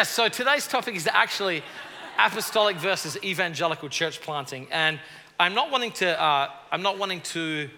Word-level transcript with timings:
yeah, 0.00 0.04
so 0.04 0.30
today's 0.30 0.66
topic 0.66 0.94
is 0.96 1.06
actually 1.06 1.62
apostolic 2.18 2.78
versus 2.78 3.18
evangelical 3.22 3.90
church 3.90 4.22
planting. 4.22 4.66
And 4.70 4.98
I'm 5.38 5.52
not 5.52 5.70
wanting 5.70 5.92
to, 6.00 6.18
uh, 6.18 6.48
I'm 6.72 6.80
not 6.80 6.96
wanting 6.96 7.20
to 7.36 7.68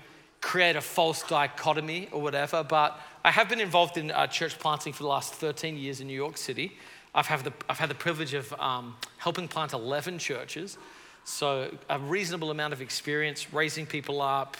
create 0.40 0.76
a 0.76 0.80
false 0.80 1.24
dichotomy 1.24 2.08
or 2.12 2.22
whatever, 2.22 2.62
but 2.62 3.00
I 3.24 3.32
have 3.32 3.48
been 3.48 3.58
involved 3.58 3.96
in 3.96 4.12
uh, 4.12 4.28
church 4.28 4.56
planting 4.60 4.92
for 4.92 5.02
the 5.02 5.08
last 5.08 5.34
13 5.34 5.76
years 5.76 6.00
in 6.00 6.06
New 6.06 6.14
York 6.14 6.36
City. 6.36 6.78
I've, 7.12 7.42
the, 7.42 7.52
I've 7.68 7.80
had 7.80 7.90
the 7.90 7.96
privilege 7.96 8.34
of 8.34 8.52
um, 8.52 8.94
helping 9.16 9.48
plant 9.48 9.72
11 9.72 10.20
churches. 10.20 10.78
So, 11.24 11.76
a 11.90 11.98
reasonable 11.98 12.52
amount 12.52 12.72
of 12.72 12.80
experience 12.80 13.52
raising 13.52 13.84
people 13.84 14.22
up, 14.22 14.56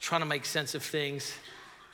trying 0.00 0.22
to 0.22 0.26
make 0.26 0.44
sense 0.44 0.74
of 0.74 0.82
things. 0.82 1.32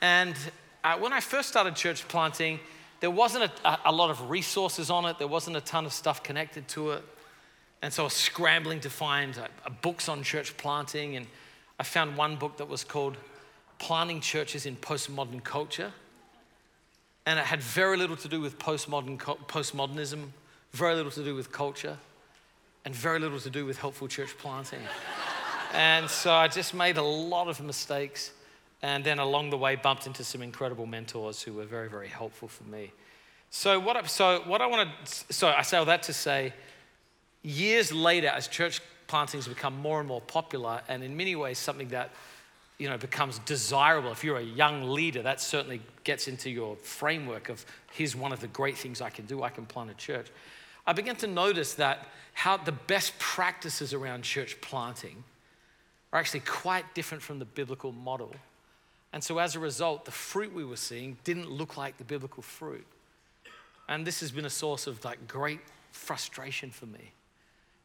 And 0.01 0.35
uh, 0.83 0.97
when 0.97 1.13
I 1.13 1.19
first 1.19 1.47
started 1.47 1.75
church 1.75 2.07
planting, 2.07 2.59
there 3.01 3.11
wasn't 3.11 3.51
a, 3.65 3.79
a, 3.85 3.91
lot 3.91 4.11
of 4.11 4.29
resources 4.29 4.89
on 4.89 5.05
it, 5.05 5.17
there 5.17 5.27
wasn't 5.27 5.57
a 5.57 5.61
ton 5.61 5.85
of 5.85 5.91
stuff 5.91 6.23
connected 6.23 6.67
to 6.69 6.91
it. 6.91 7.03
And 7.81 7.91
so 7.91 8.03
I 8.03 8.05
was 8.05 8.13
scrambling 8.13 8.79
to 8.81 8.89
find 8.91 9.37
uh, 9.37 9.69
books 9.81 10.07
on 10.07 10.21
church 10.21 10.55
planting. 10.55 11.15
And 11.15 11.25
I 11.79 11.83
found 11.83 12.15
one 12.15 12.35
book 12.35 12.57
that 12.57 12.69
was 12.69 12.83
called 12.83 13.17
Planting 13.79 14.21
Churches 14.21 14.67
in 14.67 14.75
Postmodern 14.75 15.43
Culture. 15.43 15.91
And 17.25 17.39
it 17.39 17.45
had 17.45 17.61
very 17.61 17.97
little 17.97 18.17
to 18.17 18.27
do 18.27 18.39
with 18.39 18.59
postmodern, 18.59 19.17
postmodernism, 19.17 20.27
very 20.71 20.93
little 20.93 21.11
to 21.11 21.23
do 21.23 21.33
with 21.35 21.51
culture, 21.51 21.97
and 22.85 22.95
very 22.95 23.19
little 23.19 23.39
to 23.39 23.49
do 23.49 23.65
with 23.65 23.79
helpful 23.79 24.07
church 24.07 24.37
planting. 24.37 24.79
and 25.73 26.07
so 26.07 26.31
I 26.31 26.47
just 26.47 26.75
made 26.75 26.97
a 26.97 27.03
lot 27.03 27.47
of 27.47 27.61
mistakes. 27.61 28.31
And 28.83 29.03
then 29.03 29.19
along 29.19 29.51
the 29.51 29.57
way, 29.57 29.75
bumped 29.75 30.07
into 30.07 30.23
some 30.23 30.41
incredible 30.41 30.85
mentors 30.85 31.41
who 31.41 31.53
were 31.53 31.65
very, 31.65 31.87
very 31.89 32.07
helpful 32.07 32.47
for 32.47 32.63
me. 32.63 32.91
So 33.51 33.79
what 33.79 33.97
I, 33.97 34.03
so 34.03 34.41
what 34.45 34.61
I 34.61 34.67
want 34.67 34.89
to, 35.05 35.33
so 35.33 35.49
I 35.49 35.61
say 35.61 35.77
all 35.77 35.85
that 35.85 36.03
to 36.03 36.13
say, 36.13 36.53
years 37.43 37.91
later, 37.91 38.27
as 38.27 38.47
church 38.47 38.81
plantings 39.07 39.47
become 39.47 39.77
more 39.77 39.99
and 39.99 40.07
more 40.07 40.21
popular, 40.21 40.81
and 40.87 41.03
in 41.03 41.15
many 41.17 41.35
ways 41.35 41.57
something 41.57 41.89
that 41.89 42.11
you 42.77 42.89
know 42.89 42.97
becomes 42.97 43.39
desirable. 43.39 44.11
If 44.11 44.23
you're 44.23 44.37
a 44.37 44.41
young 44.43 44.89
leader, 44.89 45.21
that 45.21 45.41
certainly 45.41 45.81
gets 46.03 46.27
into 46.27 46.49
your 46.49 46.77
framework 46.77 47.49
of 47.49 47.65
here's 47.91 48.15
one 48.15 48.31
of 48.31 48.39
the 48.39 48.47
great 48.47 48.77
things 48.77 49.01
I 49.01 49.09
can 49.09 49.25
do. 49.25 49.43
I 49.43 49.49
can 49.49 49.65
plant 49.65 49.91
a 49.91 49.93
church. 49.95 50.27
I 50.87 50.93
began 50.93 51.15
to 51.17 51.27
notice 51.27 51.75
that 51.75 52.07
how 52.33 52.57
the 52.57 52.71
best 52.71 53.19
practices 53.19 53.93
around 53.93 54.23
church 54.23 54.59
planting 54.61 55.23
are 56.11 56.19
actually 56.19 56.39
quite 56.39 56.95
different 56.95 57.21
from 57.21 57.37
the 57.37 57.45
biblical 57.45 57.91
model. 57.91 58.33
And 59.13 59.23
so 59.23 59.39
as 59.39 59.55
a 59.55 59.59
result, 59.59 60.05
the 60.05 60.11
fruit 60.11 60.53
we 60.53 60.63
were 60.63 60.77
seeing 60.77 61.17
didn't 61.23 61.49
look 61.49 61.77
like 61.77 61.97
the 61.97 62.03
biblical 62.03 62.43
fruit. 62.43 62.85
And 63.89 64.07
this 64.07 64.21
has 64.21 64.31
been 64.31 64.45
a 64.45 64.49
source 64.49 64.87
of 64.87 65.03
like 65.03 65.27
great 65.27 65.59
frustration 65.91 66.71
for 66.71 66.85
me. 66.85 67.11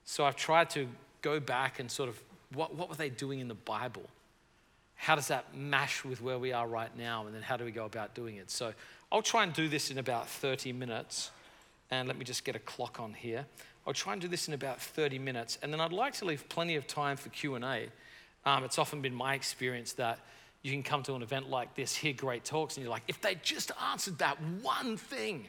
So 0.04 0.24
I've 0.24 0.36
tried 0.36 0.70
to 0.70 0.88
go 1.22 1.41
back 1.41 1.80
and 1.80 1.91
sort 1.91 2.08
of 2.08 2.20
what, 2.54 2.74
what 2.74 2.88
were 2.88 2.94
they 2.94 3.10
doing 3.10 3.41
in 3.41 3.48
the 3.48 3.54
Bible? 3.54 4.04
How 4.94 5.16
does 5.16 5.28
that 5.28 5.54
mash 5.54 6.04
with 6.04 6.22
where 6.22 6.38
we 6.38 6.52
are 6.52 6.66
right 6.66 6.97
now? 6.97 7.27
And 7.27 7.34
then 7.34 7.42
how 7.42 7.56
do 7.56 7.64
we 7.64 7.72
go 7.72 7.84
about 7.84 8.14
doing 8.14 8.36
it? 8.36 8.50
So 8.50 8.72
I'll 9.10 9.22
try 9.22 9.42
and 9.42 9.52
do 9.52 9.69
this 9.69 9.91
in 9.91 9.98
about 9.98 10.28
30 10.28 10.72
minutes. 10.72 11.30
And 11.91 12.08
let 12.08 12.16
me 12.16 12.24
just 12.24 12.44
get 12.44 12.56
a 12.56 12.60
clock 12.60 13.00
on 13.00 13.14
here. 13.14 13.44
I'll 13.86 13.92
try 13.92 14.12
and 14.12 14.22
do 14.22 14.28
this 14.28 14.48
in 14.48 14.54
about 14.54 14.80
30 14.80 15.19
minutes. 15.19 15.58
And 15.62 15.72
then 15.72 15.80
I'd 15.80 15.92
like 15.92 16.14
to 16.14 16.24
leave 16.24 16.48
plenty 16.48 16.77
of 16.77 16.86
time 16.86 17.16
for 17.16 17.28
Q&A. 17.28 17.88
Um, 18.44 18.64
it's 18.64 18.78
often 18.78 19.00
been 19.02 19.14
my 19.14 19.34
experience 19.34 19.92
that 19.94 20.20
you 20.62 20.73
can 20.73 20.83
come 20.83 21.03
to 21.05 21.15
an 21.15 21.23
event 21.23 21.49
like 21.49 21.75
this, 21.75 21.95
hear 21.95 22.12
great 22.12 22.45
talks, 22.45 22.77
and 22.77 22.85
you're 22.85 22.91
like, 22.91 23.05
if 23.09 23.21
they 23.21 23.37
just 23.43 23.71
answered 23.91 24.19
that 24.19 24.37
one 24.62 24.97
thing, 24.97 25.47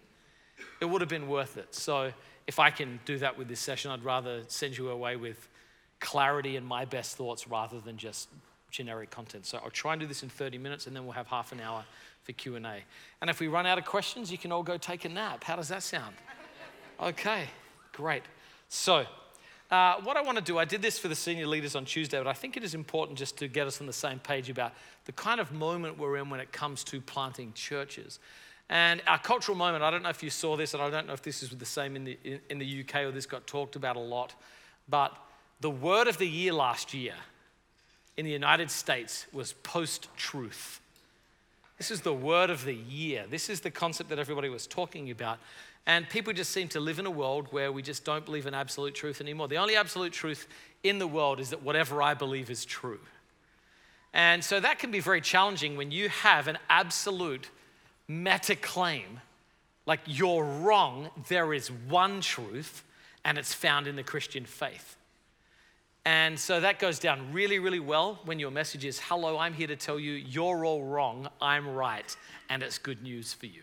it 0.79 0.85
would 0.85 1.01
have 1.01 1.09
been 1.09 1.27
worth 1.27 1.57
it. 1.57 1.73
So 1.73 2.11
if 2.45 2.59
I 2.59 2.69
can 2.69 2.99
do 3.05 3.17
that 3.19 3.37
with 3.37 3.47
this 3.47 3.59
session, 3.59 3.91
I'd 3.91 4.03
rather 4.03 4.43
send 4.47 4.77
you 4.77 4.89
away 4.89 5.15
with 5.15 5.49
clarity 5.99 6.55
and 6.55 6.65
my 6.65 6.85
best 6.85 7.17
thoughts 7.17 7.47
rather 7.47 7.79
than 7.79 7.97
just 7.97 8.29
generic 8.69 9.09
content. 9.09 9.45
So 9.45 9.59
I'll 9.63 9.69
try 9.69 9.93
and 9.93 9.99
do 9.99 10.07
this 10.07 10.23
in 10.23 10.29
30 10.29 10.57
minutes 10.57 10.87
and 10.87 10.95
then 10.95 11.03
we'll 11.03 11.13
have 11.13 11.27
half 11.27 11.51
an 11.51 11.59
hour 11.59 11.83
for 12.23 12.33
Q&A. 12.33 12.83
And 13.21 13.29
if 13.29 13.39
we 13.39 13.47
run 13.47 13.65
out 13.65 13.77
of 13.77 13.85
questions, 13.85 14.31
you 14.31 14.37
can 14.37 14.51
all 14.51 14.63
go 14.63 14.77
take 14.77 15.05
a 15.05 15.09
nap. 15.09 15.43
How 15.43 15.55
does 15.55 15.69
that 15.69 15.83
sound? 15.83 16.15
Okay, 17.01 17.45
great. 17.93 18.23
So 18.69 19.05
uh, 19.69 19.95
what 20.01 20.15
I 20.15 20.21
want 20.21 20.37
to 20.37 20.43
do, 20.43 20.57
I 20.57 20.65
did 20.65 20.81
this 20.81 20.97
for 20.97 21.09
the 21.09 21.15
senior 21.15 21.45
leaders 21.45 21.75
on 21.75 21.83
Tuesday, 21.83 22.17
but 22.17 22.27
I 22.27 22.33
think 22.33 22.55
it 22.55 22.63
is 22.63 22.73
important 22.73 23.17
just 23.17 23.37
to 23.39 23.47
get 23.47 23.67
us 23.67 23.81
on 23.81 23.87
the 23.87 23.93
same 23.93 24.19
page 24.19 24.49
about 24.49 24.73
the 25.05 25.11
kind 25.11 25.41
of 25.41 25.51
moment 25.51 25.97
we're 25.97 26.17
in 26.17 26.29
when 26.29 26.39
it 26.39 26.51
comes 26.51 26.83
to 26.85 27.01
planting 27.01 27.51
churches. 27.53 28.19
And 28.69 29.01
our 29.07 29.19
cultural 29.19 29.57
moment, 29.57 29.83
I 29.83 29.91
don't 29.91 30.03
know 30.03 30.09
if 30.09 30.23
you 30.23 30.29
saw 30.29 30.55
this, 30.55 30.73
and 30.73 30.81
I 30.81 30.89
don't 30.89 31.07
know 31.07 31.13
if 31.13 31.21
this 31.21 31.43
is 31.43 31.49
the 31.49 31.65
same 31.65 31.95
in 31.95 32.05
the, 32.05 32.17
in, 32.23 32.39
in 32.49 32.57
the 32.59 32.81
UK 32.81 33.03
or 33.03 33.11
this 33.11 33.25
got 33.25 33.45
talked 33.45 33.75
about 33.75 33.95
a 33.95 34.01
lot, 34.01 34.33
but 34.87 35.15
the 35.59 35.69
word 35.69 36.07
of 36.07 36.17
the 36.17 36.27
year 36.27 36.53
last 36.53 36.93
year 36.93 37.13
in 38.15 38.25
the 38.25 38.31
United 38.31 38.71
States 38.71 39.25
was 39.33 39.53
post 39.63 40.07
truth. 40.15 40.79
This 41.77 41.91
is 41.91 42.01
the 42.01 42.13
word 42.13 42.49
of 42.49 42.65
the 42.65 42.73
year. 42.73 43.25
This 43.29 43.49
is 43.49 43.61
the 43.61 43.69
concept 43.69 44.09
that 44.09 44.19
everybody 44.19 44.49
was 44.49 44.65
talking 44.65 45.11
about. 45.11 45.39
And 45.87 46.07
people 46.09 46.33
just 46.33 46.51
seem 46.51 46.67
to 46.69 46.81
live 46.81 46.99
in 46.99 47.05
a 47.05 47.11
world 47.11 47.47
where 47.51 47.71
we 47.71 47.81
just 47.81 48.03
don't 48.03 48.25
believe 48.25 48.45
in 48.45 48.53
absolute 48.53 48.93
truth 48.93 49.21
anymore. 49.21 49.47
The 49.47 49.57
only 49.57 49.77
absolute 49.77 50.11
truth 50.11 50.45
in 50.83 50.99
the 50.99 51.07
world 51.07 51.39
is 51.39 51.51
that 51.51 51.63
whatever 51.63 52.01
I 52.01 52.13
believe 52.13 52.51
is 52.51 52.65
true. 52.65 52.99
And 54.13 54.43
so 54.43 54.59
that 54.59 54.79
can 54.79 54.91
be 54.91 54.99
very 54.99 55.21
challenging 55.21 55.77
when 55.77 55.91
you 55.91 56.09
have 56.09 56.49
an 56.49 56.57
absolute 56.69 57.49
meta 58.05 58.55
claim, 58.55 59.21
like 59.85 60.01
you're 60.05 60.43
wrong, 60.43 61.09
there 61.29 61.53
is 61.53 61.71
one 61.71 62.19
truth, 62.19 62.83
and 63.23 63.37
it's 63.37 63.53
found 63.53 63.87
in 63.87 63.95
the 63.95 64.03
Christian 64.03 64.45
faith. 64.45 64.97
And 66.03 66.37
so 66.37 66.59
that 66.59 66.79
goes 66.79 66.99
down 66.99 67.31
really, 67.31 67.59
really 67.59 67.79
well 67.79 68.19
when 68.25 68.39
your 68.39 68.51
message 68.51 68.83
is, 68.83 68.99
Hello, 68.99 69.37
I'm 69.37 69.53
here 69.53 69.67
to 69.67 69.75
tell 69.77 69.99
you 69.99 70.13
you're 70.13 70.65
all 70.65 70.83
wrong, 70.83 71.29
I'm 71.41 71.69
right, 71.69 72.13
and 72.49 72.61
it's 72.61 72.77
good 72.77 73.01
news 73.01 73.31
for 73.31 73.45
you. 73.45 73.61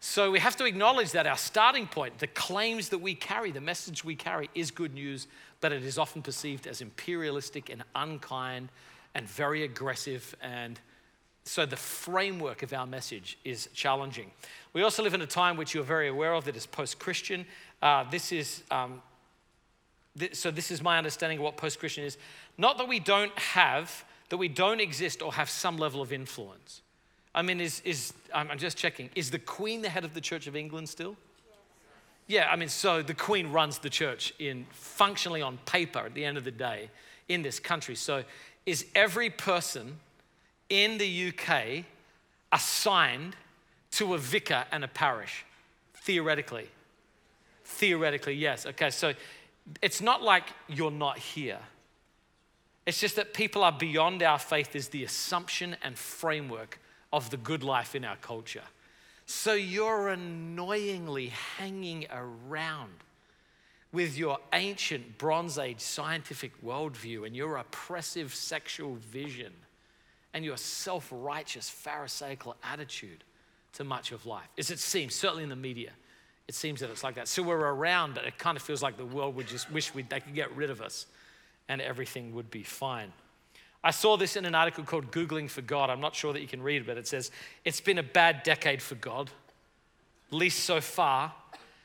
So 0.00 0.30
we 0.30 0.38
have 0.38 0.56
to 0.56 0.64
acknowledge 0.64 1.12
that 1.12 1.26
our 1.26 1.36
starting 1.36 1.86
point, 1.86 2.18
the 2.18 2.26
claims 2.26 2.90
that 2.90 2.98
we 2.98 3.14
carry, 3.14 3.50
the 3.50 3.60
message 3.60 4.04
we 4.04 4.14
carry, 4.14 4.50
is 4.54 4.70
good 4.70 4.94
news, 4.94 5.26
but 5.60 5.72
it 5.72 5.82
is 5.82 5.98
often 5.98 6.22
perceived 6.22 6.66
as 6.66 6.80
imperialistic 6.80 7.70
and 7.70 7.82
unkind 7.94 8.68
and 9.14 9.28
very 9.28 9.64
aggressive 9.64 10.36
and 10.42 10.78
so 11.46 11.64
the 11.64 11.76
framework 11.76 12.64
of 12.64 12.72
our 12.72 12.86
message 12.86 13.38
is 13.44 13.68
challenging. 13.72 14.32
We 14.72 14.82
also 14.82 15.04
live 15.04 15.14
in 15.14 15.22
a 15.22 15.26
time 15.26 15.56
which 15.56 15.74
you're 15.74 15.84
very 15.84 16.08
aware 16.08 16.34
of 16.34 16.44
that 16.46 16.56
is 16.56 16.66
post 16.66 16.98
Christian. 16.98 17.46
Uh, 17.80 18.04
this 18.10 18.32
is, 18.32 18.64
um, 18.72 19.00
so 20.32 20.50
this 20.50 20.72
is 20.72 20.82
my 20.82 20.98
understanding 20.98 21.38
of 21.38 21.44
what 21.44 21.56
post 21.56 21.78
Christian 21.78 22.04
is. 22.04 22.18
Not 22.58 22.78
that 22.78 22.88
we 22.88 22.98
don't 22.98 23.36
have, 23.38 24.04
that 24.28 24.38
we 24.38 24.48
don't 24.48 24.80
exist 24.80 25.22
or 25.22 25.34
have 25.34 25.48
some 25.48 25.76
level 25.76 26.02
of 26.02 26.12
influence. 26.12 26.82
I 27.36 27.42
mean, 27.42 27.60
is, 27.60 27.82
is 27.84 28.14
I'm 28.34 28.58
just 28.58 28.78
checking, 28.78 29.10
is 29.14 29.30
the 29.30 29.38
Queen 29.38 29.82
the 29.82 29.90
head 29.90 30.06
of 30.06 30.14
the 30.14 30.22
Church 30.22 30.46
of 30.46 30.56
England 30.56 30.88
still? 30.88 31.16
Yeah, 32.28 32.48
I 32.50 32.56
mean, 32.56 32.70
so 32.70 33.02
the 33.02 33.14
Queen 33.14 33.52
runs 33.52 33.78
the 33.78 33.90
church 33.90 34.34
in 34.40 34.66
functionally 34.72 35.42
on 35.42 35.58
paper 35.58 36.00
at 36.00 36.14
the 36.14 36.24
end 36.24 36.38
of 36.38 36.44
the 36.44 36.50
day 36.50 36.90
in 37.28 37.42
this 37.42 37.60
country. 37.60 37.94
So 37.94 38.24
is 38.64 38.86
every 38.96 39.30
person 39.30 39.98
in 40.70 40.98
the 40.98 41.28
UK 41.28 41.84
assigned 42.50 43.36
to 43.92 44.14
a 44.14 44.18
vicar 44.18 44.64
and 44.72 44.82
a 44.82 44.88
parish, 44.88 45.44
theoretically. 45.94 46.68
Theoretically, 47.64 48.34
yes. 48.34 48.66
Okay, 48.66 48.90
so 48.90 49.12
it's 49.82 50.00
not 50.00 50.22
like 50.22 50.44
you're 50.68 50.90
not 50.90 51.18
here. 51.18 51.60
It's 52.86 52.98
just 52.98 53.16
that 53.16 53.34
people 53.34 53.62
are 53.62 53.72
beyond 53.72 54.22
our 54.22 54.38
faith, 54.38 54.74
is 54.74 54.88
the 54.88 55.04
assumption 55.04 55.76
and 55.82 55.96
framework 55.96 56.80
of 57.12 57.30
the 57.30 57.36
good 57.36 57.62
life 57.62 57.94
in 57.94 58.04
our 58.04 58.16
culture. 58.16 58.62
So 59.26 59.54
you're 59.54 60.08
annoyingly 60.08 61.28
hanging 61.58 62.06
around 62.10 62.92
with 63.92 64.16
your 64.16 64.38
ancient 64.52 65.18
Bronze 65.18 65.58
Age 65.58 65.80
scientific 65.80 66.52
worldview 66.64 67.26
and 67.26 67.34
your 67.34 67.56
oppressive 67.56 68.34
sexual 68.34 68.96
vision 68.96 69.52
and 70.34 70.44
your 70.44 70.56
self 70.56 71.08
righteous 71.10 71.68
Pharisaical 71.68 72.56
attitude 72.62 73.24
to 73.72 73.84
much 73.84 74.12
of 74.12 74.26
life. 74.26 74.48
As 74.58 74.70
it 74.70 74.78
seems, 74.78 75.14
certainly 75.14 75.42
in 75.42 75.48
the 75.48 75.56
media, 75.56 75.90
it 76.48 76.54
seems 76.54 76.80
that 76.80 76.90
it's 76.90 77.02
like 77.02 77.16
that. 77.16 77.26
So 77.26 77.42
we're 77.42 77.56
around, 77.56 78.14
but 78.14 78.24
it 78.24 78.38
kind 78.38 78.56
of 78.56 78.62
feels 78.62 78.82
like 78.82 78.96
the 78.96 79.04
world 79.04 79.34
would 79.36 79.48
just 79.48 79.70
wish 79.72 79.94
we 79.94 80.02
they 80.02 80.20
could 80.20 80.34
get 80.34 80.54
rid 80.54 80.70
of 80.70 80.80
us 80.80 81.06
and 81.68 81.80
everything 81.80 82.34
would 82.34 82.50
be 82.50 82.62
fine. 82.62 83.12
I 83.86 83.92
saw 83.92 84.16
this 84.16 84.34
in 84.34 84.44
an 84.44 84.56
article 84.56 84.82
called 84.82 85.12
Googling 85.12 85.48
for 85.48 85.62
God. 85.62 85.90
I'm 85.90 86.00
not 86.00 86.16
sure 86.16 86.32
that 86.32 86.40
you 86.40 86.48
can 86.48 86.60
read 86.60 86.82
it, 86.82 86.86
but 86.88 86.98
it 86.98 87.06
says, 87.06 87.30
It's 87.64 87.80
been 87.80 87.98
a 87.98 88.02
bad 88.02 88.42
decade 88.42 88.82
for 88.82 88.96
God, 88.96 89.30
at 90.26 90.36
least 90.36 90.64
so 90.64 90.80
far. 90.80 91.32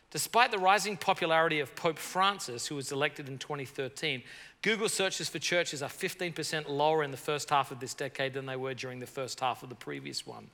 Despite 0.09 0.49
the 0.49 0.57
rising 0.57 0.97
popularity 0.97 1.59
of 1.59 1.75
Pope 1.75 1.99
Francis, 1.99 2.65
who 2.65 2.73
was 2.73 2.91
elected 2.91 3.29
in 3.29 3.37
2013, 3.37 4.23
Google 4.63 4.89
searches 4.89 5.29
for 5.29 5.37
churches 5.37 5.83
are 5.83 5.89
15% 5.89 6.67
lower 6.67 7.03
in 7.03 7.11
the 7.11 7.17
first 7.17 7.51
half 7.51 7.69
of 7.69 7.79
this 7.79 7.93
decade 7.93 8.33
than 8.33 8.47
they 8.47 8.55
were 8.55 8.73
during 8.73 8.99
the 8.99 9.05
first 9.05 9.39
half 9.39 9.61
of 9.61 9.69
the 9.69 9.75
previous 9.75 10.25
one. 10.25 10.47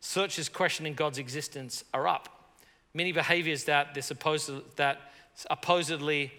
Searches 0.00 0.48
questioning 0.48 0.94
God's 0.94 1.18
existence 1.18 1.84
are 1.94 2.08
up. 2.08 2.50
Many 2.94 3.12
behaviors 3.12 3.62
that, 3.64 3.96
supposed, 4.02 4.50
that 4.74 5.12
supposedly 5.36 6.32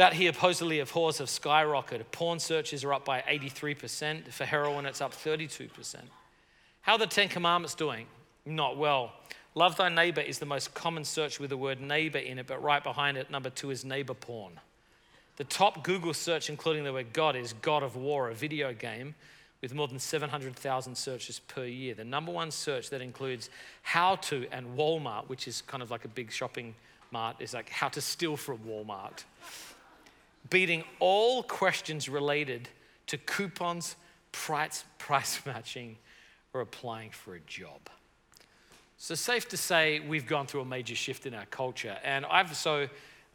that 0.00 0.14
he 0.14 0.26
supposedly 0.26 0.80
abhors 0.80 1.18
have 1.18 1.28
skyrocketed. 1.28 2.10
Porn 2.10 2.38
searches 2.38 2.84
are 2.84 2.94
up 2.94 3.04
by 3.04 3.20
83%. 3.20 4.32
For 4.32 4.46
heroin, 4.46 4.86
it's 4.86 5.02
up 5.02 5.12
32%. 5.12 5.96
How 6.80 6.94
are 6.94 6.98
the 6.98 7.06
Ten 7.06 7.28
Commandments 7.28 7.74
doing? 7.74 8.06
Not 8.46 8.78
well. 8.78 9.12
Love 9.54 9.76
thy 9.76 9.90
neighbor 9.90 10.22
is 10.22 10.38
the 10.38 10.46
most 10.46 10.72
common 10.72 11.04
search 11.04 11.38
with 11.38 11.50
the 11.50 11.56
word 11.58 11.82
neighbor 11.82 12.16
in 12.16 12.38
it, 12.38 12.46
but 12.46 12.62
right 12.62 12.82
behind 12.82 13.18
it, 13.18 13.30
number 13.30 13.50
two 13.50 13.70
is 13.70 13.84
neighbor 13.84 14.14
porn. 14.14 14.58
The 15.36 15.44
top 15.44 15.84
Google 15.84 16.14
search, 16.14 16.48
including 16.48 16.84
the 16.84 16.94
word 16.94 17.12
God, 17.12 17.36
is 17.36 17.52
God 17.52 17.82
of 17.82 17.94
War, 17.94 18.30
a 18.30 18.34
video 18.34 18.72
game 18.72 19.14
with 19.60 19.74
more 19.74 19.86
than 19.86 19.98
700,000 19.98 20.94
searches 20.94 21.40
per 21.40 21.66
year. 21.66 21.92
The 21.92 22.04
number 22.04 22.32
one 22.32 22.50
search 22.50 22.88
that 22.88 23.02
includes 23.02 23.50
how 23.82 24.16
to 24.16 24.46
and 24.50 24.78
Walmart, 24.78 25.28
which 25.28 25.46
is 25.46 25.60
kind 25.60 25.82
of 25.82 25.90
like 25.90 26.06
a 26.06 26.08
big 26.08 26.32
shopping 26.32 26.74
mart, 27.10 27.36
is 27.38 27.52
like 27.52 27.68
how 27.68 27.90
to 27.90 28.00
steal 28.00 28.38
from 28.38 28.60
Walmart 28.60 29.24
beating 30.50 30.84
all 30.98 31.42
questions 31.42 32.08
related 32.08 32.68
to 33.06 33.16
coupons, 33.16 33.96
price, 34.32 34.84
price 34.98 35.40
matching, 35.46 35.96
or 36.52 36.60
applying 36.60 37.10
for 37.10 37.34
a 37.34 37.40
job. 37.40 37.88
So 38.98 39.14
safe 39.14 39.48
to 39.48 39.56
say 39.56 40.00
we've 40.00 40.26
gone 40.26 40.46
through 40.46 40.60
a 40.60 40.66
major 40.66 40.94
shift 40.94 41.24
in 41.24 41.32
our 41.32 41.46
culture. 41.46 41.96
And 42.04 42.26
I've 42.26 42.54
so 42.54 42.88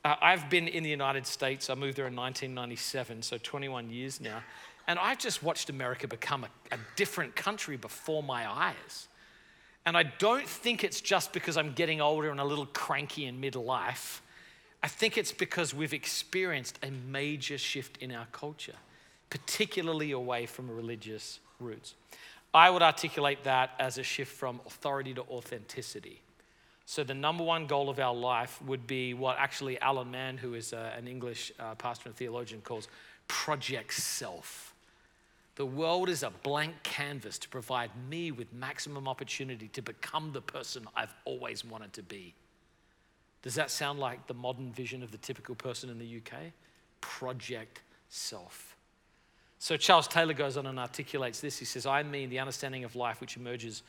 uh, 0.04 0.16
I've 0.22 0.50
been 0.52 0.68
in 0.68 0.84
the 0.84 0.90
United 0.90 1.26
States. 1.26 1.72
I 1.72 1.74
moved 1.74 1.98
there 1.98 2.06
in 2.06 2.16
1997, 2.16 3.24
so 3.24 3.40
21 3.42 3.90
years 3.90 4.22
now. 4.22 4.44
And 4.88 5.00
I've 5.00 5.18
just 5.18 5.42
watched 5.42 5.72
America 5.72 6.08
become 6.08 6.44
a, 6.44 6.76
a 6.76 6.78
different 6.96 7.36
country 7.36 7.78
before 7.78 8.22
my 8.22 8.48
eyes. 8.48 9.08
And 9.86 9.98
I 9.98 10.04
don't 10.04 10.48
think 10.48 10.84
it's 10.84 11.02
just 11.02 11.34
because 11.34 11.58
I'm 11.58 11.74
getting 11.74 12.02
older 12.02 12.30
and 12.30 12.40
a 12.40 12.44
little 12.44 12.68
cranky 12.68 13.26
in 13.26 13.42
midlife. 13.42 14.20
I 14.86 14.88
think 14.88 15.18
it's 15.18 15.32
because 15.32 15.74
we've 15.74 15.96
experienced 15.96 16.78
a 16.84 16.92
major 16.92 17.58
shift 17.58 17.98
in 18.04 18.12
our 18.12 18.28
culture, 18.32 18.76
particularly 19.32 20.12
away 20.12 20.46
from 20.46 20.70
religious 20.70 21.40
roots. 21.60 21.96
I 22.54 22.70
would 22.70 22.84
articulate 22.84 23.46
that 23.46 23.72
as 23.80 23.98
a 23.98 24.04
shift 24.04 24.32
from 24.32 24.62
authority 24.68 25.12
to 25.16 25.24
authenticity. 25.24 26.22
So, 26.86 27.04
the 27.04 27.16
number 27.16 27.44
one 27.44 27.66
goal 27.66 27.90
of 27.90 27.98
our 27.98 28.14
life 28.14 28.62
would 28.62 28.86
be 28.86 29.16
what 29.16 29.38
actually 29.40 29.82
Alan 29.82 30.12
Mann, 30.12 30.38
who 30.38 30.54
is 30.54 30.72
uh, 30.72 30.94
an 30.96 31.08
English 31.08 31.52
uh, 31.60 31.74
pastor 31.74 32.10
and 32.10 32.16
theologian, 32.16 32.62
calls 32.62 32.88
project 33.28 33.92
self. 33.92 34.76
The 35.56 35.66
world 35.66 36.10
is 36.10 36.22
a 36.22 36.30
blank 36.30 36.76
canvas 36.84 37.40
to 37.40 37.50
provide 37.50 37.90
me 38.08 38.30
with 38.30 38.54
maximum 38.54 39.08
opportunity 39.08 39.68
to 39.70 39.82
become 39.82 40.32
the 40.32 40.42
person 40.42 40.86
I've 40.96 41.16
always 41.26 41.66
wanted 41.66 41.92
to 41.94 42.04
be. 42.04 42.36
Does 43.46 43.54
that 43.54 43.70
sound 43.70 44.00
like 44.00 44.26
the 44.26 44.34
modern 44.34 44.72
vision 44.72 45.04
of 45.04 45.12
the 45.12 45.20
typical 45.20 45.54
person 45.54 45.92
in 45.92 46.00
the 46.00 46.18
UK? 46.18 46.52
Project 47.00 47.84
self. 48.10 48.76
So 49.60 49.78
Charles 49.78 50.08
Taylor 50.08 50.34
goes 50.34 50.58
on 50.58 50.66
and 50.66 50.80
articulates 50.80 51.42
this. 51.42 51.60
He 51.60 51.66
says, 51.66 51.86
I 51.86 52.02
mean 52.02 52.32
the 52.32 52.40
understanding 52.40 52.84
of 52.84 52.96
life 52.96 53.22
which 53.22 53.38
emerges 53.38 53.84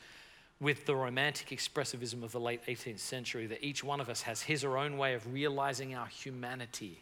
with 0.59 0.85
the 0.85 0.95
romantic 0.95 1.49
expressivism 1.49 2.21
of 2.21 2.31
the 2.31 2.39
late 2.39 2.63
18th 2.67 2.99
century, 2.99 3.47
that 3.47 3.63
each 3.63 3.83
one 3.83 3.99
of 3.99 4.09
us 4.09 4.21
has 4.21 4.43
his 4.43 4.63
or 4.63 4.77
own 4.77 4.95
way 4.95 5.15
of 5.15 5.33
realizing 5.33 5.95
our 5.95 6.05
humanity. 6.05 7.01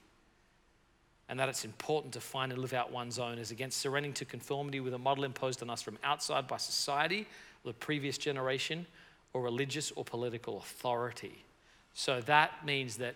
And 1.27 1.37
that 1.37 1.49
it's 1.49 1.65
important 1.65 2.13
to 2.13 2.21
find 2.21 2.53
and 2.53 2.61
live 2.61 2.73
out 2.73 2.89
one's 2.89 3.19
own 3.19 3.37
as 3.37 3.51
against 3.51 3.81
surrendering 3.81 4.13
to 4.13 4.23
conformity 4.23 4.79
with 4.79 4.93
a 4.93 4.97
model 4.97 5.25
imposed 5.25 5.61
on 5.61 5.69
us 5.69 5.81
from 5.81 5.97
outside 6.05 6.47
by 6.47 6.55
society, 6.55 7.27
the 7.65 7.73
previous 7.73 8.17
generation, 8.17 8.85
or 9.33 9.41
religious 9.41 9.91
or 9.91 10.05
political 10.05 10.59
authority. 10.59 11.43
So 11.95 12.21
that 12.21 12.65
means 12.65 12.97
that 12.97 13.15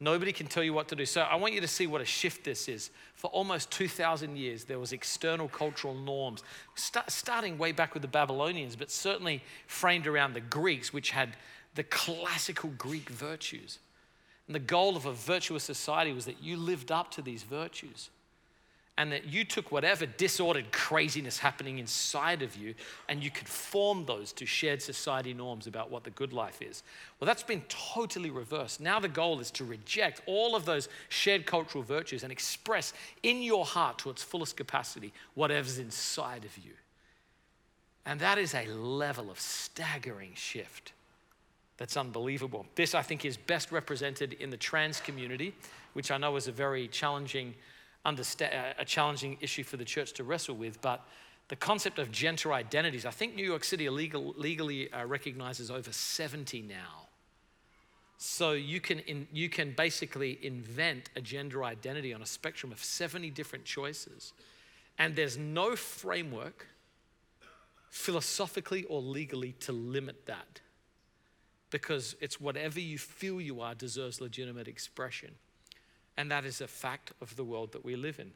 nobody 0.00 0.32
can 0.32 0.46
tell 0.46 0.64
you 0.64 0.72
what 0.72 0.88
to 0.88 0.96
do. 0.96 1.04
So 1.04 1.20
I 1.20 1.36
want 1.36 1.52
you 1.52 1.60
to 1.60 1.68
see 1.68 1.86
what 1.86 2.00
a 2.00 2.06
shift 2.06 2.42
this 2.42 2.68
is. 2.68 2.90
For 3.14 3.28
almost 3.28 3.70
2,000 3.70 4.36
years, 4.36 4.64
there 4.64 4.78
was 4.78 4.92
external 4.92 5.46
cultural 5.46 5.94
norms, 5.94 6.42
start, 6.74 7.10
starting 7.10 7.58
way 7.58 7.70
back 7.70 7.92
with 7.92 8.00
the 8.00 8.08
Babylonians, 8.08 8.76
but 8.76 8.90
certainly 8.90 9.44
framed 9.66 10.06
around 10.06 10.32
the 10.32 10.40
Greeks, 10.40 10.92
which 10.92 11.10
had 11.10 11.36
the 11.74 11.84
classical 11.84 12.70
Greek 12.78 13.10
virtues. 13.10 13.78
And 14.46 14.54
the 14.54 14.60
goal 14.60 14.96
of 14.96 15.04
a 15.04 15.12
virtuous 15.12 15.62
society 15.62 16.12
was 16.12 16.24
that 16.24 16.42
you 16.42 16.56
lived 16.56 16.90
up 16.90 17.10
to 17.12 17.22
these 17.22 17.42
virtues 17.42 18.08
and 18.96 19.10
that 19.10 19.26
you 19.26 19.44
took 19.44 19.72
whatever 19.72 20.06
disordered 20.06 20.70
craziness 20.70 21.38
happening 21.38 21.78
inside 21.78 22.42
of 22.42 22.56
you 22.56 22.74
and 23.08 23.24
you 23.24 23.30
form 23.44 24.04
those 24.06 24.32
to 24.32 24.46
shared 24.46 24.80
society 24.80 25.34
norms 25.34 25.66
about 25.66 25.90
what 25.90 26.04
the 26.04 26.10
good 26.10 26.32
life 26.32 26.62
is. 26.62 26.84
Well, 27.18 27.26
that's 27.26 27.42
been 27.42 27.62
totally 27.68 28.30
reversed. 28.30 28.80
Now 28.80 29.00
the 29.00 29.08
goal 29.08 29.40
is 29.40 29.50
to 29.52 29.64
reject 29.64 30.22
all 30.26 30.54
of 30.54 30.64
those 30.64 30.88
shared 31.08 31.44
cultural 31.44 31.82
virtues 31.82 32.22
and 32.22 32.30
express 32.30 32.92
in 33.24 33.42
your 33.42 33.64
heart 33.64 33.98
to 33.98 34.10
its 34.10 34.22
fullest 34.22 34.56
capacity 34.56 35.12
whatever's 35.34 35.78
inside 35.78 36.44
of 36.44 36.56
you. 36.58 36.72
And 38.06 38.20
that 38.20 38.38
is 38.38 38.54
a 38.54 38.66
level 38.66 39.30
of 39.30 39.40
staggering 39.40 40.32
shift 40.34 40.92
that's 41.78 41.96
unbelievable. 41.96 42.66
This, 42.76 42.94
I 42.94 43.02
think, 43.02 43.24
is 43.24 43.36
best 43.36 43.72
represented 43.72 44.34
in 44.34 44.50
the 44.50 44.56
trans 44.56 45.00
community, 45.00 45.54
which 45.94 46.12
I 46.12 46.18
know 46.18 46.36
is 46.36 46.46
a 46.46 46.52
very 46.52 46.86
challenging 46.86 47.54
a 48.04 48.84
challenging 48.84 49.38
issue 49.40 49.64
for 49.64 49.76
the 49.76 49.84
church 49.84 50.12
to 50.14 50.24
wrestle 50.24 50.56
with, 50.56 50.80
but 50.80 51.06
the 51.48 51.56
concept 51.56 51.98
of 51.98 52.10
gender 52.10 52.52
identities, 52.52 53.04
I 53.04 53.10
think 53.10 53.34
New 53.34 53.44
York 53.44 53.64
City 53.64 53.88
legal, 53.88 54.34
legally 54.36 54.92
uh, 54.92 55.04
recognizes 55.04 55.70
over 55.70 55.92
70 55.92 56.62
now. 56.62 57.08
So 58.16 58.52
you 58.52 58.80
can, 58.80 59.00
in, 59.00 59.28
you 59.32 59.48
can 59.48 59.72
basically 59.72 60.38
invent 60.42 61.10
a 61.16 61.20
gender 61.20 61.64
identity 61.64 62.14
on 62.14 62.22
a 62.22 62.26
spectrum 62.26 62.72
of 62.72 62.82
70 62.82 63.30
different 63.30 63.64
choices. 63.64 64.32
And 64.98 65.14
there's 65.16 65.36
no 65.36 65.76
framework, 65.76 66.68
philosophically 67.90 68.84
or 68.84 69.02
legally, 69.02 69.52
to 69.60 69.72
limit 69.72 70.26
that. 70.26 70.60
Because 71.70 72.14
it's 72.20 72.40
whatever 72.40 72.80
you 72.80 72.98
feel 72.98 73.40
you 73.40 73.60
are 73.60 73.74
deserves 73.74 74.20
legitimate 74.20 74.68
expression. 74.68 75.32
And 76.16 76.30
that 76.30 76.44
is 76.44 76.60
a 76.60 76.68
fact 76.68 77.12
of 77.20 77.34
the 77.36 77.44
world 77.44 77.72
that 77.72 77.84
we 77.84 77.96
live 77.96 78.18
in. 78.18 78.30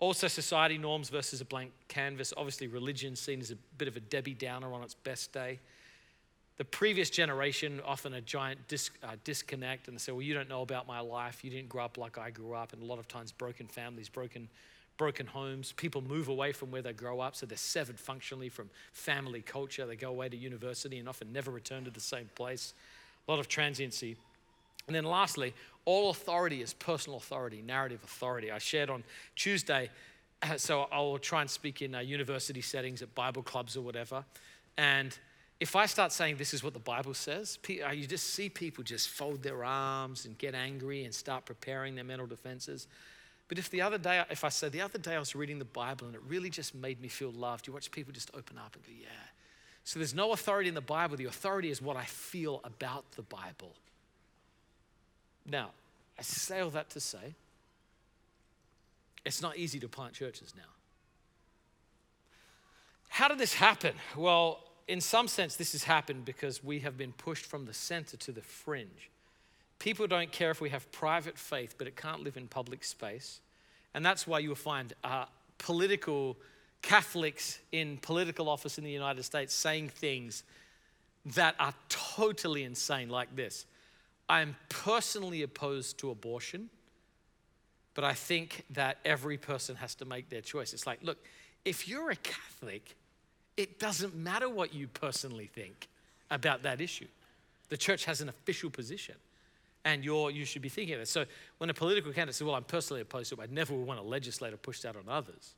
Also, 0.00 0.28
society 0.28 0.78
norms 0.78 1.10
versus 1.10 1.40
a 1.42 1.44
blank 1.44 1.72
canvas. 1.88 2.32
Obviously, 2.36 2.66
religion 2.66 3.14
seen 3.14 3.40
as 3.40 3.50
a 3.50 3.56
bit 3.76 3.86
of 3.86 3.96
a 3.96 4.00
Debbie 4.00 4.34
Downer 4.34 4.72
on 4.72 4.82
its 4.82 4.94
best 4.94 5.32
day. 5.32 5.58
The 6.56 6.64
previous 6.64 7.10
generation, 7.10 7.80
often 7.86 8.14
a 8.14 8.20
giant 8.20 8.66
dis, 8.66 8.90
uh, 9.02 9.16
disconnect, 9.24 9.88
and 9.88 9.96
they 9.96 9.98
say, 9.98 10.12
Well, 10.12 10.22
you 10.22 10.34
don't 10.34 10.48
know 10.48 10.62
about 10.62 10.86
my 10.86 11.00
life. 11.00 11.44
You 11.44 11.50
didn't 11.50 11.68
grow 11.68 11.84
up 11.84 11.98
like 11.98 12.18
I 12.18 12.30
grew 12.30 12.54
up. 12.54 12.72
And 12.72 12.82
a 12.82 12.86
lot 12.86 12.98
of 12.98 13.08
times, 13.08 13.30
broken 13.30 13.66
families, 13.66 14.08
broken, 14.08 14.48
broken 14.96 15.26
homes. 15.26 15.72
People 15.72 16.02
move 16.02 16.28
away 16.28 16.52
from 16.52 16.70
where 16.70 16.82
they 16.82 16.92
grow 16.94 17.20
up, 17.20 17.36
so 17.36 17.44
they're 17.44 17.58
severed 17.58 17.98
functionally 17.98 18.48
from 18.48 18.70
family 18.92 19.42
culture. 19.42 19.86
They 19.86 19.96
go 19.96 20.10
away 20.10 20.30
to 20.30 20.36
university 20.36 20.98
and 20.98 21.08
often 21.08 21.32
never 21.32 21.50
return 21.50 21.84
to 21.84 21.90
the 21.90 22.00
same 22.00 22.30
place. 22.34 22.72
A 23.28 23.30
lot 23.30 23.40
of 23.40 23.48
transiency. 23.48 24.16
And 24.86 24.96
then 24.96 25.04
lastly, 25.04 25.54
all 25.84 26.10
authority 26.10 26.62
is 26.62 26.74
personal 26.74 27.18
authority, 27.18 27.62
narrative 27.66 28.00
authority. 28.04 28.50
I 28.50 28.58
shared 28.58 28.90
on 28.90 29.02
Tuesday, 29.36 29.90
so 30.56 30.86
I'll 30.92 31.18
try 31.18 31.40
and 31.40 31.50
speak 31.50 31.82
in 31.82 31.94
uh, 31.94 32.00
university 32.00 32.60
settings 32.60 33.02
at 33.02 33.14
Bible 33.14 33.42
clubs 33.42 33.76
or 33.76 33.82
whatever. 33.82 34.24
And 34.76 35.16
if 35.60 35.76
I 35.76 35.86
start 35.86 36.12
saying 36.12 36.36
this 36.36 36.54
is 36.54 36.64
what 36.64 36.72
the 36.72 36.78
Bible 36.78 37.14
says, 37.14 37.58
uh, 37.68 37.90
you 37.90 38.06
just 38.06 38.32
see 38.34 38.48
people 38.48 38.82
just 38.82 39.08
fold 39.10 39.42
their 39.42 39.62
arms 39.64 40.24
and 40.24 40.36
get 40.38 40.54
angry 40.54 41.04
and 41.04 41.14
start 41.14 41.44
preparing 41.44 41.94
their 41.94 42.04
mental 42.04 42.26
defenses. 42.26 42.86
But 43.48 43.58
if 43.58 43.68
the 43.68 43.82
other 43.82 43.98
day, 43.98 44.22
if 44.30 44.44
I 44.44 44.48
say 44.48 44.68
the 44.68 44.80
other 44.80 44.98
day 44.98 45.16
I 45.16 45.18
was 45.18 45.34
reading 45.34 45.58
the 45.58 45.64
Bible 45.64 46.06
and 46.06 46.14
it 46.14 46.22
really 46.28 46.50
just 46.50 46.74
made 46.74 47.00
me 47.00 47.08
feel 47.08 47.32
loved, 47.32 47.66
you 47.66 47.72
watch 47.72 47.90
people 47.90 48.12
just 48.12 48.30
open 48.32 48.56
up 48.56 48.74
and 48.74 48.84
go, 48.84 48.92
yeah. 48.98 49.08
So 49.84 49.98
there's 49.98 50.14
no 50.14 50.32
authority 50.32 50.68
in 50.68 50.74
the 50.74 50.80
Bible. 50.80 51.16
The 51.16 51.24
authority 51.24 51.70
is 51.70 51.82
what 51.82 51.96
I 51.96 52.04
feel 52.04 52.60
about 52.64 53.10
the 53.12 53.22
Bible. 53.22 53.74
Now, 55.46 55.70
I 56.18 56.22
say 56.22 56.60
all 56.60 56.70
that 56.70 56.90
to 56.90 57.00
say 57.00 57.34
it's 59.24 59.42
not 59.42 59.56
easy 59.56 59.78
to 59.80 59.88
plant 59.88 60.14
churches 60.14 60.54
now. 60.56 60.62
How 63.08 63.28
did 63.28 63.38
this 63.38 63.54
happen? 63.54 63.94
Well, 64.16 64.60
in 64.88 65.00
some 65.00 65.28
sense, 65.28 65.56
this 65.56 65.72
has 65.72 65.84
happened 65.84 66.24
because 66.24 66.64
we 66.64 66.80
have 66.80 66.96
been 66.96 67.12
pushed 67.12 67.46
from 67.46 67.66
the 67.66 67.74
center 67.74 68.16
to 68.16 68.32
the 68.32 68.40
fringe. 68.40 69.10
People 69.78 70.06
don't 70.06 70.32
care 70.32 70.50
if 70.50 70.60
we 70.60 70.70
have 70.70 70.90
private 70.92 71.38
faith, 71.38 71.74
but 71.76 71.86
it 71.86 71.96
can't 71.96 72.22
live 72.22 72.36
in 72.36 72.46
public 72.46 72.84
space. 72.84 73.40
And 73.94 74.04
that's 74.04 74.26
why 74.26 74.38
you'll 74.38 74.54
find 74.54 74.92
uh, 75.04 75.26
political 75.58 76.36
Catholics 76.82 77.58
in 77.72 77.98
political 77.98 78.48
office 78.48 78.78
in 78.78 78.84
the 78.84 78.90
United 78.90 79.22
States 79.22 79.54
saying 79.54 79.90
things 79.90 80.44
that 81.26 81.54
are 81.58 81.74
totally 81.88 82.64
insane, 82.64 83.10
like 83.10 83.34
this 83.36 83.66
I'm 84.30 84.54
personally 84.68 85.42
opposed 85.42 85.98
to 85.98 86.10
abortion, 86.10 86.70
but 87.94 88.04
I 88.04 88.12
think 88.12 88.62
that 88.70 88.98
every 89.04 89.36
person 89.36 89.74
has 89.74 89.96
to 89.96 90.04
make 90.04 90.30
their 90.30 90.40
choice. 90.40 90.72
It's 90.72 90.86
like, 90.86 91.00
look, 91.02 91.18
if 91.64 91.88
you're 91.88 92.10
a 92.10 92.16
Catholic, 92.16 92.94
it 93.56 93.80
doesn't 93.80 94.14
matter 94.14 94.48
what 94.48 94.72
you 94.72 94.86
personally 94.86 95.46
think 95.52 95.88
about 96.30 96.62
that 96.62 96.80
issue. 96.80 97.08
The 97.70 97.76
church 97.76 98.04
has 98.04 98.20
an 98.20 98.28
official 98.28 98.70
position. 98.70 99.16
And 99.84 100.04
you're, 100.04 100.30
you 100.30 100.44
should 100.44 100.62
be 100.62 100.68
thinking 100.68 100.94
of 100.94 101.00
this. 101.00 101.10
So 101.10 101.24
when 101.58 101.68
a 101.68 101.74
political 101.74 102.12
candidate 102.12 102.36
says, 102.36 102.44
well, 102.44 102.54
I'm 102.54 102.62
personally 102.62 103.00
opposed 103.00 103.30
to 103.30 103.40
it, 103.40 103.48
I 103.50 103.52
never 103.52 103.74
would 103.74 103.86
want 103.86 103.98
a 103.98 104.02
legislator 104.02 104.56
pushed 104.56 104.84
out 104.84 104.94
on 104.94 105.02
others. 105.08 105.54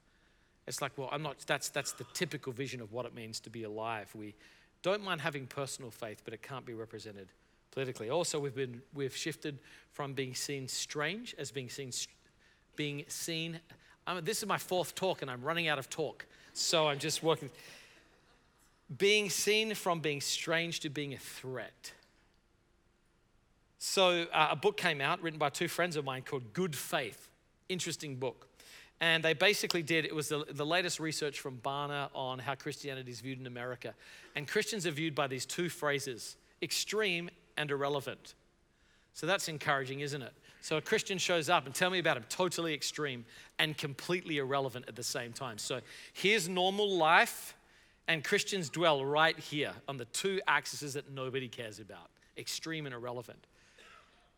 It's 0.67 0.81
like, 0.81 0.93
well, 0.97 1.11
I'm 1.13 1.23
not, 1.23 1.41
that's, 1.41 1.69
that's 1.69 1.93
the 1.93 2.05
typical 2.15 2.55
vision 2.55 2.81
of 2.81 2.93
what 2.93 3.05
it 3.05 3.15
means 3.15 3.39
to 3.41 3.51
be 3.51 3.65
alive. 3.65 4.09
We 4.15 4.35
don't 4.83 5.03
mind 5.03 5.21
having 5.21 5.47
personal 5.47 5.91
faith, 5.91 6.23
but 6.25 6.33
it 6.33 6.41
can't 6.41 6.65
be 6.65 6.73
represented 6.73 7.29
politically. 7.73 8.11
Also, 8.11 8.39
we've, 8.39 8.55
been, 8.55 8.81
we've 8.95 9.17
shifted 9.17 9.59
from 9.91 10.13
being 10.13 10.35
seen 10.35 10.69
strange 10.69 11.35
as 11.39 11.51
being 11.51 11.69
seen, 11.69 11.91
being 12.77 13.05
seen. 13.09 13.59
I 14.07 14.15
mean, 14.15 14.25
this 14.25 14.39
is 14.39 14.47
my 14.47 14.59
fourth 14.59 14.95
talk, 14.95 15.23
and 15.23 15.31
I'm 15.31 15.43
running 15.43 15.69
out 15.69 15.79
of 15.79 15.91
talk. 15.91 16.27
So 16.53 16.87
I'm 16.87 16.99
just 16.99 17.23
working. 17.23 17.51
Being 18.97 19.31
seen 19.31 19.75
from 19.75 20.01
being 20.01 20.21
strange 20.21 20.81
to 20.81 20.91
being 20.91 21.15
a 21.15 21.19
threat. 21.19 21.93
So, 23.79 24.27
uh, 24.33 24.49
a 24.53 24.57
book 24.57 24.77
came 24.77 25.01
out 25.01 25.21
written 25.23 25.41
by 25.41 25.49
two 25.49 25.67
friends 25.67 25.97
of 25.97 26.05
mine 26.05 26.23
called 26.23 26.53
Good 26.53 26.77
Faith. 26.77 27.29
Interesting 27.69 28.17
book. 28.17 28.47
And 29.01 29.25
they 29.25 29.33
basically 29.35 29.83
did, 29.83 30.05
it 30.05 30.15
was 30.15 30.29
the, 30.29 30.45
the 30.49 30.65
latest 30.65 31.01
research 31.01 31.41
from 31.41 31.59
Barna 31.59 32.09
on 32.15 32.39
how 32.39 32.55
Christianity 32.55 33.11
is 33.11 33.21
viewed 33.21 33.41
in 33.41 33.49
America. 33.49 33.95
And 34.37 34.47
Christians 34.47 34.87
are 34.87 34.93
viewed 34.93 35.17
by 35.17 35.27
these 35.27 35.45
two 35.45 35.69
phrases 35.69 36.37
extreme 36.63 37.29
and 37.57 37.71
irrelevant. 37.71 38.35
So 39.15 39.27
that's 39.27 39.49
encouraging, 39.49 40.01
isn't 40.01 40.23
it? 40.23 40.33
So 40.63 40.77
a 40.77 40.81
Christian 40.81 41.19
shows 41.19 41.49
up 41.49 41.67
and 41.67 41.75
tell 41.75 41.91
me 41.91 41.99
about 41.99 42.17
him, 42.17 42.25
totally 42.29 42.73
extreme 42.73 43.25
and 43.59 43.77
completely 43.77 44.39
irrelevant 44.39 44.87
at 44.89 44.97
the 44.97 45.03
same 45.03 45.33
time. 45.33 45.59
So 45.59 45.81
here's 46.13 46.49
normal 46.49 46.91
life, 46.97 47.55
and 48.09 48.25
Christians 48.25 48.71
dwell 48.71 49.05
right 49.05 49.39
here 49.39 49.73
on 49.89 49.97
the 49.97 50.05
two 50.07 50.41
axes 50.47 50.95
that 50.95 51.11
nobody 51.11 51.49
cares 51.49 51.79
about 51.79 52.11
extreme 52.39 52.87
and 52.87 52.95
irrelevant. 52.95 53.47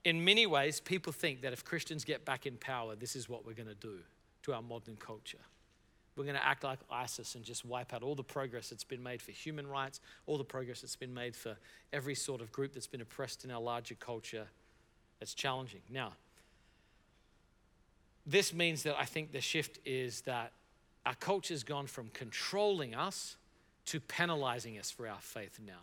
In 0.05 0.25
many 0.25 0.47
ways, 0.47 0.81
people 0.81 1.13
think 1.13 1.43
that 1.43 1.53
if 1.53 1.65
Christians 1.65 2.05
get 2.05 2.25
back 2.25 2.47
in 2.47 2.57
power, 2.57 2.97
this 2.97 3.15
is 3.17 3.29
what 3.29 3.47
we're 3.47 3.55
going 3.55 3.69
to 3.69 3.75
do 3.75 3.99
to 4.43 4.53
our 4.53 4.63
modern 4.63 4.97
culture. 4.97 5.39
We're 6.17 6.25
going 6.25 6.37
to 6.37 6.47
act 6.47 6.63
like 6.63 6.79
ISIS 6.91 7.35
and 7.35 7.45
just 7.45 7.65
wipe 7.65 7.93
out 7.93 8.03
all 8.03 8.15
the 8.15 8.23
progress 8.23 8.71
that's 8.71 8.85
been 8.85 9.03
made 9.03 9.21
for 9.21 9.33
human 9.33 9.67
rights, 9.67 10.01
all 10.27 10.39
the 10.39 10.45
progress 10.45 10.81
that's 10.81 10.97
been 10.97 11.13
made 11.13 11.35
for 11.35 11.57
every 11.93 12.15
sort 12.15 12.41
of 12.41 12.53
group 12.53 12.73
that's 12.73 12.87
been 12.87 13.01
oppressed 13.01 13.45
in 13.45 13.51
our 13.51 13.61
larger 13.61 13.97
culture. 13.97 14.47
It's 15.21 15.35
challenging. 15.35 15.81
Now, 15.91 16.13
this 18.27 18.55
means 18.55 18.85
that 18.85 18.97
I 18.99 19.05
think 19.05 19.33
the 19.33 19.41
shift 19.41 19.81
is 19.85 20.21
that 20.23 20.53
our 21.05 21.15
culture's 21.17 21.65
gone 21.65 21.87
from 21.87 22.09
controlling 22.15 22.95
us 22.95 23.37
to 23.87 24.01
penalizing 24.01 24.79
us 24.79 24.91
for 24.91 25.09
our 25.09 25.21
faith 25.21 25.59
now. 25.67 25.75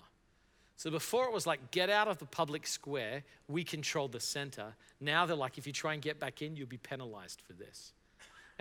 So 0.77 0.89
before 0.89 1.25
it 1.25 1.33
was 1.33 1.45
like, 1.45 1.69
get 1.69 1.91
out 1.91 2.07
of 2.07 2.17
the 2.17 2.25
public 2.25 2.65
square, 2.65 3.23
we 3.47 3.63
control 3.63 4.07
the 4.07 4.19
center. 4.19 4.73
Now 4.99 5.27
they're 5.27 5.35
like, 5.35 5.59
if 5.59 5.67
you 5.67 5.73
try 5.73 5.93
and 5.93 6.01
get 6.01 6.19
back 6.19 6.41
in, 6.41 6.55
you'll 6.55 6.67
be 6.67 6.77
penalized 6.77 7.41
for 7.45 7.53
this. 7.53 7.93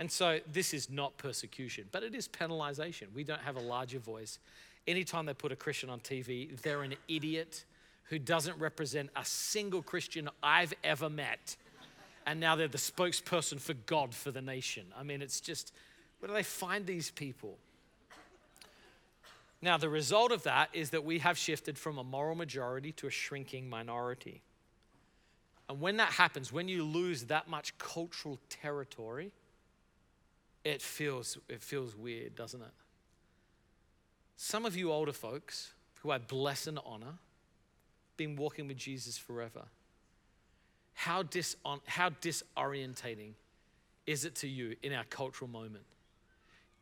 And 0.01 0.11
so 0.11 0.39
this 0.51 0.73
is 0.73 0.89
not 0.89 1.15
persecution, 1.17 1.85
but 1.91 2.01
it 2.01 2.15
is 2.15 2.27
penalization. 2.27 3.13
We 3.13 3.23
don't 3.23 3.41
have 3.41 3.55
a 3.55 3.61
larger 3.61 3.99
voice. 3.99 4.39
Anytime 4.87 5.27
they 5.27 5.35
put 5.35 5.51
a 5.51 5.55
Christian 5.55 5.91
on 5.91 5.99
TV, 5.99 6.59
they're 6.63 6.81
an 6.81 6.95
idiot 7.07 7.65
who 8.05 8.17
doesn't 8.17 8.57
represent 8.57 9.11
a 9.15 9.23
single 9.23 9.83
Christian 9.83 10.27
I've 10.41 10.73
ever 10.83 11.07
met. 11.07 11.55
And 12.25 12.39
now 12.39 12.55
they're 12.55 12.67
the 12.67 12.79
spokesperson 12.79 13.59
for 13.59 13.75
God 13.75 14.15
for 14.15 14.31
the 14.31 14.41
nation. 14.41 14.87
I 14.97 15.03
mean, 15.03 15.21
it's 15.21 15.39
just, 15.39 15.71
where 16.17 16.29
do 16.29 16.33
they 16.33 16.41
find 16.41 16.87
these 16.87 17.11
people? 17.11 17.59
Now, 19.61 19.77
the 19.77 19.87
result 19.87 20.31
of 20.31 20.41
that 20.45 20.69
is 20.73 20.89
that 20.89 21.05
we 21.05 21.19
have 21.19 21.37
shifted 21.37 21.77
from 21.77 21.99
a 21.99 22.03
moral 22.03 22.33
majority 22.33 22.91
to 22.93 23.05
a 23.05 23.11
shrinking 23.11 23.69
minority. 23.69 24.41
And 25.69 25.79
when 25.79 25.97
that 25.97 26.13
happens, 26.13 26.51
when 26.51 26.67
you 26.67 26.85
lose 26.85 27.25
that 27.25 27.47
much 27.47 27.77
cultural 27.77 28.39
territory, 28.49 29.31
it 30.63 30.81
feels, 30.81 31.37
it 31.49 31.61
feels 31.61 31.95
weird, 31.95 32.35
doesn't 32.35 32.61
it? 32.61 32.73
Some 34.35 34.65
of 34.65 34.75
you 34.75 34.91
older 34.91 35.13
folks 35.13 35.73
who 36.01 36.11
I 36.11 36.17
bless 36.17 36.67
and 36.67 36.79
honor, 36.85 37.19
been 38.17 38.35
walking 38.35 38.67
with 38.67 38.77
Jesus 38.77 39.17
forever. 39.17 39.63
How, 40.93 41.23
dison- 41.23 41.81
how 41.85 42.09
disorientating 42.09 43.33
is 44.07 44.25
it 44.25 44.35
to 44.35 44.47
you 44.47 44.75
in 44.81 44.93
our 44.93 45.03
cultural 45.05 45.49
moment? 45.49 45.85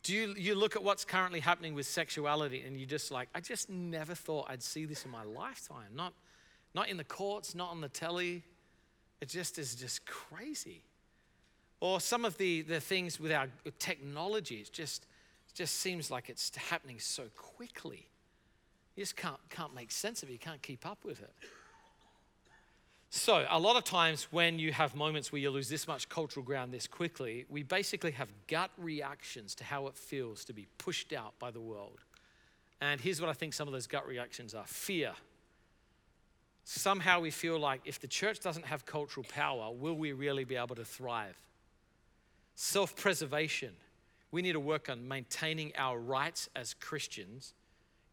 Do 0.04 0.14
you, 0.14 0.34
you 0.38 0.56
look 0.56 0.76
at 0.78 0.84
what's 0.84 1.04
currently 1.04 1.42
happening 1.42 1.76
with 1.76 1.86
sexuality 1.86 2.64
and 2.66 2.78
you 2.78 2.86
just 2.86 3.12
like, 3.12 3.28
I 3.36 3.42
just 3.42 3.70
never 3.70 4.16
thought 4.16 4.48
I'd 4.50 4.64
see 4.64 4.86
this 4.86 5.04
in 5.04 5.12
my 5.12 5.24
lifetime. 5.24 5.92
Not, 5.94 6.14
not 6.74 6.88
in 6.88 6.96
the 6.96 7.04
courts, 7.04 7.54
not 7.54 7.72
on 7.72 7.82
the 7.82 7.90
telly. 7.90 8.44
It 9.20 9.28
just 9.28 9.60
is 9.60 9.76
just 9.76 10.06
crazy. 10.06 10.84
Or 11.82 12.02
some 12.02 12.26
of 12.26 12.38
the, 12.38 12.62
the 12.62 12.80
things 12.80 13.20
with 13.20 13.32
our 13.32 13.48
technology, 13.80 14.56
it 14.56 14.72
just, 14.74 15.06
just 15.54 15.80
seems 15.80 16.12
like 16.12 16.30
it's 16.30 16.56
happening 16.56 17.00
so 17.00 17.24
quickly. 17.36 18.08
You 18.96 19.04
just 19.04 19.16
can't, 19.16 19.40
can't 19.50 19.74
make 19.74 19.92
sense 19.92 20.24
of 20.24 20.30
it, 20.30 20.34
you 20.34 20.40
can't 20.40 20.62
keep 20.62 20.86
up 20.86 21.06
with 21.06 21.22
it. 21.22 21.34
So, 23.12 23.46
a 23.50 23.58
lot 23.58 23.76
of 23.76 23.84
times 23.84 24.28
when 24.30 24.60
you 24.60 24.72
have 24.72 24.94
moments 24.96 25.32
where 25.32 25.42
you 25.42 25.50
lose 25.50 25.68
this 25.68 25.88
much 25.88 26.10
cultural 26.10 26.46
ground 26.46 26.72
this 26.72 26.86
quickly, 26.86 27.46
we 27.50 27.64
basically 27.64 28.12
have 28.12 28.28
gut 28.48 28.70
reactions 28.78 29.56
to 29.56 29.64
how 29.64 29.88
it 29.88 29.96
feels 29.96 30.46
to 30.46 30.54
be 30.54 30.68
pushed 30.78 31.12
out 31.12 31.34
by 31.40 31.50
the 31.50 31.60
world. 31.60 32.02
And 32.82 33.02
here's 33.02 33.20
what 33.20 33.30
I 33.30 33.34
think 33.34 33.54
some 33.54 33.68
of 33.68 33.74
those 33.74 33.88
gut 33.88 34.08
reactions 34.08 34.54
are 34.54 34.66
fear. 34.68 35.14
Somehow 36.66 37.20
we 37.20 37.32
feel 37.32 37.58
like 37.58 37.82
if 37.84 38.00
the 38.00 38.08
church 38.08 38.42
doesn't 38.42 38.66
have 38.66 38.86
cultural 38.86 39.26
power, 39.28 39.72
will 39.74 39.96
we 39.96 40.12
really 40.12 40.44
be 40.44 40.56
able 40.56 40.76
to 40.76 40.86
thrive? 40.86 41.36
Self 42.60 42.94
preservation. 42.94 43.72
We 44.32 44.42
need 44.42 44.51
to 44.51 44.60
work 44.60 44.89
on 44.89 45.08
maintaining 45.08 45.72
our 45.78 45.98
rights 45.98 46.50
as 46.58 46.74
Christians 46.74 47.54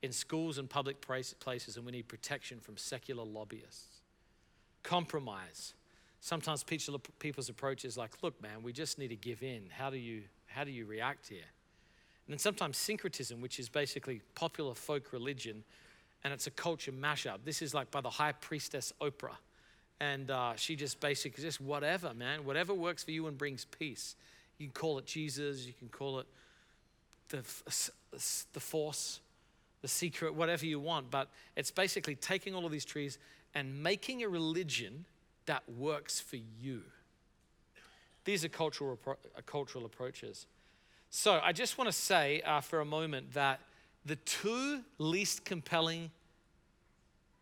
in 0.03 0.13
schools 0.13 0.57
and 0.57 0.71
public 0.71 1.01
places, 1.01 1.77
and 1.77 1.85
we 1.85 1.91
need 1.91 2.07
protection 2.07 2.61
from 2.61 2.77
secular 2.77 3.25
lobbyists. 3.25 4.03
Compromise. 4.85 5.75
Sometimes 6.21 6.63
people's 6.63 7.49
approach 7.49 7.85
is 7.85 7.97
like, 7.97 8.13
look, 8.23 8.41
man, 8.41 8.63
we 8.63 8.73
just 8.73 8.99
need 9.01 9.09
to 9.09 9.17
give 9.17 9.43
in. 9.43 9.65
How 9.69 9.91
do 9.91 9.99
you, 9.99 10.23
how 10.47 10.63
do 10.63 10.71
you 10.71 10.87
react 10.87 11.29
here? 11.29 11.51
And 12.27 12.33
then 12.33 12.39
sometimes 12.39 12.77
syncretism, 12.77 13.41
which 13.41 13.59
is 13.59 13.69
basically 13.69 14.23
popular 14.37 14.75
folk 14.75 15.13
religion, 15.13 15.65
and 16.23 16.33
it's 16.33 16.47
a 16.47 16.53
culture 16.53 16.93
mashup. 16.93 17.39
This 17.45 17.63
is 17.63 17.75
like 17.75 17.91
by 17.91 18.01
the 18.01 18.11
high 18.11 18.33
priestess 18.33 18.93
Oprah. 19.01 19.37
And 19.99 20.31
uh, 20.31 20.55
she 20.55 20.77
just 20.77 21.01
basically, 21.01 21.43
just 21.43 21.61
whatever, 21.61 22.15
man, 22.15 22.45
whatever 22.45 22.73
works 22.75 23.03
for 23.03 23.11
you 23.11 23.27
and 23.27 23.37
brings 23.37 23.65
peace. 23.65 24.15
You 24.59 24.67
can 24.67 24.73
call 24.73 24.99
it 24.99 25.07
Jesus, 25.07 25.67
you 25.67 25.73
can 25.73 25.89
call 25.89 26.19
it 26.19 26.27
the, 27.29 27.43
the 28.53 28.61
force, 28.61 29.21
the 29.83 29.89
secret, 29.89 30.35
whatever 30.35 30.65
you 30.67 30.81
want, 30.81 31.11
but 31.11 31.29
it's 31.57 31.71
basically 31.71 32.15
taking 32.15 32.55
all 32.55 32.65
of 32.65 32.73
these 32.73 32.85
trees 32.85 33.19
and 33.55 33.83
making 33.83 34.23
a 34.23 34.29
religion 34.29 35.05
that 35.47 35.63
works 35.69 36.21
for 36.21 36.37
you. 36.37 36.83
These 38.25 38.45
are 38.45 38.49
cultural, 38.49 38.99
uh, 39.07 39.15
cultural 39.47 39.85
approaches. 39.85 40.47
So 41.11 41.41
I 41.43 41.53
just 41.53 41.79
want 41.79 41.89
to 41.89 41.93
say 41.93 42.43
uh, 42.43 42.61
for 42.61 42.81
a 42.81 42.85
moment 42.85 43.33
that 43.35 43.61
the 44.05 44.17
two 44.17 44.81
least 44.99 45.45
compelling 45.45 46.11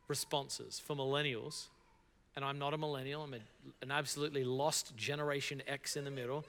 responses 0.08 0.78
for 0.78 0.94
millennials, 0.94 1.66
and 2.36 2.44
I'm 2.44 2.58
not 2.58 2.74
a 2.74 2.78
millennial, 2.78 3.22
I'm 3.22 3.34
a, 3.34 3.38
an 3.82 3.90
absolutely 3.90 4.44
lost 4.44 4.96
Generation 4.96 5.62
X 5.66 5.96
in 5.96 6.04
the 6.04 6.10
middle. 6.10 6.44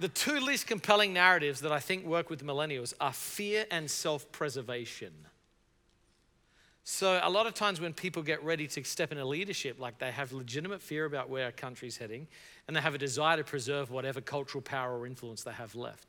The 0.00 0.08
two 0.08 0.40
least 0.40 0.66
compelling 0.66 1.12
narratives 1.12 1.60
that 1.60 1.72
I 1.72 1.78
think 1.78 2.04
work 2.04 2.28
with 2.30 2.44
millennials 2.44 2.94
are 3.00 3.12
fear 3.12 3.66
and 3.70 3.90
self 3.90 4.30
preservation. 4.32 5.12
So, 6.86 7.18
a 7.22 7.30
lot 7.30 7.46
of 7.46 7.54
times 7.54 7.80
when 7.80 7.94
people 7.94 8.22
get 8.22 8.44
ready 8.44 8.66
to 8.66 8.84
step 8.84 9.10
into 9.10 9.24
leadership, 9.24 9.80
like 9.80 9.98
they 9.98 10.10
have 10.10 10.32
legitimate 10.32 10.82
fear 10.82 11.06
about 11.06 11.30
where 11.30 11.46
our 11.46 11.52
country's 11.52 11.96
heading, 11.96 12.26
and 12.66 12.76
they 12.76 12.80
have 12.80 12.94
a 12.94 12.98
desire 12.98 13.38
to 13.38 13.44
preserve 13.44 13.90
whatever 13.90 14.20
cultural 14.20 14.60
power 14.60 14.98
or 14.98 15.06
influence 15.06 15.42
they 15.42 15.52
have 15.52 15.74
left. 15.74 16.06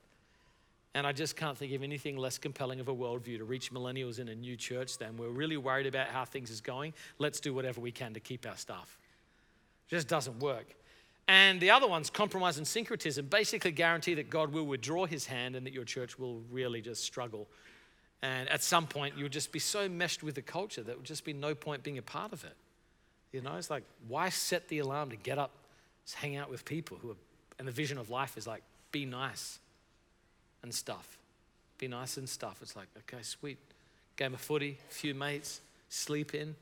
And 0.93 1.05
I 1.05 1.11
just 1.11 1.35
can't 1.35 1.57
think 1.57 1.73
of 1.73 1.83
anything 1.83 2.17
less 2.17 2.37
compelling 2.37 2.79
of 2.79 2.87
a 2.87 2.95
worldview 2.95 3.37
to 3.37 3.43
reach 3.43 3.71
millennials 3.71 4.19
in 4.19 4.29
a 4.29 4.35
new 4.35 4.55
church 4.55 4.97
than 4.97 5.17
we're 5.17 5.29
really 5.29 5.57
worried 5.57 5.87
about 5.87 6.07
how 6.07 6.25
things 6.25 6.49
is 6.49 6.61
going. 6.61 6.93
Let's 7.19 7.39
do 7.39 7.53
whatever 7.53 7.81
we 7.81 7.91
can 7.91 8.13
to 8.13 8.19
keep 8.19 8.45
our 8.45 8.55
stuff. 8.55 8.97
It 9.87 9.95
just 9.95 10.07
doesn't 10.07 10.39
work. 10.39 10.73
And 11.27 11.59
the 11.59 11.71
other 11.71 11.87
ones, 11.87 12.09
compromise 12.09 12.57
and 12.57 12.67
syncretism, 12.67 13.25
basically 13.27 13.71
guarantee 13.71 14.13
that 14.15 14.29
God 14.29 14.53
will 14.53 14.65
withdraw 14.65 15.05
his 15.05 15.25
hand 15.25 15.55
and 15.55 15.65
that 15.65 15.73
your 15.73 15.83
church 15.83 16.19
will 16.19 16.41
really 16.51 16.81
just 16.81 17.03
struggle. 17.03 17.47
And 18.21 18.47
at 18.49 18.63
some 18.63 18.85
point, 18.87 19.15
you'll 19.17 19.29
just 19.29 19.51
be 19.51 19.59
so 19.59 19.89
meshed 19.89 20.23
with 20.23 20.35
the 20.35 20.41
culture 20.41 20.83
that 20.83 20.95
would 20.95 21.05
just 21.05 21.25
be 21.25 21.33
no 21.33 21.55
point 21.55 21.83
being 21.83 21.97
a 21.97 22.03
part 22.03 22.31
of 22.31 22.43
it. 22.43 22.55
You 23.31 23.41
know, 23.41 23.55
it's 23.55 23.69
like, 23.69 23.83
why 24.07 24.29
set 24.29 24.67
the 24.67 24.79
alarm 24.79 25.09
to 25.09 25.15
get 25.15 25.37
up, 25.37 25.51
just 26.05 26.15
hang 26.15 26.35
out 26.37 26.49
with 26.49 26.63
people 26.63 26.97
who 27.01 27.11
are, 27.11 27.17
and 27.57 27.67
the 27.67 27.71
vision 27.71 27.97
of 27.97 28.09
life 28.09 28.37
is 28.37 28.45
like, 28.47 28.63
be 28.91 29.05
nice 29.05 29.59
and 30.63 30.73
stuff. 30.73 31.17
Be 31.77 31.87
nice 31.87 32.17
and 32.17 32.29
stuff. 32.29 32.59
It's 32.61 32.75
like, 32.75 32.87
okay, 32.99 33.21
sweet. 33.23 33.57
game 34.15 34.33
of 34.33 34.41
footy, 34.41 34.77
few 34.89 35.13
mates, 35.13 35.61
sleep 35.89 36.33
in. 36.33 36.55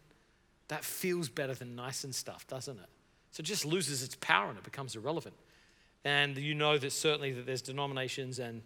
That 0.69 0.83
feels 0.83 1.29
better 1.29 1.53
than 1.53 1.75
nice 1.75 2.03
and 2.03 2.15
stuff, 2.15 2.47
doesn't 2.47 2.77
it? 2.79 2.89
So 3.33 3.41
it 3.41 3.45
just 3.45 3.65
loses 3.65 4.03
its 4.03 4.15
power 4.15 4.49
and 4.49 4.57
it 4.57 4.63
becomes 4.63 4.95
irrelevant. 4.95 5.35
And 6.05 6.37
you 6.37 6.53
know 6.53 6.77
that 6.77 6.91
certainly 6.91 7.31
that 7.33 7.47
there's 7.47 7.63
denominations 7.63 8.37
and, 8.37 8.61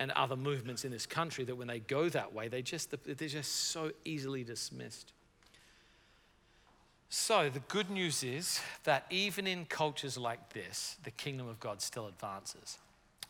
and 0.00 0.10
other 0.10 0.34
movements 0.34 0.84
in 0.84 0.90
this 0.90 1.06
country 1.06 1.44
that 1.44 1.56
when 1.56 1.68
they 1.68 1.78
go 1.78 2.08
that 2.08 2.34
way, 2.34 2.48
they 2.48 2.60
just, 2.60 2.92
they're 3.04 3.28
just 3.28 3.70
so 3.70 3.92
easily 4.04 4.42
dismissed. 4.42 5.12
So 7.10 7.48
the 7.48 7.60
good 7.60 7.90
news 7.90 8.24
is 8.24 8.60
that 8.82 9.06
even 9.08 9.46
in 9.46 9.64
cultures 9.66 10.18
like 10.18 10.52
this, 10.52 10.96
the 11.04 11.12
kingdom 11.12 11.48
of 11.48 11.60
God 11.60 11.80
still 11.80 12.08
advances. 12.08 12.78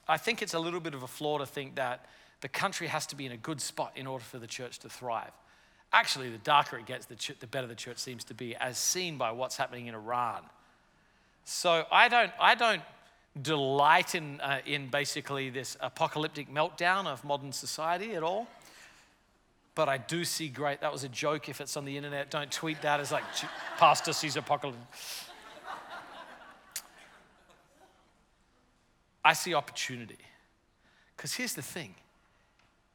I 0.08 0.16
think 0.16 0.40
it's 0.40 0.54
a 0.54 0.58
little 0.58 0.80
bit 0.80 0.94
of 0.94 1.02
a 1.02 1.06
flaw 1.06 1.36
to 1.36 1.46
think 1.46 1.74
that 1.76 2.06
the 2.40 2.48
country 2.48 2.86
has 2.86 3.06
to 3.08 3.16
be 3.16 3.26
in 3.26 3.32
a 3.32 3.36
good 3.36 3.60
spot 3.60 3.92
in 3.94 4.06
order 4.06 4.24
for 4.24 4.38
the 4.38 4.46
church 4.46 4.78
to 4.78 4.88
thrive. 4.88 5.32
Actually, 5.92 6.30
the 6.30 6.38
darker 6.38 6.78
it 6.78 6.86
gets, 6.86 7.04
the, 7.04 7.14
ch- 7.14 7.38
the 7.38 7.46
better 7.46 7.66
the 7.66 7.74
church 7.74 7.98
seems 7.98 8.24
to 8.24 8.34
be, 8.34 8.56
as 8.56 8.78
seen 8.78 9.18
by 9.18 9.32
what's 9.32 9.58
happening 9.58 9.86
in 9.86 9.94
Iran. 9.94 10.42
So 11.50 11.86
I 11.90 12.08
don't, 12.08 12.30
I 12.38 12.54
don't 12.54 12.82
delight 13.40 14.14
in, 14.14 14.38
uh, 14.42 14.58
in 14.66 14.88
basically 14.88 15.48
this 15.48 15.78
apocalyptic 15.80 16.52
meltdown 16.52 17.06
of 17.06 17.24
modern 17.24 17.52
society 17.52 18.14
at 18.14 18.22
all. 18.22 18.46
But 19.74 19.88
I 19.88 19.96
do 19.96 20.26
see 20.26 20.50
great, 20.50 20.82
that 20.82 20.92
was 20.92 21.04
a 21.04 21.08
joke 21.08 21.48
if 21.48 21.62
it's 21.62 21.74
on 21.78 21.86
the 21.86 21.96
internet. 21.96 22.30
Don't 22.30 22.52
tweet 22.52 22.82
that 22.82 23.00
as 23.00 23.10
like, 23.10 23.24
Pastor 23.78 24.12
sees 24.12 24.36
apocalypse. 24.36 25.24
I 29.24 29.32
see 29.32 29.54
opportunity. 29.54 30.18
Because 31.16 31.32
here's 31.32 31.54
the 31.54 31.62
thing 31.62 31.94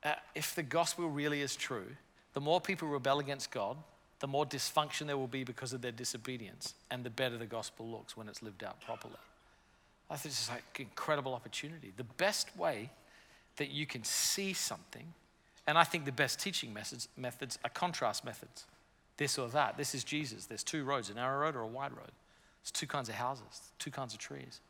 uh, 0.04 0.14
if 0.36 0.54
the 0.54 0.64
gospel 0.64 1.10
really 1.10 1.42
is 1.42 1.56
true, 1.56 1.88
the 2.34 2.40
more 2.40 2.62
people 2.62 2.88
rebel 2.88 3.18
against 3.18 3.50
God, 3.50 3.78
the 4.24 4.28
more 4.28 4.46
dysfunction 4.46 5.06
there 5.06 5.18
will 5.18 5.28
be 5.28 5.44
because 5.44 5.74
of 5.74 5.82
their 5.82 5.92
disobedience, 5.92 6.76
and 6.90 7.04
the 7.04 7.10
better 7.10 7.38
the 7.38 7.46
gospel 7.46 7.86
looks 7.86 8.16
when 8.16 8.30
it's 8.30 8.42
lived 8.42 8.64
out 8.64 8.80
properly. 8.80 9.18
I 10.10 10.16
think 10.16 10.32
it's 10.32 10.50
like 10.50 10.64
incredible 10.80 11.34
opportunity. 11.34 11.92
The 11.98 12.06
best 12.06 12.56
way 12.56 12.90
that 13.58 13.70
you 13.70 13.86
can 13.86 14.06
see 14.06 14.54
something, 14.54 15.14
and 15.68 15.78
I 15.78 15.84
think 15.84 16.06
the 16.06 16.14
best 16.14 16.40
teaching 16.40 16.74
methods, 16.74 17.10
methods 17.18 17.60
are 17.66 17.70
contrast 17.70 18.24
methods. 18.24 18.66
This 19.18 19.38
or 19.38 19.50
that. 19.50 19.76
This 19.76 19.94
is 19.94 20.06
Jesus. 20.06 20.46
There's 20.46 20.64
two 20.64 20.86
roads, 20.86 21.10
a 21.10 21.16
narrow 21.16 21.42
road 21.42 21.58
or 21.58 21.64
a 21.64 21.68
wide 21.68 21.92
road. 21.92 22.14
There's 22.64 22.72
two 22.72 22.88
kinds 22.88 23.10
of 23.10 23.16
houses, 23.16 23.74
two 23.78 23.92
kinds 23.92 24.14
of 24.14 24.22
trees. 24.22 24.62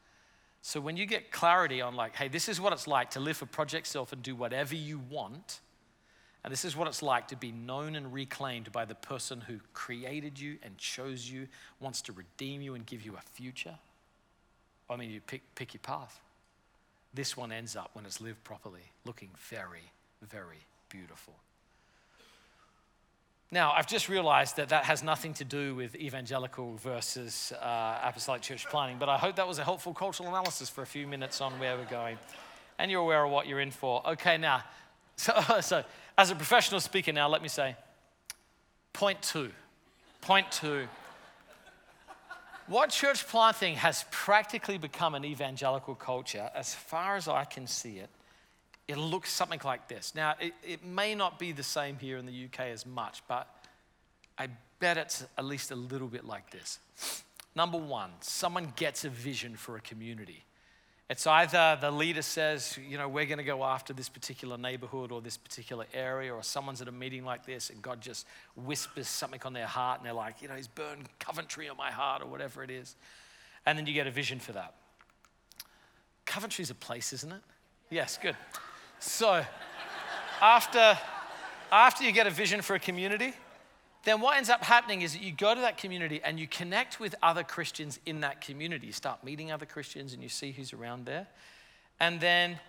So 0.64 0.82
when 0.82 0.98
you 0.98 1.06
get 1.06 1.32
clarity 1.32 1.80
on, 1.80 1.94
like, 1.94 2.16
hey, 2.16 2.28
this 2.28 2.50
is 2.50 2.60
what 2.60 2.74
it's 2.74 2.88
like 2.88 3.12
to 3.12 3.20
live 3.20 3.38
for 3.38 3.46
Project 3.46 3.86
Self 3.86 4.14
and 4.14 4.24
do 4.24 4.36
whatever 4.36 4.74
you 4.74 5.00
want, 5.12 5.60
and 6.44 6.52
this 6.52 6.66
is 6.66 6.76
what 6.76 6.88
it's 6.88 7.02
like 7.02 7.30
to 7.30 7.38
be 7.38 7.52
known 7.52 7.96
and 7.96 8.14
reclaimed 8.14 8.72
by 8.72 8.84
the 8.84 8.96
person 8.96 9.42
who 9.42 9.60
created 9.74 10.38
you 10.38 10.58
and 10.62 10.78
chose 10.78 11.30
you, 11.30 11.48
wants 11.80 12.02
to 12.02 12.12
redeem 12.12 12.62
you 12.62 12.76
and 12.76 12.86
give 12.86 13.02
you 13.06 13.16
a 13.16 13.22
future. 13.22 13.76
I 14.90 14.98
mean, 14.98 15.10
you 15.10 15.22
pick, 15.22 15.42
pick 15.56 15.74
your 15.74 15.80
path. 15.80 16.20
This 17.14 17.38
one 17.38 17.52
ends 17.52 17.76
up, 17.76 17.92
when 17.94 18.06
it's 18.06 18.20
lived 18.20 18.44
properly, 18.44 18.92
looking 19.06 19.30
very, 19.50 19.92
very 20.22 20.66
beautiful. 20.90 21.34
Now, 23.50 23.72
I've 23.72 23.88
just 23.88 24.10
realized 24.10 24.58
that 24.58 24.70
that 24.70 24.86
has 24.86 25.04
nothing 25.04 25.36
to 25.36 25.46
do 25.46 25.76
with 25.76 25.96
evangelical 25.96 26.76
versus 26.78 27.54
uh, 27.62 28.00
apostolic 28.04 28.42
church 28.42 28.68
planning, 28.68 28.98
but 29.00 29.10
I 29.10 29.18
hope 29.18 29.36
that 29.36 29.48
was 29.48 29.60
a 29.60 29.64
helpful 29.64 29.94
cultural 29.94 30.28
analysis 30.28 30.70
for 30.70 30.82
a 30.82 30.88
few 30.88 31.06
minutes 31.08 31.40
on 31.40 31.54
where 31.60 31.78
we're 31.78 31.86
going. 31.86 32.18
And 32.80 32.90
you're 32.90 33.02
aware 33.02 33.24
of 33.24 33.32
what 33.32 33.48
you're 33.48 33.60
in 33.60 33.70
for. 33.70 34.02
Okay, 34.08 34.38
now, 34.38 34.64
so, 35.16 35.34
so 35.62 35.84
as 36.18 36.32
a 36.32 36.36
professional 36.36 36.80
speaker 36.80 37.12
now, 37.12 37.28
let 37.28 37.42
me 37.42 37.48
say 37.48 37.76
point 38.94 39.22
two. 39.22 39.52
Point 40.22 40.52
two. 40.52 40.88
What 42.68 42.92
church 42.92 43.28
planting 43.28 43.76
has 43.76 44.06
practically 44.10 44.78
become 44.78 45.16
an 45.16 45.26
evangelical 45.26 45.96
culture, 45.96 46.50
as 46.56 46.74
far 46.74 47.18
as 47.18 47.28
I 47.28 47.44
can 47.44 47.68
see 47.68 47.98
it, 47.98 48.10
it 48.88 48.98
looks 48.98 49.32
something 49.32 49.60
like 49.66 49.90
this. 49.90 50.14
Now, 50.16 50.36
it, 50.40 50.54
it 50.64 50.86
may 50.86 51.14
not 51.14 51.40
be 51.40 51.52
the 51.52 51.64
same 51.64 51.98
here 51.98 52.18
in 52.18 52.26
the 52.26 52.46
UK 52.46 52.68
as 52.68 52.86
much, 52.86 53.22
but 53.28 53.48
I 54.38 54.48
bet 54.80 54.98
it's 54.98 55.26
at 55.38 55.46
least 55.46 55.72
a 55.72 55.76
little 55.76 56.08
bit 56.08 56.26
like 56.26 56.52
this. 56.52 56.80
Number 57.56 57.78
one, 57.78 58.12
someone 58.22 58.74
gets 58.76 59.06
a 59.06 59.10
vision 59.10 59.56
for 59.56 59.76
a 59.76 59.82
community. 59.82 60.44
It's 61.10 61.28
either 61.28 61.78
the 61.80 61.92
leader 61.92 62.22
says, 62.22 62.80
you 62.90 62.98
know, 62.98 63.10
we're 63.10 63.26
going 63.26 63.38
to 63.38 63.44
go 63.44 63.64
after 63.64 63.94
this 63.94 64.08
particular 64.08 64.58
neighborhood 64.58 65.12
or 65.12 65.22
this 65.22 65.38
particular 65.38 65.86
area, 65.94 66.34
or 66.34 66.42
someone's 66.42 66.82
at 66.82 66.88
a 66.88 66.92
meeting 66.92 67.26
like 67.26 67.46
this 67.46 67.70
and 67.70 67.82
God 67.82 68.02
just 68.02 68.26
whispers 68.56 69.08
something 69.08 69.42
on 69.44 69.54
their 69.54 69.68
heart 69.68 70.00
and 70.00 70.06
they're 70.06 70.14
like, 70.14 70.42
you 70.42 70.48
know, 70.48 70.56
he's 70.56 70.68
burned 70.68 71.10
Coventry 71.20 71.68
on 71.68 71.76
my 71.76 71.92
heart 71.92 72.22
or 72.22 72.28
whatever 72.28 72.64
it 72.64 72.72
is. 72.72 72.96
And 73.66 73.78
then 73.78 73.86
you 73.86 73.94
get 73.94 74.08
a 74.08 74.12
vision 74.12 74.40
for 74.40 74.54
that. 74.54 74.74
Coventry's 76.26 76.70
a 76.70 76.76
place, 76.76 77.12
isn't 77.14 77.32
it? 77.32 77.42
Yes, 77.90 78.18
good. 78.22 78.36
So, 79.00 79.46
after, 80.42 80.98
after 81.72 82.04
you 82.06 82.12
get 82.14 82.28
a 82.28 82.32
vision 82.32 82.62
for 82.62 82.76
a 82.76 82.80
community, 82.80 83.34
then 84.04 84.20
what 84.20 84.38
ends 84.38 84.50
up 84.50 84.64
happening 84.64 85.02
is 85.02 85.14
that 85.14 85.22
you 85.22 85.32
go 85.32 85.56
to 85.56 85.62
that 85.62 85.78
community 85.78 86.22
and 86.24 86.40
you 86.40 86.48
connect 86.48 87.00
with 87.00 87.16
other 87.24 87.44
Christians 87.44 88.00
in 88.06 88.22
that 88.22 88.42
community. 88.42 88.88
You 88.88 88.94
start 88.94 89.24
meeting 89.24 89.52
other 89.52 89.66
Christians 89.66 90.14
and 90.14 90.22
you 90.22 90.30
see 90.30 90.52
who's 90.52 90.74
around 90.74 91.06
there. 91.06 91.28
And 92.00 92.20
then 92.20 92.60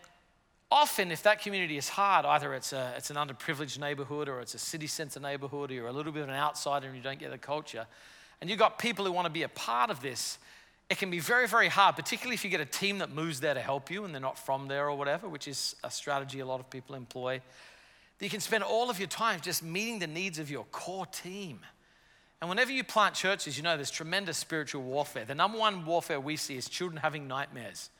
often, 0.70 1.11
if 1.11 1.25
that 1.25 1.40
community 1.40 1.77
is 1.77 1.88
hard, 1.88 2.25
either 2.25 2.55
it's, 2.55 2.73
a, 2.73 2.94
it's 2.97 3.11
an 3.11 3.16
underprivileged 3.16 3.81
neighborhood 3.81 4.29
or 4.29 4.40
it's 4.40 4.55
a 4.55 4.59
city 4.59 4.87
center 4.87 5.18
neighborhood 5.18 5.70
or 5.70 5.75
you're 5.75 5.88
a 5.88 5.92
little 5.92 6.12
bit 6.12 6.23
of 6.23 6.29
an 6.29 6.35
outsider 6.35 6.87
and 6.87 6.97
you 6.97 7.03
don't 7.03 7.18
get 7.18 7.31
the 7.33 7.38
culture, 7.38 7.87
and 8.40 8.49
you've 8.51 8.59
got 8.59 8.79
people 8.79 9.05
who 9.05 9.12
want 9.12 9.27
to 9.27 9.33
be 9.33 9.42
a 9.42 9.49
part 9.49 9.90
of 9.90 10.01
this, 10.01 10.38
it 10.90 10.99
can 10.99 11.11
be 11.11 11.18
very, 11.18 11.49
very 11.49 11.68
hard, 11.68 11.97
particularly 11.97 12.35
if 12.35 12.44
you 12.44 12.51
get 12.51 12.61
a 12.61 12.66
team 12.66 12.99
that 12.99 13.11
moves 13.11 13.40
there 13.40 13.55
to 13.55 13.61
help 13.61 13.90
you 13.90 14.05
and 14.05 14.12
they're 14.12 14.20
not 14.20 14.38
from 14.38 14.68
there 14.68 14.88
or 14.88 14.97
whatever, 14.97 15.29
which 15.29 15.49
is 15.49 15.75
a 15.83 15.90
strategy 15.90 16.40
a 16.40 16.47
lot 16.47 16.61
of 16.61 16.68
people 16.68 16.94
employ. 16.94 17.40
You 18.20 18.31
can 18.31 18.40
spend 18.40 18.64
all 18.64 18.90
of 18.90 18.98
your 18.98 19.09
time 19.09 19.40
just 19.40 19.62
meeting 19.62 19.98
the 19.98 20.07
needs 20.07 20.38
of 20.38 20.50
your 20.50 20.64
core 20.64 21.07
team. 21.07 21.61
And 22.40 22.48
whenever 22.48 22.72
you 22.72 22.85
plant 22.85 23.14
churches, 23.14 23.57
you 23.57 23.62
know 23.62 23.77
there's 23.77 23.90
tremendous 23.90 24.38
spiritual 24.38 24.83
warfare. 24.83 25.24
The 25.24 25.35
number 25.35 25.59
one 25.59 25.85
warfare 25.85 26.20
we 26.20 26.37
see 26.37 26.57
is 26.57 26.68
children 26.68 27.00
having 27.00 27.27
nightmares. 27.27 27.90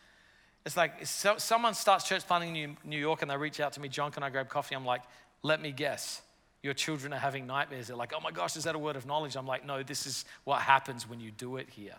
It's 0.65 0.77
like 0.77 0.95
if 1.01 1.41
someone 1.41 1.75
starts 1.75 2.09
church 2.09 2.27
planting 2.27 2.57
in 2.57 2.77
New 2.85 2.99
York 2.99 3.23
and 3.23 3.31
they 3.31 3.37
reach 3.37 3.61
out 3.61 3.73
to 3.75 3.81
me, 3.81 3.89
John, 3.89 4.11
can 4.11 4.23
I 4.23 4.31
grab 4.31 4.49
coffee? 4.49 4.75
I'm 4.75 4.87
like, 4.87 5.03
let 5.43 5.61
me 5.61 5.73
guess. 5.73 6.23
Your 6.63 6.73
children 6.73 7.13
are 7.13 7.19
having 7.19 7.47
nightmares. 7.47 7.89
They're 7.89 7.97
like, 7.97 8.13
oh 8.17 8.21
my 8.21 8.31
gosh, 8.31 8.57
is 8.57 8.65
that 8.65 8.75
a 8.75 8.79
word 8.79 8.97
of 8.97 9.05
knowledge? 9.05 9.37
I'm 9.37 9.47
like, 9.47 9.67
no, 9.67 9.83
this 9.83 10.07
is 10.07 10.25
what 10.45 10.63
happens 10.63 11.09
when 11.09 11.21
you 11.21 11.31
do 11.31 11.59
it 11.59 11.69
here. 11.69 11.97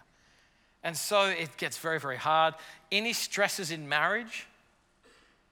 And 0.84 0.97
so 0.97 1.25
it 1.25 1.56
gets 1.58 1.78
very, 1.78 1.99
very 1.99 2.17
hard. 2.17 2.56
Any 2.91 3.13
stresses 3.13 3.69
in 3.69 3.88
marriage 3.88 4.47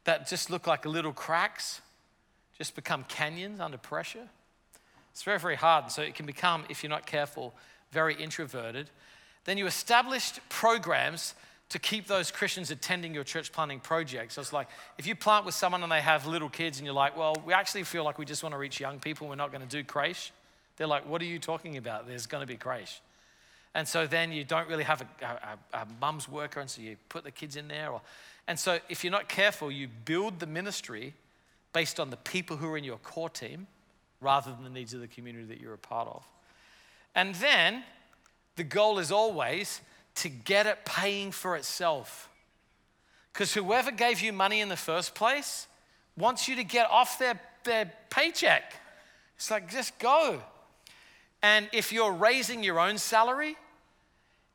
that 0.06 0.28
just 0.28 0.50
look 0.50 0.66
like 0.66 0.86
little 0.86 1.14
cracks 1.14 1.82
just 2.58 2.76
become 2.76 3.06
canyons 3.08 3.60
under 3.60 3.78
pressure. 3.78 4.28
It's 5.12 5.24
very, 5.24 5.40
very 5.40 5.56
hard. 5.56 5.92
So 5.92 6.02
it 6.02 6.16
can 6.16 6.26
become, 6.26 6.66
if 6.70 6.84
you're 6.84 6.90
not 6.90 7.06
careful, 7.06 7.54
very 7.92 8.16
introverted. 8.16 8.90
Then 9.46 9.58
you 9.58 9.68
established 9.68 10.40
programs 10.50 11.36
to 11.70 11.80
keep 11.80 12.08
those 12.08 12.32
Christians 12.32 12.72
attending 12.72 13.14
your 13.14 13.24
church 13.24 13.52
planting 13.52 13.80
projects. 13.80 14.36
So 14.36 14.42
it's 14.42 14.54
like 14.54 14.68
if 14.98 15.08
you 15.08 15.16
plant 15.16 15.46
with 15.46 15.56
someone 15.56 15.84
and 15.84 15.92
they 15.92 16.02
have 16.02 16.28
little 16.28 16.50
kids 16.50 16.78
and 16.78 16.86
you're 16.86 16.94
like, 16.94 17.18
well, 17.18 17.36
we 17.46 17.54
actually 17.54 17.84
feel 17.84 18.04
like 18.04 18.18
we 18.18 18.26
just 18.26 18.44
want 18.44 18.54
to 18.54 18.60
reach 18.60 18.80
young 18.80 19.00
people, 19.00 19.28
we're 19.28 19.36
not 19.36 19.52
going 19.52 19.62
to 19.62 19.68
do 19.68 19.84
creche. 19.84 20.32
They're 20.78 20.88
like, 20.88 21.08
what 21.08 21.22
are 21.22 21.26
you 21.26 21.40
talking 21.40 21.78
about? 21.78 22.08
There's 22.08 22.26
going 22.26 22.42
to 22.42 22.48
be 22.48 22.58
creche. 22.58 23.02
And 23.76 23.88
so 23.88 24.06
then 24.06 24.32
you 24.32 24.44
don't 24.44 24.68
really 24.70 24.84
have 24.84 25.02
a, 25.02 25.26
a, 25.74 25.80
a 25.80 25.88
mum's 26.00 26.30
worker, 26.30 26.60
and 26.60 26.70
so 26.70 26.82
you 26.82 26.96
put 27.10 27.24
the 27.24 27.32
kids 27.32 27.56
in 27.56 27.68
there. 27.68 27.90
Or, 27.90 28.02
and 28.48 28.60
so 28.60 28.78
if 28.88 29.04
you're 29.04 29.12
not 29.12 29.28
careful, 29.28 29.72
you 29.72 29.88
build 29.88 30.40
the 30.40 30.46
ministry 30.46 31.16
based 31.74 32.00
on 32.00 32.10
the 32.10 32.18
people 32.18 32.58
who 32.58 32.68
are 32.72 32.78
in 32.78 32.84
your 32.84 32.98
core 32.98 33.30
team 33.30 33.68
rather 34.22 34.52
than 34.52 34.64
the 34.64 34.70
needs 34.70 34.94
of 34.94 35.02
the 35.02 35.08
community 35.08 35.46
that 35.46 35.60
you're 35.60 35.74
a 35.74 35.78
part 35.78 36.08
of. 36.08 36.24
And 37.16 37.36
then 37.36 37.84
the 38.56 38.64
goal 38.64 39.00
is 39.00 39.12
always 39.12 39.82
to 40.16 40.30
get 40.30 40.66
it 40.66 40.86
paying 40.86 41.32
for 41.32 41.56
itself. 41.56 42.30
Because 43.32 43.54
whoever 43.54 43.92
gave 43.92 44.22
you 44.22 44.32
money 44.32 44.62
in 44.62 44.70
the 44.70 44.78
first 44.78 45.16
place 45.16 45.68
wants 46.16 46.48
you 46.48 46.56
to 46.56 46.64
get 46.64 46.90
off 46.90 47.18
their, 47.18 47.40
their 47.64 47.92
paycheck. 48.10 48.76
It's 49.36 49.50
like, 49.50 49.72
just 49.72 49.98
go. 49.98 50.42
And 51.42 51.68
if 51.74 51.92
you're 51.92 52.14
raising 52.14 52.64
your 52.64 52.80
own 52.80 52.98
salary, 52.98 53.58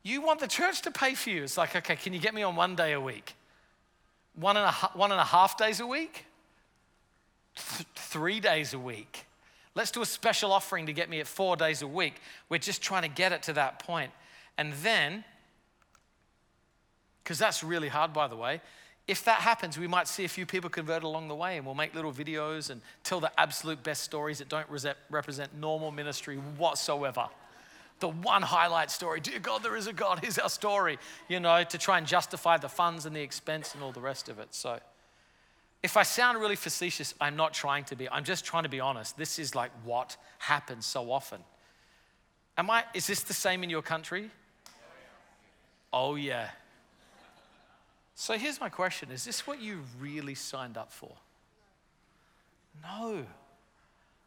you 0.02 0.22
want 0.22 0.40
the 0.40 0.46
church 0.46 0.82
to 0.82 0.90
pay 0.90 1.14
for 1.14 1.30
you. 1.30 1.42
It's 1.42 1.58
like, 1.58 1.74
okay, 1.74 1.96
can 1.96 2.12
you 2.12 2.20
get 2.20 2.34
me 2.34 2.42
on 2.42 2.54
one 2.54 2.76
day 2.76 2.92
a 2.92 3.00
week? 3.00 3.34
One 4.34 4.56
and 4.56 4.66
a, 4.66 4.72
one 4.94 5.10
and 5.10 5.20
a 5.20 5.24
half 5.24 5.58
days 5.58 5.80
a 5.80 5.86
week? 5.86 6.24
Th- 7.76 7.86
three 7.94 8.40
days 8.40 8.74
a 8.74 8.78
week? 8.78 9.26
Let's 9.74 9.90
do 9.90 10.02
a 10.02 10.06
special 10.06 10.52
offering 10.52 10.86
to 10.86 10.92
get 10.92 11.08
me 11.08 11.20
at 11.20 11.26
four 11.26 11.56
days 11.56 11.82
a 11.82 11.86
week. 11.86 12.20
We're 12.48 12.58
just 12.58 12.82
trying 12.82 13.02
to 13.02 13.08
get 13.08 13.32
it 13.32 13.44
to 13.44 13.52
that 13.54 13.78
point. 13.78 14.10
And 14.56 14.72
then, 14.82 15.24
because 17.22 17.38
that's 17.38 17.62
really 17.62 17.88
hard, 17.88 18.12
by 18.12 18.26
the 18.26 18.36
way, 18.36 18.60
if 19.06 19.24
that 19.24 19.40
happens, 19.40 19.78
we 19.78 19.86
might 19.86 20.06
see 20.06 20.24
a 20.24 20.28
few 20.28 20.44
people 20.44 20.68
convert 20.68 21.02
along 21.02 21.28
the 21.28 21.34
way 21.34 21.56
and 21.56 21.64
we'll 21.64 21.74
make 21.74 21.94
little 21.94 22.12
videos 22.12 22.70
and 22.70 22.82
tell 23.04 23.20
the 23.20 23.32
absolute 23.40 23.82
best 23.82 24.02
stories 24.02 24.38
that 24.38 24.50
don't 24.50 24.66
represent 25.10 25.56
normal 25.58 25.90
ministry 25.90 26.36
whatsoever. 26.36 27.28
The 28.00 28.08
one 28.08 28.42
highlight 28.42 28.90
story, 28.90 29.20
dear 29.20 29.38
God, 29.38 29.62
there 29.62 29.76
is 29.76 29.86
a 29.86 29.92
God, 29.92 30.18
here's 30.22 30.38
our 30.38 30.50
story, 30.50 30.98
you 31.26 31.40
know, 31.40 31.64
to 31.64 31.78
try 31.78 31.98
and 31.98 32.06
justify 32.06 32.58
the 32.58 32.68
funds 32.68 33.06
and 33.06 33.16
the 33.16 33.22
expense 33.22 33.74
and 33.74 33.82
all 33.82 33.92
the 33.92 34.00
rest 34.00 34.28
of 34.28 34.38
it. 34.38 34.48
So, 34.54 34.78
if 35.82 35.96
I 35.96 36.02
sound 36.02 36.38
really 36.40 36.56
facetious, 36.56 37.14
I'm 37.20 37.36
not 37.36 37.54
trying 37.54 37.84
to 37.84 37.96
be. 37.96 38.08
I'm 38.08 38.24
just 38.24 38.44
trying 38.44 38.64
to 38.64 38.68
be 38.68 38.80
honest. 38.80 39.16
This 39.16 39.38
is 39.38 39.54
like 39.54 39.70
what 39.84 40.16
happens 40.38 40.86
so 40.86 41.12
often. 41.12 41.40
Am 42.56 42.68
I, 42.68 42.84
is 42.94 43.06
this 43.06 43.22
the 43.22 43.34
same 43.34 43.62
in 43.62 43.70
your 43.70 43.82
country? 43.82 44.30
Oh, 45.92 46.16
yeah. 46.16 46.48
So 48.16 48.36
here's 48.36 48.60
my 48.60 48.68
question 48.68 49.12
Is 49.12 49.24
this 49.24 49.46
what 49.46 49.60
you 49.60 49.80
really 50.00 50.34
signed 50.34 50.76
up 50.76 50.92
for? 50.92 51.12
No. 52.82 53.24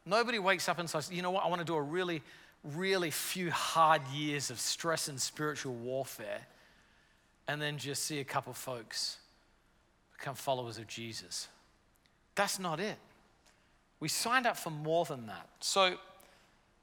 Nobody 0.06 0.40
wakes 0.40 0.68
up 0.68 0.80
and 0.80 0.90
says, 0.90 1.12
you 1.12 1.22
know 1.22 1.32
what, 1.32 1.46
I 1.46 1.48
want 1.48 1.60
to 1.60 1.66
do 1.66 1.76
a 1.76 1.82
really, 1.82 2.24
really 2.64 3.12
few 3.12 3.52
hard 3.52 4.02
years 4.14 4.50
of 4.50 4.60
stress 4.60 5.10
and 5.10 5.22
spiritual 5.22 5.74
warfare, 5.74 6.48
and 7.48 7.62
then 7.62 7.78
just 7.78 8.06
see 8.06 8.20
a 8.20 8.24
couple 8.24 8.54
folks 8.54 9.18
become 10.22 10.36
followers 10.36 10.78
of 10.78 10.86
Jesus. 10.86 11.48
That's 12.36 12.60
not 12.60 12.80
it. 12.80 12.98
We 14.00 14.08
signed 14.08 14.46
up 14.46 14.56
for 14.56 14.70
more 14.70 15.04
than 15.04 15.26
that. 15.26 15.50
So, 15.60 15.96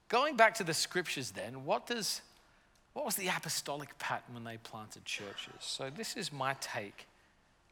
going 0.09 0.37
back 0.37 0.55
to 0.57 0.64
the 0.64 0.74
scriptures, 0.74 1.31
then, 1.31 1.64
what 1.64 1.87
does 1.87 2.20
what 2.94 3.05
was 3.05 3.14
the 3.14 3.29
apostolic 3.29 3.96
pattern 4.01 4.35
when 4.35 4.42
they 4.42 4.57
planted 4.57 5.05
churches? 5.05 5.61
So 5.61 5.88
this 5.88 6.16
is 6.16 6.33
my 6.33 6.57
take 6.61 7.07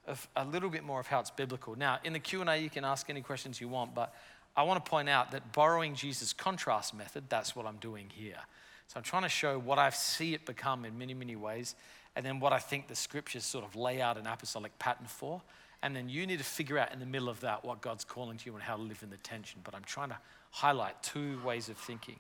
of 0.07 0.29
a 0.37 0.45
little 0.45 0.71
bit 0.71 0.85
more 0.85 1.01
of 1.01 1.09
how 1.09 1.19
it's 1.19 1.31
biblical. 1.31 1.77
Now, 1.77 1.99
in 2.05 2.13
the 2.13 2.21
Q&A 2.21 2.59
you 2.59 2.71
can 2.71 2.85
ask 2.85 3.11
any 3.11 3.23
questions 3.23 3.61
you 3.61 3.67
want, 3.67 3.93
but 3.93 4.15
I 4.57 4.63
want 4.63 4.85
to 4.85 4.89
point 4.89 5.09
out 5.09 5.33
that 5.33 5.53
borrowing 5.53 5.97
Jesus' 5.97 6.33
contrast 6.33 6.95
method, 6.95 7.25
that's 7.29 7.57
what 7.57 7.67
I'm 7.67 7.79
doing 7.79 8.07
here. 8.15 8.39
So 8.87 8.99
I'm 8.99 9.03
trying 9.03 9.25
to 9.25 9.29
show 9.29 9.59
what 9.59 9.81
I 9.81 9.91
see 9.91 10.33
it 10.33 10.47
become 10.47 10.85
in 10.85 10.97
many, 10.97 11.13
many 11.13 11.35
ways, 11.35 11.75
and 12.17 12.25
then 12.25 12.41
what 12.41 12.53
I 12.55 12.59
think 12.59 12.89
the 12.89 12.97
scriptures 12.97 13.45
sort 13.45 13.65
of 13.65 13.77
lay 13.77 14.01
out 14.01 14.17
an 14.17 14.27
apostolic 14.27 14.77
pattern 14.79 15.07
for. 15.07 15.43
And 15.83 15.95
then 15.95 16.09
you 16.09 16.27
need 16.27 16.39
to 16.39 16.45
figure 16.45 16.79
out 16.79 16.93
in 16.93 16.99
the 16.99 17.07
middle 17.07 17.29
of 17.29 17.41
that 17.41 17.63
what 17.63 17.83
God's 17.83 18.05
calling 18.05 18.39
to 18.39 18.47
you 18.47 18.55
and 18.55 18.63
how 18.63 18.77
to 18.77 18.83
live 18.83 19.03
in 19.03 19.11
the 19.11 19.19
tension. 19.19 19.61
But 19.63 19.75
I'm 19.75 19.85
trying 19.85 20.09
to 20.09 20.17
highlight 20.51 21.01
two 21.03 21.39
ways 21.45 21.69
of 21.69 21.77
thinking. 21.77 22.17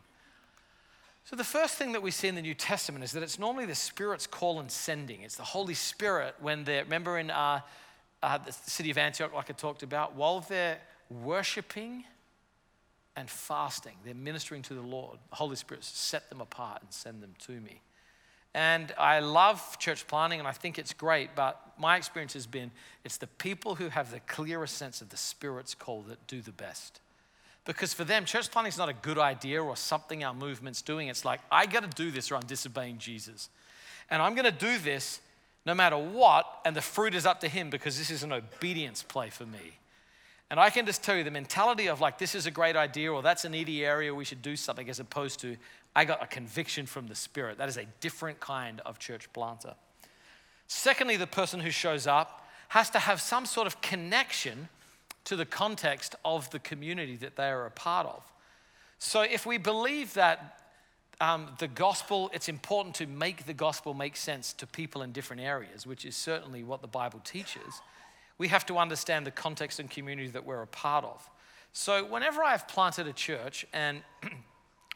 So, 1.24 1.34
the 1.34 1.44
first 1.44 1.74
thing 1.74 1.90
that 1.92 2.02
we 2.02 2.12
see 2.12 2.28
in 2.28 2.36
the 2.36 2.42
New 2.42 2.54
Testament 2.54 3.02
is 3.02 3.10
that 3.12 3.22
it's 3.22 3.38
normally 3.38 3.64
the 3.64 3.74
Spirit's 3.74 4.28
call 4.28 4.60
and 4.60 4.70
sending. 4.70 5.22
It's 5.22 5.36
the 5.36 5.42
Holy 5.42 5.74
Spirit 5.74 6.36
when 6.38 6.62
they're, 6.62 6.84
remember 6.84 7.18
in 7.18 7.30
uh, 7.30 7.60
uh, 8.22 8.38
the 8.38 8.52
city 8.52 8.90
of 8.90 8.98
Antioch, 8.98 9.34
like 9.34 9.50
I 9.50 9.54
talked 9.54 9.82
about, 9.82 10.14
while 10.14 10.40
they're 10.40 10.78
worshiping 11.10 12.04
and 13.16 13.28
fasting, 13.28 13.94
they're 14.04 14.14
ministering 14.14 14.62
to 14.62 14.74
the 14.74 14.82
Lord. 14.82 15.18
The 15.30 15.36
Holy 15.36 15.56
Spirit 15.56 15.82
set 15.82 16.28
them 16.28 16.40
apart 16.40 16.82
and 16.82 16.92
send 16.92 17.22
them 17.22 17.34
to 17.46 17.52
me. 17.52 17.80
And 18.56 18.94
I 18.96 19.20
love 19.20 19.78
church 19.78 20.06
planting 20.06 20.38
and 20.38 20.48
I 20.48 20.52
think 20.52 20.78
it's 20.78 20.94
great, 20.94 21.36
but 21.36 21.60
my 21.78 21.98
experience 21.98 22.32
has 22.32 22.46
been 22.46 22.70
it's 23.04 23.18
the 23.18 23.26
people 23.26 23.74
who 23.74 23.90
have 23.90 24.10
the 24.10 24.20
clearest 24.20 24.78
sense 24.78 25.02
of 25.02 25.10
the 25.10 25.18
Spirit's 25.18 25.74
call 25.74 26.00
that 26.08 26.26
do 26.26 26.40
the 26.40 26.52
best. 26.52 27.00
Because 27.66 27.92
for 27.92 28.04
them, 28.04 28.24
church 28.24 28.50
planting 28.50 28.70
is 28.70 28.78
not 28.78 28.88
a 28.88 28.94
good 28.94 29.18
idea 29.18 29.62
or 29.62 29.76
something 29.76 30.24
our 30.24 30.32
movement's 30.32 30.80
doing. 30.80 31.08
It's 31.08 31.22
like, 31.22 31.40
I 31.52 31.66
got 31.66 31.82
to 31.82 32.02
do 32.02 32.10
this 32.10 32.30
or 32.30 32.36
I'm 32.36 32.46
disobeying 32.46 32.96
Jesus. 32.96 33.50
And 34.08 34.22
I'm 34.22 34.34
going 34.34 34.46
to 34.46 34.50
do 34.50 34.78
this 34.78 35.20
no 35.66 35.74
matter 35.74 35.98
what, 35.98 36.46
and 36.64 36.74
the 36.74 36.80
fruit 36.80 37.14
is 37.14 37.26
up 37.26 37.40
to 37.40 37.48
Him 37.48 37.68
because 37.68 37.98
this 37.98 38.08
is 38.08 38.22
an 38.22 38.32
obedience 38.32 39.02
play 39.02 39.28
for 39.28 39.44
me. 39.44 39.74
And 40.50 40.60
I 40.60 40.70
can 40.70 40.86
just 40.86 41.02
tell 41.02 41.16
you 41.16 41.24
the 41.24 41.30
mentality 41.30 41.88
of 41.88 42.00
like, 42.00 42.18
this 42.18 42.34
is 42.34 42.46
a 42.46 42.50
great 42.50 42.76
idea 42.76 43.12
or 43.12 43.22
that's 43.22 43.44
a 43.44 43.48
needy 43.48 43.84
area, 43.84 44.14
we 44.14 44.24
should 44.24 44.42
do 44.42 44.54
something, 44.56 44.88
as 44.88 45.00
opposed 45.00 45.40
to, 45.40 45.56
I 45.94 46.04
got 46.04 46.22
a 46.22 46.26
conviction 46.26 46.86
from 46.86 47.08
the 47.08 47.14
Spirit. 47.14 47.58
That 47.58 47.68
is 47.68 47.76
a 47.76 47.86
different 48.00 48.38
kind 48.38 48.80
of 48.86 48.98
church 48.98 49.32
planter. 49.32 49.74
Secondly, 50.68 51.16
the 51.16 51.26
person 51.26 51.60
who 51.60 51.70
shows 51.70 52.06
up 52.06 52.48
has 52.68 52.90
to 52.90 52.98
have 52.98 53.20
some 53.20 53.46
sort 53.46 53.66
of 53.66 53.80
connection 53.80 54.68
to 55.24 55.36
the 55.36 55.44
context 55.44 56.14
of 56.24 56.48
the 56.50 56.58
community 56.60 57.16
that 57.16 57.36
they 57.36 57.48
are 57.48 57.66
a 57.66 57.70
part 57.70 58.06
of. 58.06 58.22
So 58.98 59.22
if 59.22 59.46
we 59.46 59.58
believe 59.58 60.14
that 60.14 60.60
um, 61.20 61.48
the 61.58 61.68
gospel, 61.68 62.30
it's 62.32 62.48
important 62.48 62.94
to 62.96 63.06
make 63.06 63.46
the 63.46 63.54
gospel 63.54 63.94
make 63.94 64.16
sense 64.16 64.52
to 64.54 64.66
people 64.66 65.02
in 65.02 65.12
different 65.12 65.42
areas, 65.42 65.86
which 65.86 66.04
is 66.04 66.14
certainly 66.14 66.62
what 66.62 66.82
the 66.82 66.88
Bible 66.88 67.20
teaches, 67.24 67.80
we 68.38 68.48
have 68.48 68.66
to 68.66 68.78
understand 68.78 69.26
the 69.26 69.30
context 69.30 69.78
and 69.78 69.90
community 69.90 70.28
that 70.28 70.44
we're 70.44 70.62
a 70.62 70.66
part 70.66 71.04
of. 71.04 71.28
So 71.72 72.04
whenever 72.04 72.42
I've 72.42 72.66
planted 72.68 73.06
a 73.06 73.12
church, 73.12 73.66
and 73.72 74.02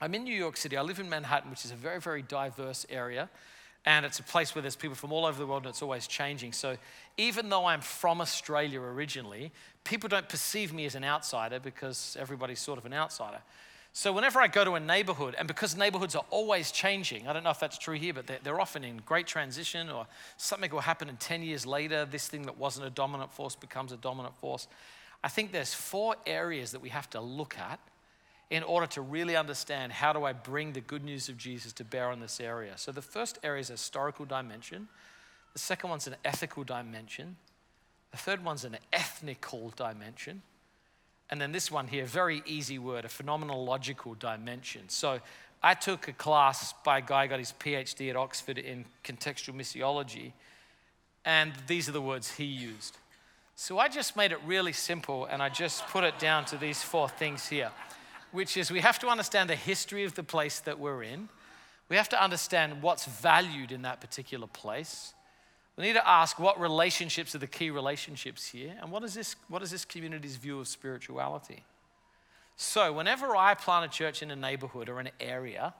I'm 0.00 0.14
in 0.14 0.24
New 0.24 0.34
York 0.34 0.56
City, 0.56 0.76
I 0.76 0.82
live 0.82 0.98
in 0.98 1.08
Manhattan, 1.08 1.50
which 1.50 1.64
is 1.64 1.70
a 1.70 1.76
very, 1.76 2.00
very 2.00 2.22
diverse 2.22 2.86
area. 2.88 3.28
And 3.86 4.04
it's 4.04 4.18
a 4.18 4.22
place 4.22 4.54
where 4.54 4.62
there's 4.62 4.76
people 4.76 4.94
from 4.94 5.12
all 5.12 5.24
over 5.24 5.38
the 5.38 5.46
world 5.46 5.62
and 5.64 5.70
it's 5.70 5.82
always 5.82 6.06
changing. 6.06 6.52
So 6.52 6.76
even 7.16 7.48
though 7.48 7.64
I'm 7.64 7.80
from 7.80 8.20
Australia 8.20 8.80
originally, 8.80 9.52
people 9.84 10.08
don't 10.08 10.28
perceive 10.28 10.72
me 10.72 10.84
as 10.84 10.94
an 10.94 11.04
outsider 11.04 11.60
because 11.60 12.16
everybody's 12.20 12.60
sort 12.60 12.78
of 12.78 12.84
an 12.84 12.92
outsider. 12.92 13.40
So 13.92 14.12
whenever 14.12 14.40
I 14.40 14.46
go 14.46 14.64
to 14.64 14.74
a 14.74 14.80
neighborhood, 14.80 15.34
and 15.36 15.48
because 15.48 15.76
neighborhoods 15.76 16.14
are 16.14 16.24
always 16.30 16.70
changing, 16.70 17.26
I 17.26 17.32
don't 17.32 17.42
know 17.42 17.50
if 17.50 17.58
that's 17.58 17.76
true 17.76 17.96
here, 17.96 18.14
but 18.14 18.26
they're, 18.26 18.38
they're 18.42 18.60
often 18.60 18.84
in 18.84 18.98
great 19.04 19.26
transition 19.26 19.90
or 19.90 20.06
something 20.36 20.70
will 20.70 20.80
happen 20.80 21.08
and 21.08 21.18
10 21.18 21.42
years 21.42 21.66
later, 21.66 22.04
this 22.04 22.28
thing 22.28 22.42
that 22.42 22.56
wasn't 22.56 22.86
a 22.86 22.90
dominant 22.90 23.32
force 23.32 23.56
becomes 23.56 23.90
a 23.90 23.96
dominant 23.96 24.36
force. 24.36 24.68
I 25.24 25.28
think 25.28 25.50
there's 25.50 25.74
four 25.74 26.14
areas 26.26 26.70
that 26.72 26.80
we 26.80 26.90
have 26.90 27.10
to 27.10 27.20
look 27.20 27.58
at 27.58 27.80
in 28.48 28.62
order 28.62 28.86
to 28.86 29.00
really 29.00 29.36
understand 29.36 29.92
how 29.92 30.12
do 30.12 30.24
I 30.24 30.32
bring 30.32 30.72
the 30.72 30.80
good 30.80 31.04
news 31.04 31.28
of 31.28 31.36
Jesus 31.36 31.72
to 31.74 31.84
bear 31.84 32.10
on 32.10 32.20
this 32.20 32.40
area. 32.40 32.72
So 32.76 32.92
the 32.92 33.02
first 33.02 33.38
area 33.42 33.60
is 33.60 33.70
a 33.70 33.74
historical 33.74 34.24
dimension. 34.24 34.88
The 35.52 35.58
second 35.58 35.90
one's 35.90 36.06
an 36.06 36.16
ethical 36.24 36.64
dimension. 36.64 37.36
The 38.12 38.16
third 38.16 38.44
one's 38.44 38.64
an 38.64 38.76
ethnical 38.92 39.72
dimension. 39.76 40.42
And 41.30 41.40
then 41.40 41.52
this 41.52 41.70
one 41.70 41.86
here, 41.86 42.04
very 42.04 42.42
easy 42.44 42.78
word, 42.78 43.04
a 43.04 43.08
phenomenological 43.08 44.18
dimension. 44.18 44.88
So 44.88 45.20
I 45.62 45.74
took 45.74 46.08
a 46.08 46.12
class 46.12 46.74
by 46.84 46.98
a 46.98 47.02
guy 47.02 47.24
who 47.24 47.30
got 47.30 47.38
his 47.38 47.54
PhD 47.58 48.10
at 48.10 48.16
Oxford 48.16 48.58
in 48.58 48.84
contextual 49.04 49.54
missiology, 49.54 50.32
and 51.24 51.52
these 51.66 51.88
are 51.88 51.92
the 51.92 52.02
words 52.02 52.32
he 52.32 52.44
used. 52.44 52.96
So 53.54 53.78
I 53.78 53.88
just 53.88 54.16
made 54.16 54.32
it 54.32 54.38
really 54.44 54.72
simple 54.72 55.26
and 55.26 55.42
I 55.42 55.50
just 55.50 55.86
put 55.88 56.02
it 56.02 56.18
down 56.18 56.46
to 56.46 56.56
these 56.56 56.82
four 56.82 57.08
things 57.08 57.46
here 57.46 57.70
which 58.32 58.56
is 58.56 58.70
we 58.70 58.80
have 58.80 58.98
to 59.00 59.08
understand 59.08 59.50
the 59.50 59.56
history 59.56 60.04
of 60.04 60.14
the 60.14 60.22
place 60.22 60.60
that 60.60 60.78
we're 60.78 61.02
in. 61.02 61.28
We 61.88 61.96
have 61.96 62.08
to 62.10 62.22
understand 62.22 62.82
what's 62.82 63.06
valued 63.06 63.72
in 63.72 63.82
that 63.82 64.00
particular 64.00 64.46
place. 64.46 65.14
We 65.76 65.84
need 65.84 65.94
to 65.94 66.08
ask 66.08 66.38
what 66.38 66.60
relationships 66.60 67.34
are 67.34 67.38
the 67.38 67.46
key 67.46 67.70
relationships 67.70 68.46
here, 68.46 68.74
and 68.80 68.90
what 68.90 69.02
is 69.04 69.14
this, 69.14 69.36
what 69.48 69.62
is 69.62 69.70
this 69.70 69.84
community's 69.84 70.36
view 70.36 70.60
of 70.60 70.68
spirituality? 70.68 71.64
So, 72.56 72.92
whenever 72.92 73.34
I 73.34 73.54
plant 73.54 73.86
a 73.86 73.88
church 73.88 74.22
in 74.22 74.30
a 74.30 74.36
neighborhood 74.36 74.88
or 74.88 75.00
an 75.00 75.10
area, 75.18 75.72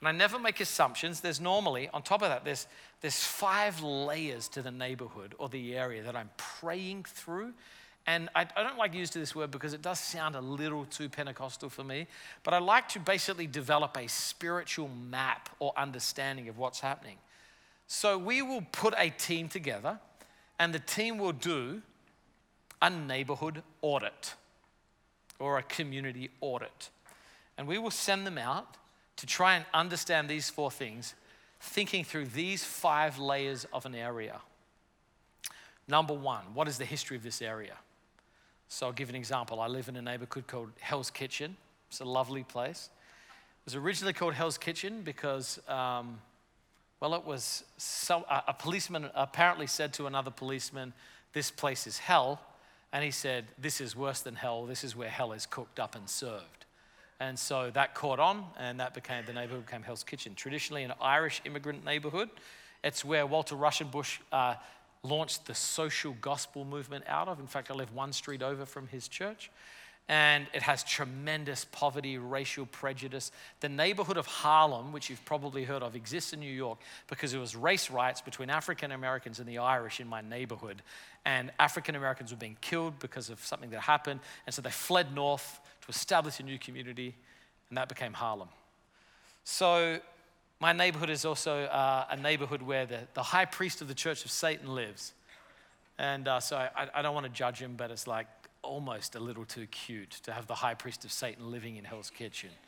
and 0.00 0.08
I 0.08 0.12
never 0.12 0.38
make 0.38 0.60
assumptions, 0.60 1.20
there's 1.20 1.40
normally, 1.40 1.88
on 1.92 2.02
top 2.02 2.22
of 2.22 2.28
that, 2.28 2.44
there's, 2.44 2.68
there's 3.00 3.24
five 3.24 3.82
layers 3.82 4.46
to 4.48 4.62
the 4.62 4.70
neighborhood 4.70 5.34
or 5.38 5.48
the 5.48 5.76
area 5.76 6.02
that 6.02 6.14
I'm 6.14 6.30
praying 6.36 7.04
through 7.08 7.54
and 8.06 8.28
I, 8.34 8.46
I, 8.54 8.62
don't 8.62 8.76
like 8.76 8.92
to 8.92 8.98
use 8.98 9.10
this 9.10 9.34
word 9.34 9.50
because 9.50 9.72
it 9.72 9.80
does 9.80 9.98
sound 9.98 10.34
a 10.34 10.40
little 10.40 10.84
too 10.84 11.08
Pentecostal 11.08 11.70
for 11.70 11.84
me, 11.84 12.06
but 12.42 12.52
I 12.52 12.58
like 12.58 12.88
to 12.90 13.00
basically 13.00 13.46
develop 13.46 13.96
a 13.96 14.06
spiritual 14.08 14.88
map 14.88 15.48
or 15.58 15.72
understanding 15.76 16.48
of 16.48 16.58
what's 16.58 16.80
happening. 16.80 17.16
So 17.94 18.18
we 18.18 18.42
will 18.42 18.66
put 18.72 18.92
a 18.98 19.10
team 19.10 19.48
together, 19.48 20.00
and 20.58 20.74
the 20.74 20.80
team 20.80 21.16
will 21.16 21.32
do 21.32 21.80
a 22.82 22.90
neighborhood 22.90 23.62
audit 23.82 24.34
or 25.38 25.58
a 25.58 25.62
community 25.62 26.30
audit. 26.40 26.90
And 27.56 27.68
we 27.68 27.78
will 27.78 27.92
send 27.92 28.26
them 28.26 28.36
out 28.36 28.76
to 29.18 29.26
try 29.26 29.54
and 29.54 29.64
understand 29.72 30.28
these 30.28 30.50
four 30.50 30.72
things, 30.72 31.14
thinking 31.60 32.04
through 32.04 32.26
these 32.26 32.64
five 32.64 33.20
layers 33.20 33.64
of 33.72 33.86
an 33.86 33.94
area. 33.94 34.40
Number 35.86 36.14
one, 36.14 36.42
what 36.52 36.66
is 36.66 36.78
the 36.78 36.84
history 36.84 37.16
of 37.16 37.22
this 37.22 37.40
area? 37.40 37.76
So 38.66 38.86
I'll 38.86 38.92
give 38.92 39.08
an 39.08 39.14
example. 39.14 39.60
I 39.60 39.68
live 39.68 39.88
in 39.88 39.94
a 39.94 40.02
neighborhood 40.02 40.48
called 40.48 40.70
Hell's 40.80 41.10
Kitchen. 41.10 41.56
It's 41.90 42.00
a 42.00 42.04
lovely 42.04 42.42
place. 42.42 42.90
It 43.60 43.66
was 43.66 43.76
originally 43.76 44.14
called 44.14 44.34
Hell's 44.34 44.58
Kitchen 44.58 45.02
because, 45.02 45.60
um, 45.68 46.18
well, 47.04 47.20
it 47.20 47.26
was 47.26 47.64
so, 47.76 48.24
a, 48.30 48.54
policeman 48.54 49.10
apparently 49.14 49.66
said 49.66 49.92
to 49.92 50.06
another 50.06 50.30
policeman, 50.30 50.94
This 51.34 51.50
place 51.50 51.86
is 51.86 51.98
hell. 51.98 52.40
And 52.94 53.04
he 53.04 53.10
said, 53.10 53.44
This 53.58 53.82
is 53.82 53.94
worse 53.94 54.22
than 54.22 54.36
hell. 54.36 54.64
This 54.64 54.84
is 54.84 54.96
where 54.96 55.10
hell 55.10 55.32
is 55.32 55.44
cooked 55.44 55.78
up 55.78 55.96
and 55.96 56.08
served. 56.08 56.64
And 57.20 57.38
so 57.38 57.70
that 57.74 57.94
caught 57.94 58.20
on, 58.20 58.46
and 58.58 58.80
that 58.80 58.94
became 58.94 59.22
the 59.26 59.34
neighborhood 59.34 59.66
became 59.66 59.82
Hell's 59.82 60.02
Kitchen. 60.02 60.34
Traditionally, 60.34 60.82
an 60.82 60.94
Irish 60.98 61.42
immigrant 61.44 61.84
neighborhood. 61.84 62.30
It's 62.82 63.04
where 63.04 63.26
Walter 63.26 63.54
Rauschenbusch 63.54 64.20
uh, 64.32 64.54
launched 65.02 65.44
the 65.44 65.54
social 65.54 66.16
gospel 66.22 66.64
movement 66.64 67.04
out 67.06 67.28
of. 67.28 67.38
In 67.38 67.46
fact, 67.46 67.70
I 67.70 67.74
live 67.74 67.94
one 67.94 68.14
street 68.14 68.42
over 68.42 68.64
from 68.64 68.88
his 68.88 69.08
church. 69.08 69.50
And 70.06 70.46
it 70.52 70.60
has 70.62 70.84
tremendous 70.84 71.64
poverty, 71.64 72.18
racial 72.18 72.66
prejudice. 72.66 73.32
The 73.60 73.70
neighborhood 73.70 74.18
of 74.18 74.26
Harlem, 74.26 74.92
which 74.92 75.08
you've 75.08 75.24
probably 75.24 75.64
heard 75.64 75.82
of, 75.82 75.96
exists 75.96 76.34
in 76.34 76.40
New 76.40 76.52
York 76.52 76.78
because 77.06 77.30
there 77.32 77.40
was 77.40 77.56
race 77.56 77.90
riots 77.90 78.20
between 78.20 78.50
African 78.50 78.92
Americans 78.92 79.38
and 79.38 79.48
the 79.48 79.58
Irish 79.58 80.00
in 80.00 80.06
my 80.06 80.20
neighborhood. 80.20 80.82
And 81.24 81.50
African 81.58 81.94
Americans 81.94 82.32
were 82.32 82.36
being 82.36 82.58
killed 82.60 82.98
because 82.98 83.30
of 83.30 83.42
something 83.42 83.70
that 83.70 83.80
happened. 83.80 84.20
And 84.46 84.54
so 84.54 84.60
they 84.60 84.70
fled 84.70 85.14
north 85.14 85.60
to 85.80 85.88
establish 85.88 86.38
a 86.38 86.42
new 86.42 86.58
community, 86.58 87.14
and 87.70 87.78
that 87.78 87.88
became 87.88 88.12
Harlem. 88.12 88.48
So 89.44 90.00
my 90.60 90.72
neighborhood 90.72 91.10
is 91.10 91.24
also 91.24 91.64
uh, 91.64 92.06
a 92.10 92.16
neighborhood 92.16 92.62
where 92.62 92.84
the, 92.86 93.00
the 93.14 93.22
high 93.22 93.44
priest 93.46 93.80
of 93.80 93.88
the 93.88 93.94
Church 93.94 94.24
of 94.24 94.30
Satan 94.30 94.74
lives. 94.74 95.12
And 95.98 96.28
uh, 96.28 96.40
so 96.40 96.56
I, 96.56 96.88
I 96.94 97.02
don't 97.02 97.14
want 97.14 97.26
to 97.26 97.32
judge 97.32 97.58
him, 97.58 97.74
but 97.76 97.90
it's 97.90 98.06
like 98.06 98.26
almost 98.64 99.14
a 99.14 99.20
little 99.20 99.44
too 99.44 99.66
cute 99.66 100.10
to 100.24 100.32
have 100.32 100.46
the 100.46 100.54
high 100.54 100.74
priest 100.74 101.04
of 101.04 101.12
Satan 101.12 101.50
living 101.50 101.76
in 101.76 101.84
Hell's 101.84 102.10
Kitchen. 102.10 102.50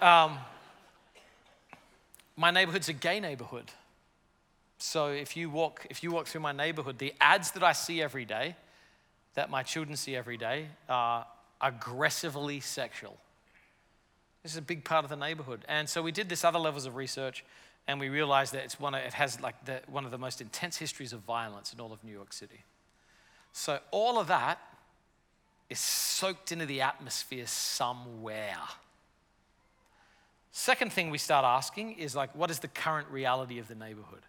Um, 0.00 0.38
my 2.34 2.50
neighborhood's 2.50 2.88
a 2.88 2.94
gay 2.94 3.20
neighborhood. 3.20 3.70
So 4.78 5.08
if 5.08 5.36
you 5.36 5.50
walk, 5.50 5.86
if 5.90 6.02
you 6.02 6.10
walk 6.10 6.26
through 6.26 6.40
my 6.40 6.52
neighborhood, 6.52 6.98
the 6.98 7.12
ads 7.20 7.50
that 7.52 7.62
I 7.62 7.72
see 7.72 8.02
every 8.02 8.24
day, 8.24 8.56
that 9.34 9.50
my 9.50 9.62
children 9.62 9.96
see 9.96 10.16
every 10.16 10.36
day, 10.36 10.68
are 10.88 11.26
aggressively 11.60 12.60
sexual. 12.60 13.16
This 14.42 14.52
is 14.52 14.58
a 14.58 14.62
big 14.62 14.84
part 14.84 15.04
of 15.04 15.10
the 15.10 15.16
neighborhood. 15.16 15.64
And 15.68 15.88
so 15.88 16.02
we 16.02 16.10
did 16.10 16.28
this 16.28 16.44
other 16.44 16.58
levels 16.58 16.86
of 16.86 16.96
research, 16.96 17.44
and 17.86 18.00
we 18.00 18.08
realized 18.08 18.54
that 18.54 18.64
it's 18.64 18.80
one 18.80 18.94
of, 18.94 19.02
it 19.02 19.12
has 19.12 19.40
like 19.40 19.64
the, 19.64 19.80
one 19.86 20.04
of 20.04 20.10
the 20.10 20.18
most 20.18 20.40
intense 20.40 20.76
histories 20.76 21.12
of 21.12 21.20
violence 21.20 21.72
in 21.72 21.80
all 21.80 21.92
of 21.92 22.02
New 22.02 22.12
York 22.12 22.32
City. 22.32 22.64
So 23.52 23.78
all 23.90 24.18
of 24.18 24.28
that 24.28 24.58
is 25.68 25.78
soaked 25.78 26.52
into 26.52 26.66
the 26.66 26.80
atmosphere 26.80 27.46
somewhere. 27.46 28.56
Second 30.52 30.92
thing 30.92 31.10
we 31.10 31.18
start 31.18 31.44
asking 31.44 31.92
is 31.92 32.14
like, 32.14 32.34
what 32.34 32.50
is 32.50 32.58
the 32.58 32.68
current 32.68 33.08
reality 33.08 33.58
of 33.58 33.68
the 33.68 33.74
neighborhood? 33.74 34.22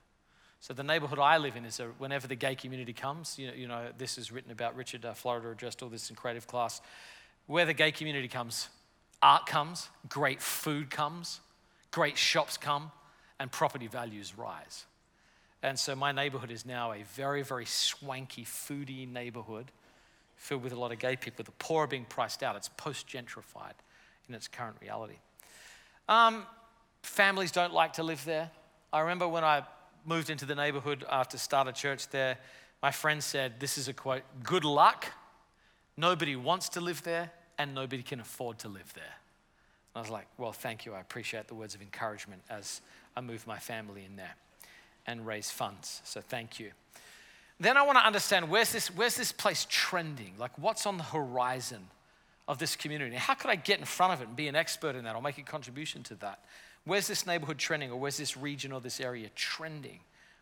So 0.61 0.73
the 0.73 0.83
neighborhood 0.83 1.19
I 1.19 1.37
live 1.37 1.57
in 1.57 1.65
is 1.65 1.81
a, 1.81 1.87
whenever 1.97 2.25
the 2.27 2.35
gay 2.35 2.55
community 2.55 2.93
comes, 2.93 3.37
you 3.37 3.47
know, 3.47 3.53
you 3.53 3.67
know 3.67 3.87
this 3.97 4.17
is 4.17 4.31
written 4.31 4.49
about. 4.49 4.77
Richard 4.77 5.03
uh, 5.03 5.13
Florida 5.13 5.49
addressed 5.49 5.83
all 5.83 5.89
this 5.89 6.09
in 6.09 6.15
creative 6.15 6.47
class. 6.47 6.79
Where 7.47 7.65
the 7.65 7.73
gay 7.73 7.91
community 7.91 8.29
comes, 8.29 8.69
art 9.21 9.45
comes, 9.45 9.89
great 10.07 10.41
food 10.41 10.89
comes, 10.89 11.41
great 11.91 12.17
shops 12.17 12.55
come, 12.55 12.91
and 13.41 13.51
property 13.51 13.87
values 13.87 14.37
rise. 14.37 14.85
And 15.63 15.79
so 15.79 15.95
my 15.95 16.11
neighborhood 16.11 16.51
is 16.51 16.65
now 16.65 16.91
a 16.91 17.03
very, 17.15 17.41
very 17.41 17.65
swanky, 17.65 18.43
foodie 18.43 19.07
neighborhood 19.11 19.71
filled 20.35 20.61
with 20.61 20.73
a 20.73 20.79
lot 20.79 20.91
of 20.91 20.99
gay 20.99 21.15
people. 21.15 21.45
The 21.45 21.51
poor 21.51 21.85
are 21.85 21.87
being 21.87 22.03
priced 22.03 22.43
out. 22.43 22.57
It's 22.57 22.69
post 22.75 23.07
gentrified 23.07 23.71
in 24.27 24.35
its 24.35 24.49
current 24.49 24.75
reality. 24.81 25.15
Um, 26.09 26.45
families 27.01 27.53
don't 27.53 27.73
like 27.73 27.93
to 27.93 28.03
live 28.03 28.23
there. 28.25 28.51
I 28.91 28.99
remember 28.99 29.25
when 29.25 29.45
I 29.45 29.63
moved 30.05 30.29
into 30.29 30.45
the 30.45 30.53
neighborhood 30.53 31.05
after 31.09 31.37
start 31.37 31.69
a 31.69 31.71
church 31.71 32.09
there, 32.09 32.37
my 32.81 32.91
friend 32.91 33.23
said, 33.23 33.61
This 33.61 33.77
is 33.77 33.87
a 33.87 33.93
quote, 33.93 34.23
good 34.43 34.65
luck. 34.65 35.05
Nobody 35.95 36.35
wants 36.35 36.69
to 36.69 36.81
live 36.81 37.03
there, 37.03 37.31
and 37.57 37.73
nobody 37.73 38.03
can 38.03 38.19
afford 38.19 38.59
to 38.59 38.67
live 38.67 38.93
there. 38.95 39.03
And 39.05 39.95
I 39.95 39.99
was 40.01 40.09
like, 40.09 40.27
Well, 40.37 40.51
thank 40.51 40.85
you. 40.85 40.93
I 40.93 40.99
appreciate 40.99 41.47
the 41.47 41.55
words 41.55 41.73
of 41.73 41.81
encouragement 41.81 42.41
as 42.49 42.81
I 43.15 43.21
move 43.21 43.47
my 43.47 43.59
family 43.59 44.03
in 44.03 44.17
there 44.17 44.35
and 45.05 45.25
raise 45.25 45.49
funds. 45.49 46.01
So 46.03 46.21
thank 46.21 46.59
you. 46.59 46.71
Then 47.59 47.77
I 47.77 47.83
want 47.83 47.97
to 47.97 48.05
understand 48.05 48.49
where's 48.49 48.71
this, 48.71 48.87
where's 48.87 49.15
this 49.15 49.31
place 49.31 49.65
trending? 49.69 50.33
Like, 50.37 50.57
what's 50.57 50.85
on 50.85 50.97
the 50.97 51.03
horizon 51.03 51.87
of 52.47 52.57
this 52.57 52.75
community? 52.75 53.15
How 53.15 53.35
could 53.35 53.49
I 53.49 53.55
get 53.55 53.79
in 53.79 53.85
front 53.85 54.13
of 54.13 54.21
it 54.21 54.27
and 54.27 54.35
be 54.35 54.47
an 54.47 54.55
expert 54.55 54.95
in 54.95 55.03
that 55.05 55.15
or 55.15 55.21
make 55.21 55.37
a 55.37 55.43
contribution 55.43 56.03
to 56.03 56.15
that? 56.15 56.39
Where's 56.85 57.07
this 57.07 57.25
neighborhood 57.25 57.57
trending 57.57 57.91
or 57.91 57.99
where's 57.99 58.17
this 58.17 58.35
region 58.35 58.71
or 58.71 58.81
this 58.81 58.99
area 58.99 59.29
trending? 59.35 59.99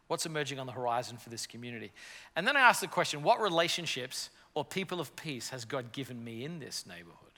What's 0.07 0.25
emerging 0.25 0.59
on 0.59 0.65
the 0.65 0.73
horizon 0.73 1.17
for 1.17 1.29
this 1.29 1.45
community? 1.45 1.91
And 2.35 2.47
then 2.47 2.57
I 2.57 2.61
ask 2.61 2.81
the 2.81 2.87
question 2.87 3.23
what 3.23 3.39
relationships 3.39 4.29
or 4.53 4.65
people 4.65 4.99
of 4.99 5.15
peace 5.15 5.49
has 5.49 5.63
God 5.63 5.91
given 5.91 6.23
me 6.23 6.43
in 6.43 6.59
this 6.59 6.85
neighborhood? 6.87 7.30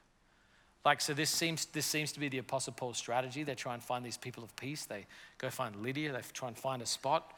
Like, 0.85 0.99
so 0.99 1.13
this 1.13 1.29
seems, 1.29 1.65
this 1.65 1.85
seems 1.85 2.11
to 2.11 2.19
be 2.19 2.27
the 2.27 2.39
Apostle 2.39 2.73
Paul's 2.73 2.97
strategy. 2.97 3.43
They 3.43 3.55
try 3.55 3.73
and 3.73 3.81
find 3.81 4.05
these 4.05 4.17
people 4.17 4.43
of 4.43 4.53
peace. 4.55 4.85
They 4.85 5.05
go 5.37 5.49
find 5.49 5.75
Lydia, 5.77 6.11
they 6.11 6.21
try 6.33 6.49
and 6.49 6.57
find 6.57 6.81
a 6.81 6.85
spot. 6.85 7.33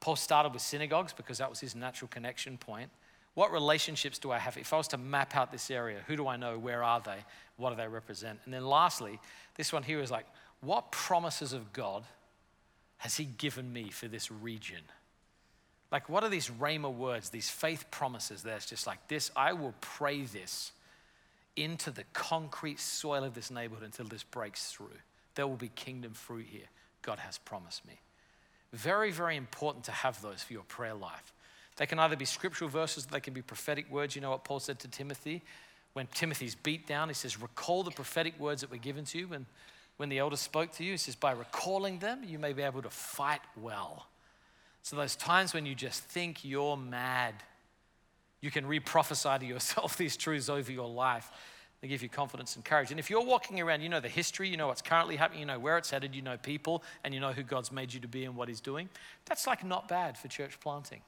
Paul 0.00 0.16
started 0.16 0.52
with 0.52 0.62
synagogues 0.62 1.12
because 1.12 1.38
that 1.38 1.48
was 1.48 1.60
his 1.60 1.74
natural 1.74 2.08
connection 2.08 2.58
point. 2.58 2.90
What 3.34 3.52
relationships 3.52 4.18
do 4.18 4.30
I 4.30 4.38
have? 4.38 4.56
If 4.56 4.72
I 4.72 4.76
was 4.76 4.88
to 4.88 4.98
map 4.98 5.36
out 5.36 5.52
this 5.52 5.70
area, 5.70 5.98
who 6.06 6.16
do 6.16 6.26
I 6.26 6.36
know? 6.36 6.58
Where 6.58 6.82
are 6.82 7.00
they? 7.00 7.18
What 7.56 7.70
do 7.70 7.76
they 7.76 7.88
represent? 7.88 8.38
And 8.44 8.52
then 8.52 8.66
lastly, 8.66 9.18
this 9.56 9.72
one 9.72 9.82
here 9.82 10.00
is 10.00 10.10
like, 10.10 10.26
what 10.60 10.90
promises 10.90 11.52
of 11.52 11.72
God 11.72 12.04
has 12.98 13.16
he 13.16 13.24
given 13.24 13.72
me 13.72 13.90
for 13.90 14.08
this 14.08 14.30
region? 14.30 14.82
Like, 15.90 16.08
what 16.08 16.22
are 16.22 16.28
these 16.28 16.50
Rhema 16.50 16.92
words, 16.92 17.30
these 17.30 17.48
faith 17.48 17.86
promises 17.90 18.42
that's 18.42 18.66
just 18.66 18.86
like 18.86 19.08
this? 19.08 19.30
I 19.34 19.52
will 19.54 19.74
pray 19.80 20.22
this 20.22 20.72
into 21.60 21.90
the 21.90 22.04
concrete 22.12 22.80
soil 22.80 23.22
of 23.22 23.34
this 23.34 23.50
neighborhood 23.50 23.84
until 23.84 24.06
this 24.06 24.22
breaks 24.22 24.72
through. 24.72 24.88
There 25.34 25.46
will 25.46 25.56
be 25.56 25.68
kingdom 25.68 26.12
fruit 26.12 26.46
here. 26.50 26.68
God 27.02 27.18
has 27.18 27.38
promised 27.38 27.86
me. 27.86 28.00
Very, 28.72 29.10
very 29.10 29.36
important 29.36 29.84
to 29.84 29.92
have 29.92 30.20
those 30.22 30.42
for 30.42 30.52
your 30.52 30.62
prayer 30.62 30.94
life. 30.94 31.32
They 31.76 31.86
can 31.86 31.98
either 31.98 32.16
be 32.16 32.24
scriptural 32.24 32.70
verses, 32.70 33.06
they 33.06 33.20
can 33.20 33.34
be 33.34 33.42
prophetic 33.42 33.90
words. 33.90 34.14
You 34.14 34.22
know 34.22 34.30
what 34.30 34.44
Paul 34.44 34.60
said 34.60 34.78
to 34.80 34.88
Timothy? 34.88 35.42
When 35.92 36.06
Timothy's 36.14 36.54
beat 36.54 36.86
down, 36.86 37.08
he 37.08 37.14
says, 37.14 37.40
Recall 37.40 37.82
the 37.82 37.90
prophetic 37.90 38.38
words 38.38 38.60
that 38.60 38.70
were 38.70 38.76
given 38.76 39.04
to 39.06 39.18
you 39.18 39.28
when, 39.28 39.46
when 39.96 40.08
the 40.08 40.18
elders 40.18 40.40
spoke 40.40 40.72
to 40.72 40.84
you. 40.84 40.92
He 40.92 40.96
says, 40.98 41.16
By 41.16 41.32
recalling 41.32 41.98
them, 41.98 42.22
you 42.24 42.38
may 42.38 42.52
be 42.52 42.62
able 42.62 42.82
to 42.82 42.90
fight 42.90 43.40
well. 43.60 44.06
So, 44.82 44.96
those 44.96 45.16
times 45.16 45.52
when 45.52 45.66
you 45.66 45.74
just 45.74 46.02
think 46.02 46.44
you're 46.44 46.76
mad, 46.76 47.34
you 48.40 48.50
can 48.50 48.66
re 48.66 48.80
prophesy 48.80 49.38
to 49.40 49.46
yourself 49.46 49.96
these 49.98 50.16
truths 50.16 50.48
over 50.48 50.70
your 50.70 50.88
life. 50.88 51.30
They 51.80 51.88
give 51.88 52.02
you 52.02 52.08
confidence 52.10 52.56
and 52.56 52.64
courage. 52.64 52.90
And 52.90 53.00
if 53.00 53.08
you're 53.08 53.24
walking 53.24 53.58
around, 53.60 53.80
you 53.80 53.88
know 53.88 54.00
the 54.00 54.08
history, 54.08 54.48
you 54.48 54.56
know 54.56 54.66
what's 54.66 54.82
currently 54.82 55.16
happening, 55.16 55.40
you 55.40 55.46
know 55.46 55.58
where 55.58 55.78
it's 55.78 55.90
headed, 55.90 56.14
you 56.14 56.20
know 56.20 56.36
people, 56.36 56.82
and 57.04 57.14
you 57.14 57.20
know 57.20 57.32
who 57.32 57.42
God's 57.42 57.72
made 57.72 57.94
you 57.94 58.00
to 58.00 58.08
be 58.08 58.24
and 58.24 58.36
what 58.36 58.48
He's 58.48 58.60
doing, 58.60 58.88
that's 59.24 59.46
like 59.46 59.64
not 59.64 59.88
bad 59.88 60.18
for 60.18 60.28
church 60.28 60.60
planting. 60.60 61.00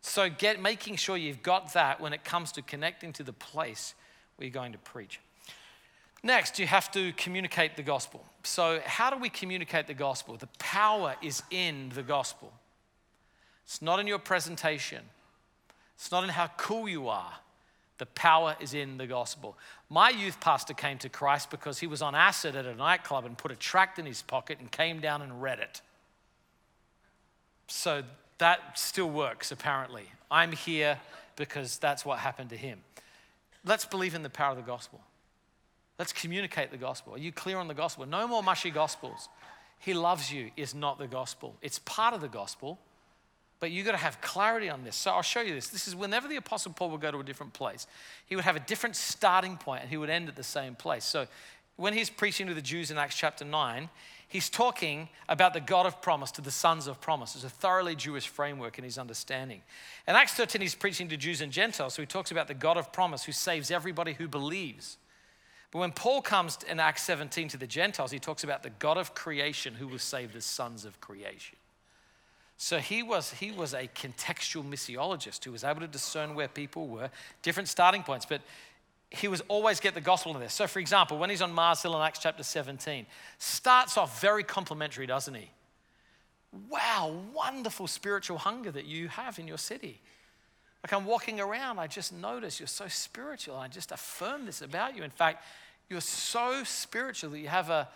So, 0.00 0.28
get, 0.28 0.60
making 0.60 0.96
sure 0.96 1.16
you've 1.16 1.44
got 1.44 1.72
that 1.74 2.00
when 2.00 2.12
it 2.12 2.24
comes 2.24 2.50
to 2.52 2.62
connecting 2.62 3.12
to 3.14 3.22
the 3.22 3.32
place 3.32 3.94
where 4.36 4.46
you're 4.46 4.52
going 4.52 4.72
to 4.72 4.78
preach. 4.78 5.20
Next, 6.24 6.58
you 6.58 6.66
have 6.66 6.90
to 6.92 7.12
communicate 7.12 7.76
the 7.76 7.82
gospel. 7.84 8.24
So, 8.42 8.80
how 8.84 9.10
do 9.10 9.16
we 9.16 9.28
communicate 9.28 9.86
the 9.86 9.94
gospel? 9.94 10.36
The 10.36 10.48
power 10.58 11.14
is 11.22 11.44
in 11.52 11.92
the 11.94 12.02
gospel, 12.02 12.52
it's 13.64 13.80
not 13.80 14.00
in 14.00 14.08
your 14.08 14.18
presentation. 14.18 15.02
It's 15.94 16.10
not 16.10 16.24
in 16.24 16.30
how 16.30 16.48
cool 16.56 16.88
you 16.88 17.06
are. 17.08 17.32
The 18.02 18.06
power 18.06 18.56
is 18.58 18.74
in 18.74 18.98
the 18.98 19.06
gospel. 19.06 19.56
My 19.88 20.10
youth 20.10 20.40
pastor 20.40 20.74
came 20.74 20.98
to 20.98 21.08
Christ 21.08 21.50
because 21.50 21.78
he 21.78 21.86
was 21.86 22.02
on 22.02 22.16
acid 22.16 22.56
at 22.56 22.66
a 22.66 22.74
nightclub 22.74 23.24
and 23.24 23.38
put 23.38 23.52
a 23.52 23.54
tract 23.54 23.96
in 23.96 24.06
his 24.06 24.22
pocket 24.22 24.58
and 24.58 24.68
came 24.72 24.98
down 24.98 25.22
and 25.22 25.40
read 25.40 25.60
it. 25.60 25.82
So 27.68 28.02
that 28.38 28.76
still 28.76 29.08
works, 29.08 29.52
apparently. 29.52 30.02
I'm 30.32 30.50
here 30.50 30.98
because 31.36 31.78
that's 31.78 32.04
what 32.04 32.18
happened 32.18 32.50
to 32.50 32.56
him. 32.56 32.80
Let's 33.64 33.84
believe 33.84 34.16
in 34.16 34.24
the 34.24 34.30
power 34.30 34.50
of 34.50 34.56
the 34.56 34.62
gospel. 34.64 35.00
Let's 35.96 36.12
communicate 36.12 36.72
the 36.72 36.78
gospel. 36.78 37.14
Are 37.14 37.18
you 37.18 37.30
clear 37.30 37.56
on 37.56 37.68
the 37.68 37.72
gospel? 37.72 38.04
No 38.04 38.26
more 38.26 38.42
mushy 38.42 38.72
gospels. 38.72 39.28
He 39.78 39.94
loves 39.94 40.32
you 40.32 40.50
is 40.56 40.74
not 40.74 40.98
the 40.98 41.06
gospel. 41.06 41.54
It's 41.62 41.78
part 41.78 42.14
of 42.14 42.20
the 42.20 42.26
gospel, 42.26 42.80
but 43.62 43.70
you've 43.70 43.86
got 43.86 43.92
to 43.92 43.98
have 43.98 44.20
clarity 44.20 44.68
on 44.68 44.82
this. 44.82 44.96
So 44.96 45.12
I'll 45.12 45.22
show 45.22 45.40
you 45.40 45.54
this. 45.54 45.68
This 45.68 45.86
is 45.86 45.94
whenever 45.94 46.26
the 46.26 46.34
Apostle 46.34 46.72
Paul 46.72 46.90
would 46.90 47.00
go 47.00 47.12
to 47.12 47.20
a 47.20 47.22
different 47.22 47.52
place, 47.52 47.86
he 48.26 48.34
would 48.34 48.44
have 48.44 48.56
a 48.56 48.60
different 48.60 48.96
starting 48.96 49.56
point 49.56 49.82
and 49.82 49.88
he 49.88 49.96
would 49.96 50.10
end 50.10 50.28
at 50.28 50.34
the 50.34 50.42
same 50.42 50.74
place. 50.74 51.04
So 51.04 51.28
when 51.76 51.92
he's 51.92 52.10
preaching 52.10 52.48
to 52.48 52.54
the 52.54 52.60
Jews 52.60 52.90
in 52.90 52.98
Acts 52.98 53.14
chapter 53.14 53.44
9, 53.44 53.88
he's 54.26 54.50
talking 54.50 55.08
about 55.28 55.54
the 55.54 55.60
God 55.60 55.86
of 55.86 56.02
promise 56.02 56.32
to 56.32 56.40
the 56.40 56.50
sons 56.50 56.88
of 56.88 57.00
promise. 57.00 57.36
It's 57.36 57.44
a 57.44 57.48
thoroughly 57.48 57.94
Jewish 57.94 58.26
framework 58.26 58.78
in 58.78 58.84
his 58.84 58.98
understanding. 58.98 59.62
In 60.08 60.16
Acts 60.16 60.34
13, 60.34 60.60
he's 60.60 60.74
preaching 60.74 61.08
to 61.10 61.16
Jews 61.16 61.40
and 61.40 61.52
Gentiles, 61.52 61.94
so 61.94 62.02
he 62.02 62.06
talks 62.06 62.32
about 62.32 62.48
the 62.48 62.54
God 62.54 62.76
of 62.76 62.92
promise 62.92 63.22
who 63.22 63.30
saves 63.30 63.70
everybody 63.70 64.14
who 64.14 64.26
believes. 64.26 64.96
But 65.70 65.78
when 65.78 65.92
Paul 65.92 66.20
comes 66.20 66.58
in 66.68 66.80
Acts 66.80 67.04
17 67.04 67.46
to 67.50 67.58
the 67.58 67.68
Gentiles, 67.68 68.10
he 68.10 68.18
talks 68.18 68.42
about 68.42 68.64
the 68.64 68.70
God 68.70 68.96
of 68.98 69.14
creation 69.14 69.74
who 69.74 69.86
will 69.86 70.00
save 70.00 70.32
the 70.32 70.40
sons 70.40 70.84
of 70.84 71.00
creation. 71.00 71.58
So 72.62 72.78
he 72.78 73.02
was, 73.02 73.32
he 73.32 73.50
was 73.50 73.74
a 73.74 73.88
contextual 73.88 74.64
missiologist 74.64 75.44
who 75.44 75.50
was 75.50 75.64
able 75.64 75.80
to 75.80 75.88
discern 75.88 76.36
where 76.36 76.46
people 76.46 76.86
were, 76.86 77.10
different 77.42 77.68
starting 77.68 78.04
points, 78.04 78.24
but 78.24 78.40
he 79.10 79.26
was 79.26 79.42
always 79.48 79.80
get 79.80 79.94
the 79.94 80.00
gospel 80.00 80.32
in 80.32 80.38
there. 80.38 80.48
So, 80.48 80.68
for 80.68 80.78
example, 80.78 81.18
when 81.18 81.28
he's 81.28 81.42
on 81.42 81.52
Mars 81.52 81.82
Hill 81.82 81.96
in 81.96 82.02
Acts 82.02 82.20
chapter 82.20 82.44
17, 82.44 83.04
starts 83.38 83.96
off 83.96 84.20
very 84.20 84.44
complimentary, 84.44 85.06
doesn't 85.06 85.34
he? 85.34 85.50
wow, 86.68 87.12
wonderful 87.34 87.86
spiritual 87.88 88.38
hunger 88.38 88.70
that 88.70 88.84
you 88.84 89.08
have 89.08 89.40
in 89.40 89.48
your 89.48 89.58
city. 89.58 90.00
Like 90.84 90.92
I'm 90.92 91.04
walking 91.04 91.40
around, 91.40 91.80
I 91.80 91.88
just 91.88 92.12
notice 92.12 92.60
you're 92.60 92.66
so 92.68 92.86
spiritual. 92.86 93.56
I 93.56 93.66
just 93.66 93.90
affirm 93.90 94.46
this 94.46 94.62
about 94.62 94.96
you. 94.96 95.02
In 95.02 95.10
fact, 95.10 95.44
you're 95.88 96.00
so 96.00 96.62
spiritual 96.62 97.30
that 97.30 97.38
you 97.40 97.48
have 97.48 97.70
a, 97.70 97.88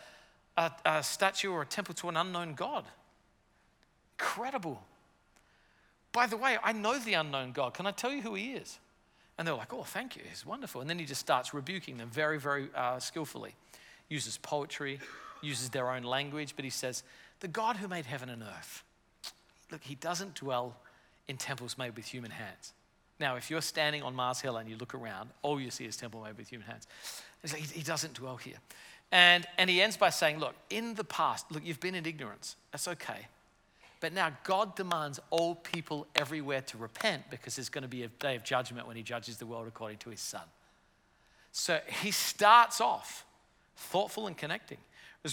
a, 0.56 0.72
a 0.84 1.02
statue 1.02 1.52
or 1.52 1.62
a 1.62 1.66
temple 1.66 1.94
to 1.96 2.08
an 2.08 2.16
unknown 2.16 2.54
God. 2.54 2.84
Incredible. 4.18 4.82
By 6.12 6.26
the 6.26 6.36
way, 6.36 6.56
I 6.62 6.72
know 6.72 6.98
the 6.98 7.14
unknown 7.14 7.52
God. 7.52 7.74
Can 7.74 7.86
I 7.86 7.90
tell 7.90 8.12
you 8.12 8.22
who 8.22 8.34
he 8.34 8.52
is? 8.52 8.78
And 9.38 9.46
they're 9.46 9.54
like, 9.54 9.74
oh, 9.74 9.82
thank 9.82 10.16
you. 10.16 10.22
He's 10.28 10.46
wonderful. 10.46 10.80
And 10.80 10.88
then 10.88 10.98
he 10.98 11.04
just 11.04 11.20
starts 11.20 11.52
rebuking 11.52 11.98
them 11.98 12.08
very, 12.08 12.38
very 12.38 12.68
uh, 12.74 12.98
skillfully. 12.98 13.54
Uses 14.08 14.38
poetry, 14.38 14.98
uses 15.42 15.68
their 15.68 15.90
own 15.90 16.04
language, 16.04 16.54
but 16.56 16.64
he 16.64 16.70
says, 16.70 17.02
the 17.40 17.48
God 17.48 17.76
who 17.76 17.86
made 17.86 18.06
heaven 18.06 18.30
and 18.30 18.42
earth, 18.42 18.82
look, 19.70 19.82
he 19.82 19.94
doesn't 19.96 20.36
dwell 20.36 20.74
in 21.28 21.36
temples 21.36 21.76
made 21.76 21.96
with 21.96 22.06
human 22.06 22.30
hands. 22.30 22.72
Now, 23.18 23.36
if 23.36 23.50
you're 23.50 23.62
standing 23.62 24.02
on 24.02 24.14
Mars 24.14 24.40
Hill 24.40 24.56
and 24.56 24.68
you 24.68 24.76
look 24.76 24.94
around, 24.94 25.30
all 25.42 25.60
you 25.60 25.70
see 25.70 25.84
is 25.84 25.96
temple 25.96 26.22
made 26.22 26.38
with 26.38 26.48
human 26.48 26.66
hands. 26.66 26.86
Like, 27.42 27.62
he 27.62 27.82
doesn't 27.82 28.14
dwell 28.14 28.36
here. 28.36 28.56
And, 29.12 29.46
and 29.58 29.70
he 29.70 29.80
ends 29.80 29.96
by 29.96 30.10
saying, 30.10 30.38
Look, 30.38 30.54
in 30.68 30.94
the 30.94 31.04
past, 31.04 31.50
look, 31.50 31.64
you've 31.64 31.80
been 31.80 31.94
in 31.94 32.06
ignorance. 32.06 32.56
That's 32.72 32.88
okay. 32.88 33.28
But 34.00 34.12
now 34.12 34.30
God 34.44 34.76
demands 34.76 35.20
all 35.30 35.54
people 35.54 36.06
everywhere 36.14 36.60
to 36.62 36.76
repent 36.76 37.24
because 37.30 37.56
there's 37.56 37.68
going 37.68 37.82
to 37.82 37.88
be 37.88 38.02
a 38.02 38.08
day 38.08 38.36
of 38.36 38.44
judgment 38.44 38.86
when 38.86 38.96
he 38.96 39.02
judges 39.02 39.38
the 39.38 39.46
world 39.46 39.66
according 39.66 39.98
to 39.98 40.10
his 40.10 40.20
son. 40.20 40.42
So 41.52 41.80
he 42.02 42.10
starts 42.10 42.80
off 42.80 43.24
thoughtful 43.76 44.26
and 44.26 44.36
connecting. 44.36 44.78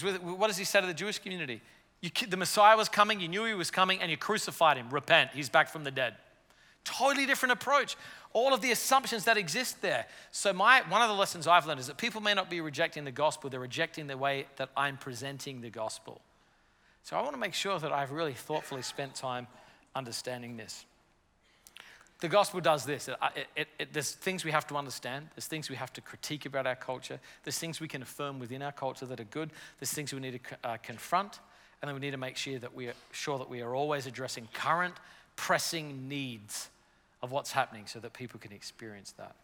What 0.00 0.48
does 0.48 0.56
he 0.56 0.64
say 0.64 0.80
to 0.80 0.86
the 0.86 0.94
Jewish 0.94 1.18
community? 1.18 1.60
You, 2.00 2.10
the 2.28 2.36
Messiah 2.36 2.76
was 2.76 2.88
coming, 2.88 3.20
you 3.20 3.28
knew 3.28 3.44
he 3.44 3.54
was 3.54 3.70
coming, 3.70 4.00
and 4.00 4.10
you 4.10 4.16
crucified 4.16 4.76
him. 4.76 4.90
Repent, 4.90 5.30
he's 5.32 5.48
back 5.48 5.68
from 5.68 5.84
the 5.84 5.90
dead. 5.90 6.14
Totally 6.84 7.26
different 7.26 7.52
approach. 7.52 7.96
All 8.32 8.52
of 8.52 8.60
the 8.60 8.72
assumptions 8.72 9.24
that 9.24 9.36
exist 9.36 9.80
there. 9.80 10.06
So, 10.30 10.52
my, 10.52 10.82
one 10.88 11.00
of 11.00 11.08
the 11.08 11.14
lessons 11.14 11.46
I've 11.46 11.66
learned 11.66 11.80
is 11.80 11.86
that 11.86 11.96
people 11.96 12.20
may 12.20 12.34
not 12.34 12.50
be 12.50 12.60
rejecting 12.60 13.04
the 13.04 13.12
gospel, 13.12 13.48
they're 13.48 13.60
rejecting 13.60 14.06
the 14.06 14.18
way 14.18 14.46
that 14.56 14.70
I'm 14.76 14.96
presenting 14.96 15.60
the 15.60 15.70
gospel. 15.70 16.20
So, 17.04 17.16
I 17.16 17.20
want 17.20 17.34
to 17.34 17.40
make 17.40 17.54
sure 17.54 17.78
that 17.78 17.92
I've 17.92 18.12
really 18.12 18.32
thoughtfully 18.32 18.82
spent 18.82 19.14
time 19.14 19.46
understanding 19.94 20.56
this. 20.56 20.84
The 22.20 22.28
gospel 22.28 22.60
does 22.60 22.86
this 22.86 23.08
it, 23.08 23.16
it, 23.54 23.68
it, 23.78 23.92
there's 23.92 24.12
things 24.12 24.44
we 24.44 24.50
have 24.50 24.66
to 24.68 24.76
understand, 24.76 25.28
there's 25.34 25.46
things 25.46 25.68
we 25.68 25.76
have 25.76 25.92
to 25.92 26.00
critique 26.00 26.46
about 26.46 26.66
our 26.66 26.76
culture, 26.76 27.20
there's 27.42 27.58
things 27.58 27.80
we 27.80 27.88
can 27.88 28.00
affirm 28.00 28.38
within 28.38 28.62
our 28.62 28.72
culture 28.72 29.04
that 29.04 29.20
are 29.20 29.24
good, 29.24 29.50
there's 29.78 29.92
things 29.92 30.14
we 30.14 30.20
need 30.20 30.40
to 30.42 30.68
uh, 30.68 30.76
confront, 30.82 31.40
and 31.82 31.88
then 31.88 31.94
we 31.94 32.00
need 32.00 32.12
to 32.12 32.16
make 32.16 32.38
sure 32.38 32.58
that 32.58 32.74
we 32.74 32.88
are 32.88 32.94
sure 33.12 33.36
that 33.36 33.50
we 33.50 33.60
are 33.60 33.74
always 33.74 34.06
addressing 34.06 34.48
current, 34.54 34.94
pressing 35.36 36.08
needs 36.08 36.70
of 37.22 37.30
what's 37.30 37.52
happening 37.52 37.84
so 37.86 37.98
that 37.98 38.14
people 38.14 38.40
can 38.40 38.52
experience 38.52 39.12
that. 39.18 39.34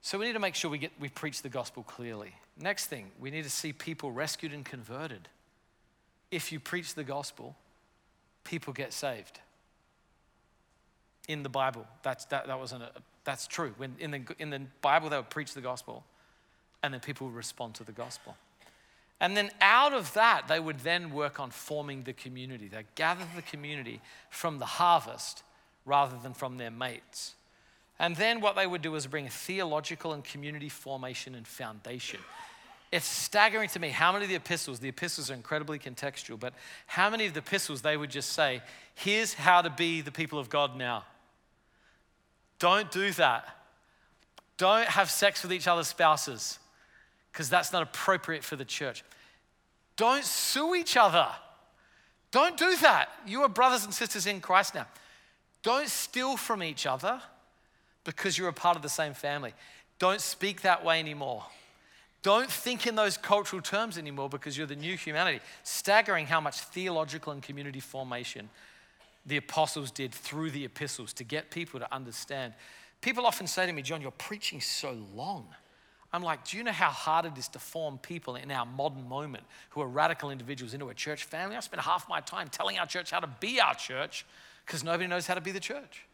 So 0.00 0.18
we 0.18 0.26
need 0.26 0.34
to 0.34 0.38
make 0.38 0.54
sure 0.54 0.70
we, 0.70 0.78
get, 0.78 0.92
we 0.98 1.10
preach 1.10 1.42
the 1.42 1.50
gospel 1.50 1.82
clearly. 1.82 2.32
Next 2.58 2.86
thing, 2.86 3.10
we 3.20 3.30
need 3.30 3.44
to 3.44 3.50
see 3.50 3.74
people 3.74 4.10
rescued 4.10 4.54
and 4.54 4.64
converted. 4.64 5.28
If 6.30 6.52
you 6.52 6.60
preach 6.60 6.94
the 6.94 7.04
gospel, 7.04 7.56
people 8.44 8.72
get 8.72 8.92
saved. 8.92 9.40
In 11.28 11.42
the 11.42 11.48
Bible, 11.48 11.86
that's, 12.02 12.24
that, 12.26 12.46
that 12.46 12.58
wasn't 12.58 12.84
a, 12.84 12.90
that's 13.24 13.46
true. 13.46 13.74
When 13.76 13.94
in 13.98 14.10
the, 14.12 14.22
in 14.38 14.50
the 14.50 14.62
Bible, 14.80 15.08
they 15.08 15.16
would 15.16 15.30
preach 15.30 15.54
the 15.54 15.60
gospel, 15.60 16.04
and 16.82 16.94
then 16.94 17.00
people 17.00 17.26
would 17.26 17.36
respond 17.36 17.74
to 17.74 17.84
the 17.84 17.92
gospel. 17.92 18.36
And 19.20 19.36
then 19.36 19.50
out 19.60 19.92
of 19.92 20.12
that, 20.14 20.46
they 20.46 20.60
would 20.60 20.80
then 20.80 21.10
work 21.10 21.40
on 21.40 21.50
forming 21.50 22.02
the 22.02 22.12
community. 22.12 22.68
They 22.68 22.84
gather 22.94 23.24
the 23.34 23.42
community 23.42 24.00
from 24.30 24.58
the 24.58 24.66
harvest 24.66 25.42
rather 25.84 26.16
than 26.22 26.34
from 26.34 26.58
their 26.58 26.70
mates. 26.70 27.34
And 27.98 28.14
then 28.16 28.40
what 28.40 28.56
they 28.56 28.66
would 28.66 28.82
do 28.82 28.94
is 28.94 29.06
bring 29.06 29.28
theological 29.28 30.12
and 30.12 30.22
community 30.22 30.68
formation 30.68 31.34
and 31.34 31.46
foundation. 31.46 32.20
It's 32.92 33.06
staggering 33.06 33.68
to 33.70 33.80
me 33.80 33.88
how 33.88 34.12
many 34.12 34.24
of 34.24 34.28
the 34.28 34.36
epistles, 34.36 34.78
the 34.78 34.88
epistles 34.88 35.30
are 35.30 35.34
incredibly 35.34 35.78
contextual, 35.78 36.38
but 36.38 36.54
how 36.86 37.10
many 37.10 37.26
of 37.26 37.34
the 37.34 37.40
epistles 37.40 37.82
they 37.82 37.96
would 37.96 38.10
just 38.10 38.32
say, 38.32 38.62
here's 38.94 39.34
how 39.34 39.62
to 39.62 39.70
be 39.70 40.00
the 40.00 40.12
people 40.12 40.38
of 40.38 40.48
God 40.48 40.76
now. 40.76 41.04
Don't 42.58 42.90
do 42.90 43.10
that. 43.12 43.48
Don't 44.56 44.86
have 44.86 45.10
sex 45.10 45.42
with 45.42 45.52
each 45.52 45.68
other's 45.68 45.88
spouses 45.88 46.58
because 47.32 47.50
that's 47.50 47.72
not 47.72 47.82
appropriate 47.82 48.42
for 48.42 48.56
the 48.56 48.64
church. 48.64 49.04
Don't 49.96 50.24
sue 50.24 50.74
each 50.74 50.96
other. 50.96 51.28
Don't 52.30 52.56
do 52.56 52.76
that. 52.76 53.08
You 53.26 53.42
are 53.42 53.48
brothers 53.48 53.84
and 53.84 53.92
sisters 53.92 54.26
in 54.26 54.40
Christ 54.40 54.74
now. 54.74 54.86
Don't 55.62 55.88
steal 55.88 56.36
from 56.36 56.62
each 56.62 56.86
other 56.86 57.20
because 58.04 58.38
you're 58.38 58.48
a 58.48 58.52
part 58.52 58.76
of 58.76 58.82
the 58.82 58.88
same 58.88 59.14
family. 59.14 59.52
Don't 59.98 60.20
speak 60.20 60.62
that 60.62 60.84
way 60.84 61.00
anymore. 61.00 61.44
Don't 62.22 62.50
think 62.50 62.86
in 62.86 62.96
those 62.96 63.16
cultural 63.16 63.62
terms 63.62 63.98
anymore 63.98 64.28
because 64.28 64.58
you're 64.58 64.66
the 64.66 64.76
new 64.76 64.96
humanity. 64.96 65.40
Staggering 65.62 66.26
how 66.26 66.40
much 66.40 66.58
theological 66.58 67.32
and 67.32 67.42
community 67.42 67.80
formation 67.80 68.48
the 69.26 69.36
apostles 69.36 69.90
did 69.90 70.12
through 70.12 70.50
the 70.50 70.64
epistles 70.64 71.12
to 71.14 71.24
get 71.24 71.50
people 71.50 71.80
to 71.80 71.94
understand. 71.94 72.54
People 73.00 73.26
often 73.26 73.46
say 73.46 73.66
to 73.66 73.72
me, 73.72 73.82
John, 73.82 74.00
you're 74.00 74.10
preaching 74.12 74.60
so 74.60 74.96
long. 75.14 75.46
I'm 76.12 76.22
like, 76.22 76.44
do 76.44 76.56
you 76.56 76.64
know 76.64 76.72
how 76.72 76.90
hard 76.90 77.26
it 77.26 77.36
is 77.36 77.48
to 77.48 77.58
form 77.58 77.98
people 77.98 78.36
in 78.36 78.50
our 78.50 78.64
modern 78.64 79.08
moment 79.08 79.44
who 79.70 79.82
are 79.82 79.88
radical 79.88 80.30
individuals 80.30 80.72
into 80.72 80.88
a 80.88 80.94
church 80.94 81.24
family? 81.24 81.56
I 81.56 81.60
spend 81.60 81.82
half 81.82 82.08
my 82.08 82.20
time 82.20 82.48
telling 82.48 82.78
our 82.78 82.86
church 82.86 83.10
how 83.10 83.20
to 83.20 83.28
be 83.40 83.60
our 83.60 83.74
church 83.74 84.24
because 84.64 84.82
nobody 84.82 85.08
knows 85.08 85.26
how 85.26 85.34
to 85.34 85.40
be 85.40 85.52
the 85.52 85.60
church. 85.60 86.06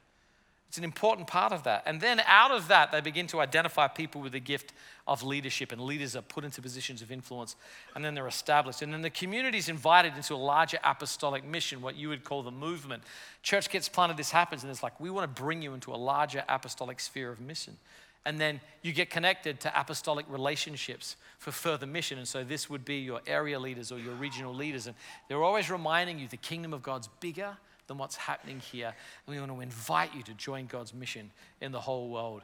It's 0.72 0.78
an 0.78 0.84
important 0.84 1.26
part 1.26 1.52
of 1.52 1.64
that. 1.64 1.82
And 1.84 2.00
then 2.00 2.22
out 2.26 2.50
of 2.50 2.68
that, 2.68 2.92
they 2.92 3.02
begin 3.02 3.26
to 3.26 3.40
identify 3.42 3.88
people 3.88 4.22
with 4.22 4.32
the 4.32 4.40
gift 4.40 4.72
of 5.06 5.22
leadership, 5.22 5.70
and 5.70 5.78
leaders 5.78 6.16
are 6.16 6.22
put 6.22 6.44
into 6.44 6.62
positions 6.62 7.02
of 7.02 7.12
influence, 7.12 7.56
and 7.94 8.02
then 8.02 8.14
they're 8.14 8.26
established. 8.26 8.80
And 8.80 8.90
then 8.90 9.02
the 9.02 9.10
community 9.10 9.58
is 9.58 9.68
invited 9.68 10.16
into 10.16 10.32
a 10.32 10.36
larger 10.36 10.78
apostolic 10.82 11.44
mission, 11.44 11.82
what 11.82 11.96
you 11.96 12.08
would 12.08 12.24
call 12.24 12.42
the 12.42 12.50
movement. 12.50 13.02
Church 13.42 13.68
gets 13.68 13.86
planted, 13.86 14.16
this 14.16 14.30
happens, 14.30 14.62
and 14.62 14.70
it's 14.70 14.82
like, 14.82 14.98
we 14.98 15.10
want 15.10 15.24
to 15.36 15.42
bring 15.42 15.60
you 15.60 15.74
into 15.74 15.92
a 15.92 15.96
larger 15.96 16.42
apostolic 16.48 17.00
sphere 17.00 17.30
of 17.30 17.38
mission. 17.38 17.76
And 18.24 18.40
then 18.40 18.58
you 18.80 18.94
get 18.94 19.10
connected 19.10 19.60
to 19.60 19.78
apostolic 19.78 20.24
relationships 20.26 21.16
for 21.38 21.52
further 21.52 21.86
mission. 21.86 22.16
And 22.16 22.26
so 22.26 22.44
this 22.44 22.70
would 22.70 22.86
be 22.86 22.96
your 23.00 23.20
area 23.26 23.60
leaders 23.60 23.92
or 23.92 23.98
your 23.98 24.14
regional 24.14 24.54
leaders. 24.54 24.86
And 24.86 24.96
they're 25.28 25.42
always 25.42 25.70
reminding 25.70 26.18
you 26.18 26.28
the 26.28 26.38
kingdom 26.38 26.72
of 26.72 26.82
God's 26.82 27.08
bigger 27.20 27.58
than 27.92 27.98
what's 27.98 28.16
happening 28.16 28.58
here. 28.58 28.94
And 29.26 29.34
we 29.34 29.38
want 29.38 29.52
to 29.52 29.60
invite 29.60 30.14
you 30.14 30.22
to 30.22 30.34
join 30.34 30.66
God's 30.66 30.94
mission 30.94 31.30
in 31.60 31.72
the 31.72 31.80
whole 31.80 32.08
world. 32.08 32.42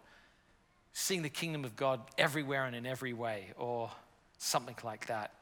Seeing 0.92 1.22
the 1.22 1.30
kingdom 1.30 1.64
of 1.64 1.74
God 1.74 2.00
everywhere 2.18 2.66
and 2.66 2.76
in 2.76 2.84
every 2.84 3.14
way, 3.14 3.46
or 3.56 3.90
something 4.36 4.76
like 4.84 5.06
that. 5.06 5.32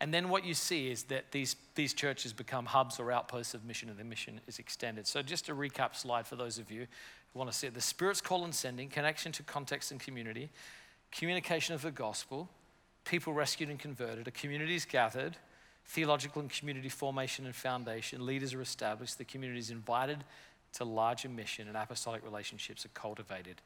And 0.00 0.12
then 0.12 0.30
what 0.30 0.44
you 0.44 0.54
see 0.54 0.90
is 0.90 1.04
that 1.04 1.30
these, 1.30 1.54
these 1.76 1.94
churches 1.94 2.32
become 2.32 2.66
hubs 2.66 2.98
or 2.98 3.12
outposts 3.12 3.54
of 3.54 3.64
mission, 3.64 3.88
and 3.88 3.96
the 3.96 4.04
mission 4.04 4.40
is 4.48 4.58
extended. 4.58 5.06
So, 5.06 5.22
just 5.22 5.48
a 5.48 5.54
recap 5.54 5.94
slide 5.94 6.26
for 6.26 6.34
those 6.34 6.58
of 6.58 6.72
you 6.72 6.86
who 7.32 7.38
want 7.38 7.50
to 7.50 7.56
see 7.56 7.68
it 7.68 7.74
the 7.74 7.80
Spirit's 7.80 8.20
call 8.20 8.44
and 8.44 8.54
sending, 8.54 8.88
connection 8.88 9.30
to 9.32 9.44
context 9.44 9.92
and 9.92 10.00
community, 10.00 10.50
communication 11.12 11.76
of 11.76 11.82
the 11.82 11.92
gospel, 11.92 12.48
people 13.04 13.32
rescued 13.32 13.68
and 13.68 13.78
converted, 13.78 14.26
a 14.26 14.32
community 14.32 14.74
is 14.74 14.84
gathered, 14.84 15.36
theological 15.86 16.40
and 16.40 16.50
community 16.50 16.88
formation 16.88 17.46
and 17.46 17.54
foundation, 17.54 18.24
leaders 18.24 18.54
are 18.54 18.62
established, 18.62 19.18
the 19.18 19.24
community 19.24 19.60
is 19.60 19.70
invited 19.70 20.24
to 20.74 20.84
larger 20.84 21.28
mission, 21.28 21.68
and 21.68 21.76
apostolic 21.76 22.24
relationships 22.24 22.84
are 22.84 22.90
cultivated. 22.94 23.60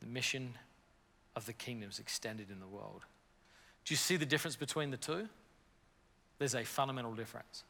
The 0.00 0.06
mission 0.06 0.54
of 1.36 1.46
the 1.46 1.52
kingdom 1.52 1.88
is 1.90 1.98
extended 1.98 2.50
in 2.50 2.58
the 2.60 2.66
world. 2.66 3.02
Do 3.84 3.92
you 3.92 3.96
see 3.96 4.16
the 4.16 4.26
difference 4.26 4.56
between 4.56 4.90
the 4.90 4.96
two? 4.96 5.28
There's 6.38 6.54
a 6.54 6.64
fundamental 6.64 7.14
difference. 7.14 7.64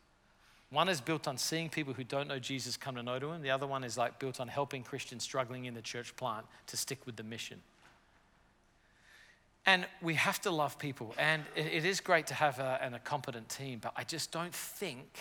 One 0.71 0.89
is 0.89 1.03
built 1.03 1.29
on 1.29 1.37
seeing 1.37 1.69
people 1.69 1.93
who 1.93 2.05
don't 2.05 2.29
know 2.29 2.39
Jesus 2.39 2.79
come 2.79 2.95
to 2.95 3.03
know 3.03 3.19
to 3.19 3.31
him. 3.33 3.43
The 3.43 3.51
other 3.51 3.67
one 3.67 3.85
is 3.85 3.99
like 3.99 4.19
built 4.19 4.41
on 4.41 4.49
helping 4.49 4.83
Christians 4.83 5.23
struggling 5.23 5.67
in 5.67 5.75
the 5.75 5.83
church 5.83 6.17
plant 6.17 6.47
to 6.69 6.79
stick 6.79 7.05
with 7.05 7.17
the 7.17 7.23
mission. 7.23 7.61
And 9.65 9.87
we 10.01 10.15
have 10.15 10.41
to 10.43 10.51
love 10.51 10.79
people. 10.79 11.15
And 11.19 11.45
it 11.55 11.85
is 11.85 12.01
great 12.01 12.27
to 12.29 12.35
have 12.35 12.59
a, 12.59 12.79
and 12.83 12.95
a 12.95 12.99
competent 12.99 13.49
team, 13.49 13.79
but 13.81 13.93
I 13.97 14.05
just 14.05 14.33
don't 14.33 14.55
think 14.55 15.19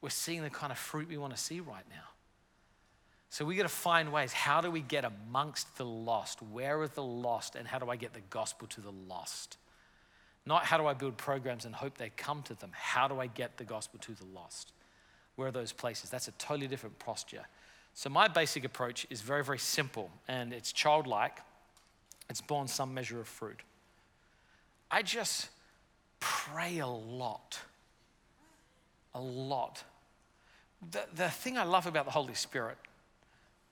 we're 0.00 0.08
seeing 0.08 0.42
the 0.42 0.50
kind 0.50 0.72
of 0.72 0.78
fruit 0.78 1.08
we 1.08 1.18
want 1.18 1.34
to 1.36 1.40
see 1.40 1.60
right 1.60 1.84
now. 1.90 2.08
So 3.28 3.44
we 3.44 3.54
got 3.54 3.62
to 3.62 3.68
find 3.68 4.12
ways. 4.12 4.32
How 4.32 4.60
do 4.60 4.70
we 4.70 4.80
get 4.80 5.04
amongst 5.04 5.76
the 5.76 5.84
lost? 5.84 6.42
Where 6.42 6.80
are 6.80 6.88
the 6.88 7.02
lost? 7.02 7.54
And 7.54 7.68
how 7.68 7.78
do 7.78 7.88
I 7.88 7.96
get 7.96 8.12
the 8.12 8.22
gospel 8.30 8.66
to 8.68 8.80
the 8.80 8.90
lost? 8.90 9.56
Not 10.46 10.64
how 10.64 10.78
do 10.78 10.86
I 10.86 10.94
build 10.94 11.16
programs 11.16 11.64
and 11.64 11.74
hope 11.74 11.96
they 11.96 12.10
come 12.10 12.42
to 12.44 12.54
them. 12.54 12.70
How 12.72 13.06
do 13.06 13.20
I 13.20 13.28
get 13.28 13.56
the 13.56 13.64
gospel 13.64 14.00
to 14.00 14.12
the 14.12 14.24
lost? 14.34 14.72
Where 15.36 15.48
are 15.48 15.52
those 15.52 15.72
places? 15.72 16.10
That's 16.10 16.28
a 16.28 16.32
totally 16.32 16.66
different 16.66 16.98
posture. 16.98 17.46
So 17.94 18.10
my 18.10 18.26
basic 18.26 18.64
approach 18.64 19.06
is 19.10 19.20
very, 19.20 19.44
very 19.44 19.58
simple 19.58 20.10
and 20.26 20.52
it's 20.52 20.72
childlike 20.72 21.38
it's 22.30 22.40
borne 22.40 22.68
some 22.68 22.94
measure 22.94 23.20
of 23.20 23.28
fruit. 23.28 23.60
I 24.90 25.02
just 25.02 25.48
pray 26.20 26.78
a 26.78 26.86
lot 26.86 27.58
a 29.14 29.20
lot. 29.20 29.82
The, 30.90 31.04
the 31.14 31.28
thing 31.28 31.58
I 31.58 31.64
love 31.64 31.86
about 31.86 32.04
the 32.04 32.10
Holy 32.10 32.34
Spirit, 32.34 32.78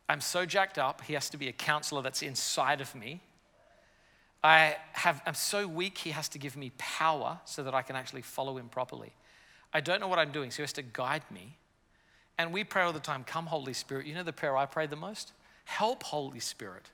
I'm 0.09 0.21
so 0.21 0.45
jacked 0.45 0.79
up, 0.79 1.03
he 1.03 1.15
has 1.15 1.31
to 1.31 1.37
be 1.37 1.49
a 1.49 1.53
counselor 1.53 2.03
that's 2.03 2.23
inside 2.23 2.81
of 2.81 2.95
me. 2.95 3.21
I 4.43 4.77
have, 4.93 5.21
I'm 5.27 5.35
so 5.35 5.67
weak, 5.67 5.99
he 5.99 6.11
has 6.11 6.29
to 6.31 6.39
give 6.39 6.57
me 6.57 6.73
power 6.79 7.41
so 7.45 7.63
that 7.65 7.75
I 7.75 7.83
can 7.83 7.97
actually 7.97 8.23
follow 8.23 8.57
him 8.57 8.69
properly. 8.69 9.13
I 9.73 9.81
don't 9.81 10.01
know 10.01 10.09
what 10.09 10.19
I'm 10.19 10.31
doing, 10.31 10.51
so 10.51 10.59
he 10.59 10.63
has 10.63 10.73
to 10.75 10.83
guide 10.83 11.25
me. 11.31 11.57
And 12.39 12.53
we 12.53 12.63
pray 12.63 12.83
all 12.83 12.93
the 12.93 13.01
time, 13.01 13.25
Come, 13.25 13.47
Holy 13.47 13.73
Spirit. 13.73 14.07
You 14.07 14.15
know 14.15 14.23
the 14.23 14.33
prayer 14.33 14.57
I 14.57 14.67
pray 14.67 14.87
the 14.87 14.97
most? 14.97 15.33
Help, 15.65 16.05
Holy 16.05 16.39
Spirit. 16.39 16.91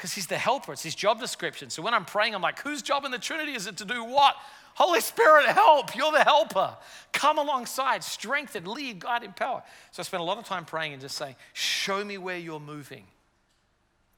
Because 0.00 0.14
he's 0.14 0.28
the 0.28 0.38
helper, 0.38 0.72
it's 0.72 0.82
his 0.82 0.94
job 0.94 1.20
description. 1.20 1.68
So 1.68 1.82
when 1.82 1.92
I'm 1.92 2.06
praying, 2.06 2.34
I'm 2.34 2.40
like, 2.40 2.60
Whose 2.60 2.80
job 2.80 3.04
in 3.04 3.10
the 3.10 3.18
Trinity 3.18 3.52
is 3.52 3.66
it 3.66 3.76
to 3.76 3.84
do 3.84 4.02
what? 4.02 4.34
Holy 4.72 5.02
Spirit, 5.02 5.44
help. 5.44 5.94
You're 5.94 6.10
the 6.10 6.24
helper. 6.24 6.74
Come 7.12 7.36
alongside, 7.36 8.02
strengthen, 8.02 8.64
lead, 8.64 9.00
guide, 9.00 9.24
empower. 9.24 9.62
So 9.92 10.00
I 10.00 10.04
spend 10.04 10.22
a 10.22 10.24
lot 10.24 10.38
of 10.38 10.46
time 10.46 10.64
praying 10.64 10.94
and 10.94 11.02
just 11.02 11.18
saying, 11.18 11.36
Show 11.52 12.02
me 12.02 12.16
where 12.16 12.38
you're 12.38 12.60
moving. 12.60 13.04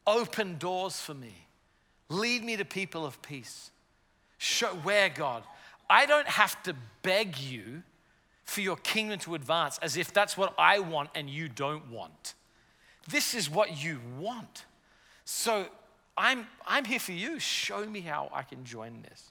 Open 0.07 0.57
doors 0.57 1.01
for 1.01 1.15
me. 1.15 1.49
Lead 2.09 2.45
me 2.45 2.57
to 2.59 2.65
people 2.65 3.05
of 3.05 3.21
peace. 3.21 3.73
Show 4.39 4.69
where, 4.85 5.09
God. 5.09 5.43
I 5.91 6.07
don't 6.07 6.29
have 6.29 6.63
to 6.63 6.77
beg 7.03 7.39
you 7.39 7.83
for 8.45 8.61
your 8.61 8.77
kingdom 8.77 9.19
to 9.21 9.35
advance 9.35 9.81
as 9.83 9.97
if 9.97 10.13
that's 10.13 10.37
what 10.37 10.55
I 10.57 10.79
want 10.79 11.11
and 11.17 11.29
you 11.29 11.49
don't 11.49 11.91
want. 11.91 12.35
This 13.11 13.35
is 13.35 13.51
what 13.51 13.83
you 13.83 13.99
want. 14.17 14.65
So 15.25 15.67
I'm, 16.17 16.47
I'm 16.67 16.85
here 16.85 16.99
for 16.99 17.13
you. 17.13 17.39
Show 17.39 17.87
me 17.87 18.01
how 18.01 18.31
I 18.33 18.43
can 18.43 18.65
join 18.65 19.03
this. 19.03 19.31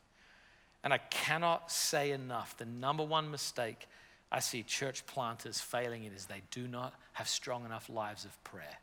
And 0.84 0.94
I 0.94 0.98
cannot 0.98 1.72
say 1.72 2.12
enough 2.12 2.58
the 2.58 2.66
number 2.66 3.04
one 3.04 3.30
mistake 3.30 3.88
I 4.32 4.40
see 4.40 4.64
church 4.64 5.06
planters 5.06 5.60
failing 5.60 6.06
in 6.06 6.14
is 6.14 6.26
they 6.26 6.42
do 6.52 6.68
not 6.68 6.94
have 7.14 7.28
strong 7.28 7.66
enough 7.66 7.90
lives 7.90 8.24
of 8.24 8.44
prayer. 8.44 8.78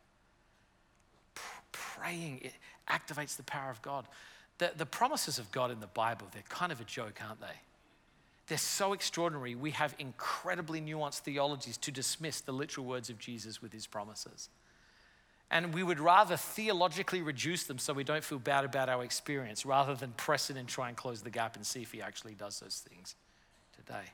Praying 1.72 2.40
it 2.42 2.52
activates 2.88 3.36
the 3.36 3.42
power 3.44 3.70
of 3.70 3.80
God. 3.80 4.06
The, 4.58 4.72
the 4.76 4.86
promises 4.86 5.38
of 5.38 5.50
God 5.50 5.70
in 5.70 5.80
the 5.80 5.86
Bible, 5.86 6.26
they're 6.32 6.42
kind 6.48 6.70
of 6.70 6.80
a 6.80 6.84
joke, 6.84 7.20
aren't 7.26 7.40
they? 7.40 7.46
They're 8.48 8.58
so 8.58 8.92
extraordinary. 8.92 9.54
We 9.54 9.70
have 9.72 9.94
incredibly 9.98 10.80
nuanced 10.80 11.20
theologies 11.20 11.76
to 11.78 11.90
dismiss 11.90 12.40
the 12.40 12.52
literal 12.52 12.86
words 12.86 13.10
of 13.10 13.18
Jesus 13.18 13.62
with 13.62 13.72
his 13.72 13.86
promises. 13.86 14.48
And 15.50 15.72
we 15.72 15.82
would 15.82 15.98
rather 15.98 16.36
theologically 16.36 17.22
reduce 17.22 17.64
them 17.64 17.78
so 17.78 17.94
we 17.94 18.04
don't 18.04 18.22
feel 18.22 18.38
bad 18.38 18.64
about 18.64 18.88
our 18.88 19.02
experience 19.02 19.64
rather 19.64 19.94
than 19.94 20.12
press 20.12 20.50
it 20.50 20.56
and 20.56 20.68
try 20.68 20.88
and 20.88 20.96
close 20.96 21.22
the 21.22 21.30
gap 21.30 21.56
and 21.56 21.64
see 21.64 21.80
if 21.80 21.92
he 21.92 22.02
actually 22.02 22.34
does 22.34 22.60
those 22.60 22.84
things 22.86 23.14
today. 23.74 24.12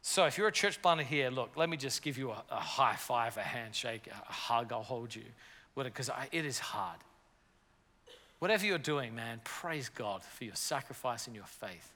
So, 0.00 0.24
if 0.26 0.36
you're 0.36 0.48
a 0.48 0.52
church 0.52 0.82
planter 0.82 1.04
here, 1.04 1.30
look, 1.30 1.56
let 1.56 1.68
me 1.68 1.76
just 1.76 2.02
give 2.02 2.18
you 2.18 2.30
a, 2.30 2.42
a 2.50 2.56
high 2.56 2.96
five, 2.96 3.36
a 3.36 3.42
handshake, 3.42 4.08
a, 4.08 4.28
a 4.28 4.32
hug, 4.32 4.72
I'll 4.72 4.82
hold 4.82 5.14
you. 5.14 5.22
Because 5.76 6.10
it 6.32 6.44
is 6.44 6.58
hard. 6.58 6.98
Whatever 8.38 8.66
you're 8.66 8.78
doing, 8.78 9.14
man, 9.14 9.40
praise 9.44 9.88
God 9.88 10.24
for 10.24 10.44
your 10.44 10.56
sacrifice 10.56 11.28
and 11.28 11.34
your 11.36 11.46
faith. 11.46 11.92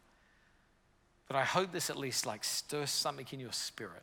But 1.27 1.37
I 1.37 1.45
hope 1.45 1.73
this 1.73 1.91
at 1.91 1.97
least 1.97 2.25
like 2.25 2.45
stirs 2.45 2.91
something 2.91 3.27
in 3.33 3.41
your 3.41 3.53
spirit 3.53 4.03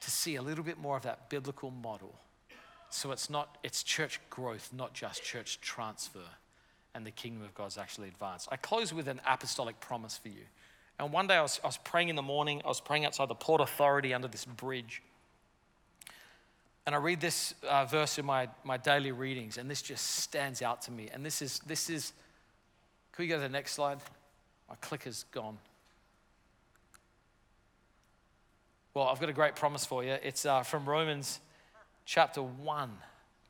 to 0.00 0.10
see 0.10 0.36
a 0.36 0.42
little 0.42 0.64
bit 0.64 0.78
more 0.78 0.96
of 0.96 1.04
that 1.04 1.30
biblical 1.30 1.70
model 1.70 2.14
so 2.90 3.12
it's 3.12 3.30
not, 3.30 3.58
it's 3.62 3.82
church 3.82 4.20
growth, 4.30 4.70
not 4.72 4.92
just 4.94 5.22
church 5.22 5.60
transfer. 5.60 6.18
And 6.94 7.06
the 7.06 7.12
kingdom 7.12 7.44
of 7.44 7.54
God's 7.54 7.78
actually 7.78 8.08
advanced. 8.08 8.48
I 8.50 8.56
close 8.56 8.92
with 8.92 9.06
an 9.06 9.20
apostolic 9.24 9.78
promise 9.78 10.18
for 10.18 10.28
you. 10.28 10.44
And 10.98 11.12
one 11.12 11.28
day 11.28 11.36
I 11.36 11.42
was, 11.42 11.60
I 11.62 11.68
was 11.68 11.78
praying 11.78 12.08
in 12.08 12.16
the 12.16 12.22
morning, 12.22 12.60
I 12.64 12.68
was 12.68 12.80
praying 12.80 13.04
outside 13.04 13.28
the 13.28 13.34
Port 13.34 13.60
Authority 13.60 14.12
under 14.12 14.28
this 14.28 14.44
bridge. 14.44 15.02
And 16.84 16.94
I 16.94 16.98
read 16.98 17.20
this 17.20 17.54
uh, 17.68 17.84
verse 17.84 18.18
in 18.18 18.26
my, 18.26 18.48
my 18.64 18.76
daily 18.76 19.12
readings, 19.12 19.56
and 19.56 19.70
this 19.70 19.82
just 19.82 20.04
stands 20.04 20.60
out 20.62 20.82
to 20.82 20.90
me. 20.90 21.08
And 21.12 21.24
this 21.24 21.40
is, 21.40 21.60
this 21.66 21.88
is, 21.88 22.12
can 23.12 23.22
we 23.22 23.28
go 23.28 23.36
to 23.36 23.42
the 23.42 23.48
next 23.48 23.72
slide? 23.72 23.98
My 24.68 24.74
clicker's 24.80 25.24
gone. 25.30 25.58
Well, 28.92 29.06
I've 29.06 29.20
got 29.20 29.28
a 29.28 29.32
great 29.32 29.54
promise 29.54 29.84
for 29.84 30.02
you. 30.02 30.16
It's 30.22 30.44
uh, 30.44 30.64
from 30.64 30.88
Romans 30.88 31.38
chapter 32.04 32.42
1. 32.42 32.90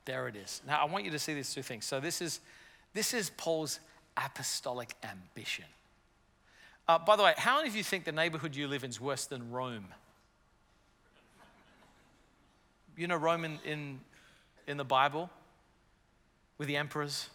There 0.04 0.28
it 0.28 0.36
is. 0.36 0.62
Now, 0.66 0.80
I 0.80 0.84
want 0.86 1.04
you 1.04 1.10
to 1.10 1.18
see 1.18 1.34
these 1.34 1.52
two 1.52 1.62
things. 1.62 1.84
So, 1.84 2.00
this 2.00 2.20
is, 2.20 2.40
this 2.94 3.14
is 3.14 3.30
Paul's 3.36 3.80
apostolic 4.16 4.94
ambition. 5.02 5.66
Uh, 6.88 6.98
by 6.98 7.16
the 7.16 7.22
way, 7.22 7.34
how 7.36 7.56
many 7.56 7.68
of 7.68 7.76
you 7.76 7.84
think 7.84 8.04
the 8.04 8.12
neighborhood 8.12 8.56
you 8.56 8.66
live 8.66 8.82
in 8.82 8.90
is 8.90 9.00
worse 9.00 9.26
than 9.26 9.50
Rome? 9.50 9.86
You 12.96 13.06
know 13.06 13.16
Rome 13.16 13.44
in, 13.44 13.58
in, 13.64 14.00
in 14.66 14.76
the 14.76 14.84
Bible 14.84 15.30
with 16.58 16.68
the 16.68 16.76
emperors 16.76 17.28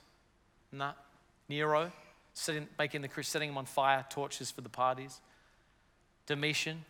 that? 0.73 0.95
Nero, 1.47 1.91
setting, 2.33 2.67
making 2.77 3.01
the 3.01 3.23
setting 3.23 3.49
them 3.49 3.57
on 3.57 3.65
fire, 3.65 4.05
torches 4.09 4.51
for 4.51 4.61
the 4.61 4.69
parties. 4.69 5.21
Domitian. 6.25 6.83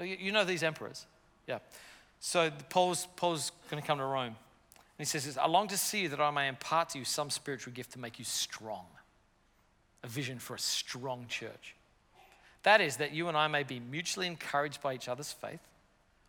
You 0.00 0.32
know 0.32 0.44
these 0.44 0.62
emperors. 0.62 1.06
Yeah. 1.46 1.58
So 2.24 2.52
Paul's, 2.70 3.08
Paul's 3.16 3.50
going 3.68 3.82
to 3.82 3.86
come 3.86 3.98
to 3.98 4.04
Rome. 4.04 4.26
And 4.26 4.36
he 4.98 5.04
says, 5.04 5.36
I 5.36 5.48
long 5.48 5.66
to 5.68 5.76
see 5.76 6.02
you 6.02 6.08
that 6.10 6.20
I 6.20 6.30
may 6.30 6.46
impart 6.46 6.90
to 6.90 7.00
you 7.00 7.04
some 7.04 7.30
spiritual 7.30 7.72
gift 7.72 7.92
to 7.94 7.98
make 7.98 8.20
you 8.20 8.24
strong. 8.24 8.86
A 10.04 10.06
vision 10.06 10.38
for 10.38 10.54
a 10.54 10.58
strong 10.58 11.26
church. 11.28 11.74
That 12.62 12.80
is, 12.80 12.98
that 12.98 13.12
you 13.12 13.26
and 13.26 13.36
I 13.36 13.48
may 13.48 13.64
be 13.64 13.80
mutually 13.80 14.28
encouraged 14.28 14.80
by 14.80 14.94
each 14.94 15.08
other's 15.08 15.32
faith, 15.32 15.58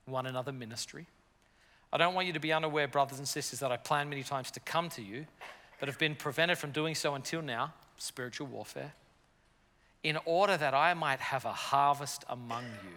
one 0.05 0.25
another 0.25 0.51
ministry. 0.51 1.05
I 1.91 1.97
don't 1.97 2.15
want 2.15 2.25
you 2.25 2.33
to 2.33 2.39
be 2.39 2.51
unaware, 2.51 2.87
brothers 2.87 3.19
and 3.19 3.27
sisters, 3.27 3.59
that 3.59 3.71
I 3.71 3.77
planned 3.77 4.09
many 4.09 4.23
times 4.23 4.49
to 4.51 4.59
come 4.61 4.89
to 4.89 5.01
you, 5.03 5.27
but 5.79 5.87
have 5.87 5.99
been 5.99 6.15
prevented 6.15 6.57
from 6.57 6.71
doing 6.71 6.95
so 6.95 7.13
until 7.13 7.43
now 7.43 7.71
spiritual 7.99 8.47
warfare 8.47 8.93
in 10.01 10.17
order 10.25 10.57
that 10.57 10.73
I 10.73 10.95
might 10.95 11.19
have 11.19 11.45
a 11.45 11.53
harvest 11.53 12.25
among 12.27 12.63
you 12.63 12.95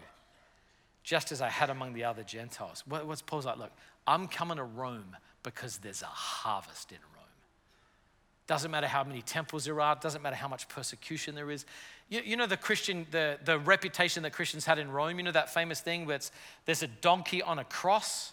just 1.07 1.31
as 1.31 1.41
I 1.41 1.49
had 1.49 1.71
among 1.71 1.95
the 1.95 2.03
other 2.03 2.25
Gentiles. 2.25 2.83
What's 2.85 3.23
Paul's 3.23 3.47
like? 3.47 3.59
Look, 3.59 3.71
I'm 4.09 4.27
coming 4.27 4.57
to 4.57 4.65
Rome 4.65 5.17
because 5.45 5.79
there's 5.79 6.03
a 6.03 6.07
harvest 6.07 6.91
in 6.91 6.99
Rome. 7.15 7.25
Doesn't 8.49 8.73
matter 8.73 8.89
how 8.89 9.05
many 9.05 9.23
temples 9.23 9.67
there 9.67 9.81
are, 9.81 9.95
doesn't 9.95 10.21
matter 10.21 10.35
how 10.35 10.49
much 10.49 10.69
persecution 10.69 11.37
there 11.37 11.49
is. 11.49 11.65
You, 12.09 12.23
you 12.25 12.37
know 12.37 12.47
the 12.49 12.57
Christian, 12.57 13.07
the, 13.13 13.39
the 13.45 13.57
reputation 13.61 14.25
that 14.25 14.33
Christians 14.33 14.65
had 14.65 14.81
in 14.81 14.91
Rome, 14.91 15.17
you 15.19 15.23
know 15.23 15.31
that 15.31 15.55
famous 15.55 15.81
thing 15.81 16.07
where 16.07 16.17
it's, 16.17 16.33
there's 16.65 16.83
a 16.83 16.89
donkey 16.89 17.41
on 17.41 17.61
a 17.61 17.65
cross, 17.65 18.33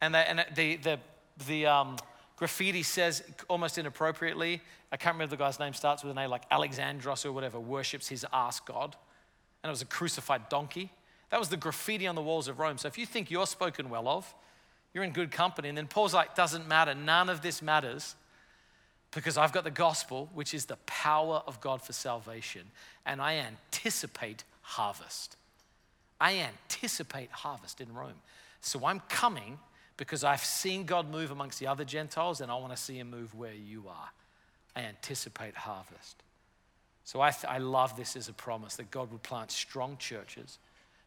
and, 0.00 0.14
they, 0.14 0.24
and 0.26 0.46
the, 0.54 0.76
the, 0.76 0.98
the 1.46 1.66
um, 1.66 1.96
graffiti 2.38 2.82
says 2.82 3.22
almost 3.48 3.76
inappropriately, 3.76 4.62
I 4.90 4.96
can't 4.96 5.14
remember 5.14 5.36
the 5.36 5.42
guy's 5.42 5.58
name, 5.58 5.74
starts 5.74 6.02
with 6.02 6.12
an 6.12 6.24
A, 6.24 6.26
like 6.26 6.48
Alexandros 6.48 7.26
or 7.26 7.32
whatever, 7.32 7.60
worships 7.60 8.08
his 8.08 8.24
ass 8.32 8.60
god. 8.60 8.96
And 9.62 9.68
it 9.68 9.72
was 9.72 9.82
a 9.82 9.86
crucified 9.86 10.48
donkey. 10.48 10.90
That 11.30 11.40
was 11.40 11.48
the 11.48 11.56
graffiti 11.56 12.06
on 12.06 12.14
the 12.14 12.22
walls 12.22 12.48
of 12.48 12.58
Rome. 12.58 12.78
So 12.78 12.88
if 12.88 12.98
you 12.98 13.06
think 13.06 13.30
you're 13.30 13.46
spoken 13.46 13.90
well 13.90 14.08
of, 14.08 14.32
you're 14.94 15.04
in 15.04 15.12
good 15.12 15.30
company. 15.30 15.68
And 15.68 15.76
then 15.76 15.86
Paul's 15.86 16.14
like, 16.14 16.34
doesn't 16.34 16.68
matter. 16.68 16.94
None 16.94 17.28
of 17.28 17.42
this 17.42 17.60
matters 17.60 18.14
because 19.10 19.36
I've 19.36 19.52
got 19.52 19.64
the 19.64 19.70
gospel, 19.70 20.30
which 20.34 20.54
is 20.54 20.66
the 20.66 20.76
power 20.86 21.42
of 21.46 21.60
God 21.60 21.82
for 21.82 21.92
salvation. 21.92 22.62
And 23.04 23.20
I 23.20 23.36
anticipate 23.36 24.44
harvest. 24.62 25.36
I 26.20 26.38
anticipate 26.38 27.30
harvest 27.30 27.80
in 27.80 27.92
Rome. 27.92 28.20
So 28.60 28.86
I'm 28.86 29.00
coming 29.08 29.58
because 29.96 30.24
I've 30.24 30.44
seen 30.44 30.84
God 30.84 31.10
move 31.10 31.30
amongst 31.30 31.58
the 31.58 31.66
other 31.66 31.84
Gentiles 31.84 32.40
and 32.40 32.50
I 32.50 32.56
want 32.56 32.74
to 32.74 32.82
see 32.82 32.98
him 32.98 33.10
move 33.10 33.34
where 33.34 33.54
you 33.54 33.84
are. 33.88 34.10
I 34.74 34.82
anticipate 34.82 35.54
harvest. 35.54 36.22
So 37.04 37.20
I, 37.20 37.30
th- 37.30 37.44
I 37.50 37.58
love 37.58 37.96
this 37.96 38.16
as 38.16 38.28
a 38.28 38.32
promise 38.32 38.76
that 38.76 38.90
God 38.90 39.10
would 39.12 39.22
plant 39.22 39.50
strong 39.50 39.96
churches 39.98 40.58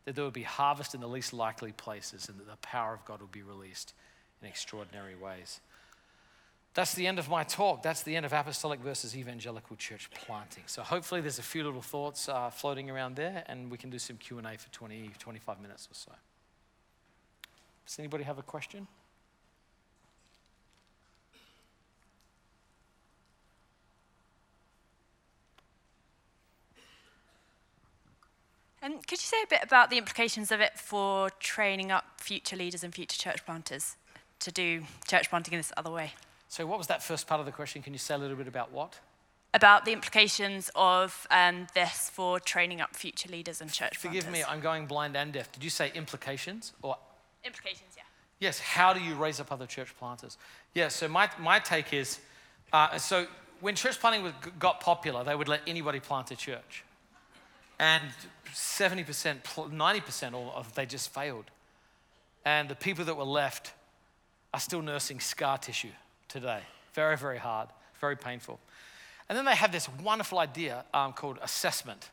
that 0.10 0.16
there 0.16 0.26
would 0.26 0.34
be 0.34 0.42
harvest 0.42 0.96
in 0.96 1.02
the 1.02 1.08
least 1.08 1.34
likely 1.34 1.72
places 1.72 2.30
and 2.30 2.40
that 2.40 2.48
the 2.48 2.58
power 2.64 2.96
of 2.96 3.06
God 3.06 3.22
would 3.22 3.32
be 3.32 3.44
released 3.44 3.94
in 4.42 4.48
extraordinary 4.48 5.16
ways. 5.16 5.60
That's 6.74 6.96
the 6.96 7.06
end 7.06 7.20
of 7.20 7.30
my 7.30 7.44
talk. 7.44 7.84
That's 7.84 8.02
the 8.02 8.16
end 8.16 8.26
of 8.26 8.34
apostolic 8.34 8.80
versus 8.80 9.16
evangelical 9.16 9.76
church 9.76 10.10
planting. 10.10 10.64
So 10.66 10.82
hopefully 10.82 11.22
there's 11.22 11.38
a 11.38 11.44
few 11.44 11.64
little 11.64 11.84
thoughts 11.84 12.28
uh, 12.28 12.50
floating 12.50 12.90
around 12.90 13.18
there 13.18 13.44
and 13.46 13.70
we 13.70 13.78
can 13.78 13.92
do 13.92 14.00
some 14.00 14.18
Q&A 14.18 14.58
for 14.58 14.72
20, 14.72 15.12
25 15.20 15.62
minutes 15.62 15.88
or 15.92 15.94
so. 15.94 16.12
Does 17.86 18.00
anybody 18.00 18.24
have 18.24 18.40
a 18.40 18.44
question? 18.44 18.88
Um, 28.82 29.00
could 29.00 29.20
you 29.20 29.26
say 29.26 29.38
a 29.44 29.48
bit 29.48 29.60
about 29.64 29.90
the 29.90 29.98
implications 29.98 30.52
of 30.52 30.62
it 30.62 30.80
for 30.80 31.30
training 31.40 31.92
up 31.92 32.06
future 32.18 32.56
leaders 32.56 32.84
and 32.84 32.94
future 32.94 33.18
church 33.18 33.46
planters 33.46 33.98
to 34.40 34.52
do 34.52 34.84
church 35.08 35.30
planting 35.30 35.54
in 35.54 35.60
this 35.60 35.74
other 35.76 35.92
way? 35.92 36.14
So, 36.48 36.66
what 36.66 36.78
was 36.78 36.88
that 36.88 37.04
first 37.04 37.28
part 37.28 37.40
of 37.40 37.46
the 37.46 37.52
question? 37.52 37.82
Can 37.82 37.94
you 37.94 38.00
say 38.00 38.16
a 38.16 38.18
little 38.18 38.38
bit 38.38 38.48
about 38.48 38.72
what? 38.72 39.00
about 39.54 39.86
the 39.86 39.92
implications 39.92 40.70
of 40.76 41.28
um, 41.32 41.68
this 41.74 42.10
for 42.12 42.40
training 42.40 42.82
up 42.82 42.96
future 42.96 43.30
leaders 43.30 43.62
and 43.62 43.72
church 43.72 43.98
Forgive 43.98 44.26
planters. 44.26 44.46
me, 44.46 44.48
I'm 44.48 44.62
going 44.62 44.86
blind 44.86 45.18
and 45.18 45.34
deaf. 45.34 45.52
Did 45.52 45.64
you 45.64 45.70
say 45.70 45.92
implications 45.96 46.74
or 46.82 46.98
Implications, 47.44 47.96
yeah. 47.96 48.04
Yes, 48.40 48.60
how 48.60 48.94
do 48.94 49.02
you 49.02 49.16
raise 49.16 49.40
up 49.40 49.52
other 49.52 49.66
church 49.66 49.94
planters? 49.98 50.38
Yeah, 50.74 50.90
so 50.90 51.08
my, 51.08 51.30
my 51.40 51.60
take 51.60 51.94
is 51.94 52.20
uh, 52.74 52.98
so 52.98 53.28
when 53.62 53.76
church 53.76 54.00
planting 54.00 54.24
was, 54.24 54.34
got 54.60 54.82
popular, 54.82 55.24
they 55.24 55.36
would 55.36 55.48
let 55.48 55.62
anybody 55.66 56.00
plant 56.00 56.32
a 56.32 56.36
church. 56.36 56.84
And 57.80 58.04
70%, 58.54 59.44
90% 59.44 60.34
of 60.34 60.76
they 60.76 60.86
just 60.86 61.14
failed. 61.14 61.46
And 62.46 62.70
the 62.70 62.76
people 62.76 63.06
that 63.06 63.16
were 63.16 63.24
left 63.24 63.74
are 64.54 64.60
still 64.60 64.82
nursing 64.82 65.20
scar 65.20 65.58
tissue 65.58 65.92
today. 66.28 66.62
Very, 66.94 67.18
very 67.18 67.38
hard, 67.38 67.70
very 68.00 68.18
painful. 68.18 68.60
And 69.28 69.38
then 69.38 69.46
they 69.46 69.56
have 69.56 69.72
this 69.72 69.88
wonderful 70.04 70.40
idea 70.40 70.84
um, 70.94 71.14
called 71.14 71.38
assessment, 71.42 72.10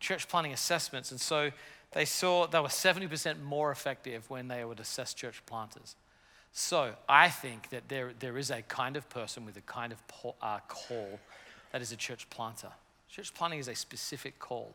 church 0.00 0.28
planting 0.28 0.52
assessments. 0.52 1.10
And 1.10 1.20
so 1.20 1.50
they 1.92 2.04
saw 2.04 2.46
they 2.46 2.60
were 2.60 2.68
70% 2.68 3.42
more 3.42 3.70
effective 3.70 4.28
when 4.30 4.48
they 4.48 4.64
would 4.64 4.80
assess 4.80 5.12
church 5.14 5.42
planters. 5.46 5.94
So 6.52 6.92
I 7.08 7.28
think 7.28 7.68
that 7.70 7.88
there, 7.88 8.12
there 8.18 8.38
is 8.38 8.50
a 8.50 8.62
kind 8.62 8.96
of 8.96 9.08
person 9.10 9.44
with 9.44 9.56
a 9.56 9.60
kind 9.62 9.92
of 9.92 10.34
uh, 10.40 10.58
call 10.66 11.20
that 11.72 11.82
is 11.82 11.92
a 11.92 11.96
church 11.96 12.28
planter. 12.30 12.70
Church 13.10 13.34
planting 13.34 13.58
is 13.58 13.68
a 13.68 13.74
specific 13.74 14.38
call. 14.38 14.72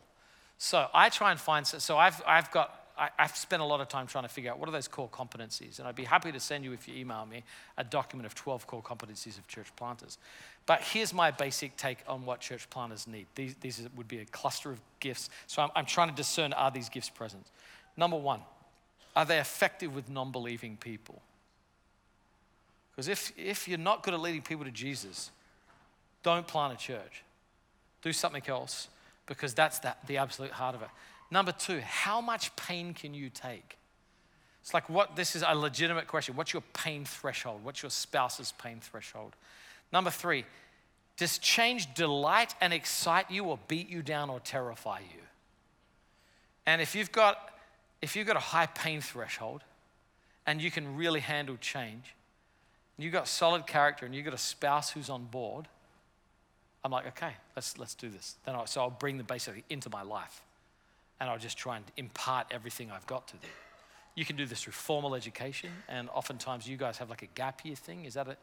So 0.64 0.88
I 0.94 1.10
try 1.10 1.30
and 1.30 1.38
find, 1.38 1.66
so 1.66 1.98
I've, 1.98 2.22
I've 2.26 2.50
got 2.50 2.86
I, 2.96 3.10
have 3.18 3.36
spent 3.36 3.60
a 3.60 3.66
lot 3.66 3.82
of 3.82 3.88
time 3.88 4.06
trying 4.06 4.24
to 4.24 4.30
figure 4.30 4.50
out 4.50 4.58
what 4.58 4.66
are 4.66 4.72
those 4.72 4.88
core 4.88 5.10
competencies. 5.10 5.78
And 5.78 5.86
I'd 5.86 5.94
be 5.94 6.04
happy 6.04 6.32
to 6.32 6.40
send 6.40 6.64
you, 6.64 6.72
if 6.72 6.88
you 6.88 6.94
email 6.94 7.26
me, 7.26 7.42
a 7.76 7.84
document 7.84 8.24
of 8.24 8.34
12 8.34 8.66
core 8.66 8.82
competencies 8.82 9.36
of 9.36 9.46
church 9.46 9.66
planters. 9.76 10.16
But 10.64 10.80
here's 10.80 11.12
my 11.12 11.32
basic 11.32 11.76
take 11.76 11.98
on 12.08 12.24
what 12.24 12.40
church 12.40 12.70
planters 12.70 13.06
need. 13.06 13.26
These, 13.34 13.56
these 13.56 13.86
would 13.94 14.08
be 14.08 14.20
a 14.20 14.24
cluster 14.24 14.70
of 14.70 14.80
gifts. 15.00 15.28
So 15.48 15.60
I'm, 15.60 15.68
I'm 15.76 15.84
trying 15.84 16.08
to 16.08 16.14
discern 16.14 16.54
are 16.54 16.70
these 16.70 16.88
gifts 16.88 17.10
present? 17.10 17.44
Number 17.98 18.16
one, 18.16 18.40
are 19.14 19.26
they 19.26 19.40
effective 19.40 19.94
with 19.94 20.08
non 20.08 20.32
believing 20.32 20.78
people? 20.78 21.20
Because 22.92 23.08
if, 23.08 23.32
if 23.36 23.68
you're 23.68 23.76
not 23.76 24.02
good 24.02 24.14
at 24.14 24.20
leading 24.20 24.40
people 24.40 24.64
to 24.64 24.70
Jesus, 24.70 25.30
don't 26.22 26.46
plant 26.46 26.72
a 26.72 26.76
church. 26.78 27.22
Do 28.00 28.14
something 28.14 28.42
else 28.48 28.88
because 29.26 29.54
that's 29.54 29.78
the, 29.80 29.94
the 30.06 30.18
absolute 30.18 30.52
heart 30.52 30.74
of 30.74 30.82
it. 30.82 30.88
Number 31.30 31.52
two, 31.52 31.80
how 31.80 32.20
much 32.20 32.54
pain 32.56 32.94
can 32.94 33.14
you 33.14 33.30
take? 33.30 33.78
It's 34.62 34.72
like 34.72 34.88
what 34.88 35.16
this 35.16 35.36
is 35.36 35.44
a 35.46 35.54
legitimate 35.54 36.06
question. 36.06 36.36
What's 36.36 36.52
your 36.52 36.62
pain 36.72 37.04
threshold? 37.04 37.60
What's 37.64 37.82
your 37.82 37.90
spouse's 37.90 38.52
pain 38.52 38.78
threshold? 38.80 39.34
Number 39.92 40.10
three, 40.10 40.44
does 41.16 41.38
change 41.38 41.92
delight 41.94 42.54
and 42.60 42.72
excite 42.72 43.30
you 43.30 43.44
or 43.44 43.58
beat 43.68 43.88
you 43.88 44.02
down 44.02 44.30
or 44.30 44.40
terrify 44.40 45.00
you? 45.00 45.20
And 46.66 46.80
if 46.80 46.94
you've 46.94 47.12
got 47.12 47.50
if 48.00 48.16
you've 48.16 48.26
got 48.26 48.36
a 48.36 48.40
high 48.40 48.66
pain 48.66 49.00
threshold 49.00 49.62
and 50.46 50.60
you 50.60 50.70
can 50.70 50.96
really 50.96 51.20
handle 51.20 51.56
change, 51.58 52.14
you've 52.98 53.12
got 53.12 53.28
solid 53.28 53.66
character 53.66 54.04
and 54.04 54.14
you've 54.14 54.24
got 54.26 54.34
a 54.34 54.38
spouse 54.38 54.90
who's 54.90 55.08
on 55.08 55.24
board, 55.24 55.68
I'm 56.84 56.90
like, 56.90 57.06
okay, 57.08 57.32
let's 57.56 57.78
let's 57.78 57.94
do 57.94 58.10
this. 58.10 58.36
Then 58.44 58.54
I, 58.54 58.66
so 58.66 58.82
I'll 58.82 58.90
bring 58.90 59.16
them 59.16 59.26
basically 59.26 59.64
into 59.70 59.88
my 59.90 60.02
life 60.02 60.42
and 61.20 61.30
I'll 61.30 61.38
just 61.38 61.56
try 61.56 61.76
and 61.76 61.84
impart 61.96 62.48
everything 62.50 62.90
I've 62.90 63.06
got 63.06 63.26
to 63.28 63.40
them. 63.40 63.50
You 64.14 64.24
can 64.24 64.36
do 64.36 64.46
this 64.46 64.62
through 64.62 64.74
formal 64.74 65.14
education, 65.14 65.70
and 65.88 66.08
oftentimes 66.10 66.68
you 66.68 66.76
guys 66.76 66.98
have 66.98 67.10
like 67.10 67.22
a 67.22 67.28
gap 67.34 67.64
year 67.64 67.74
thing. 67.74 68.04
Is 68.04 68.14
that 68.14 68.28
a, 68.28 68.36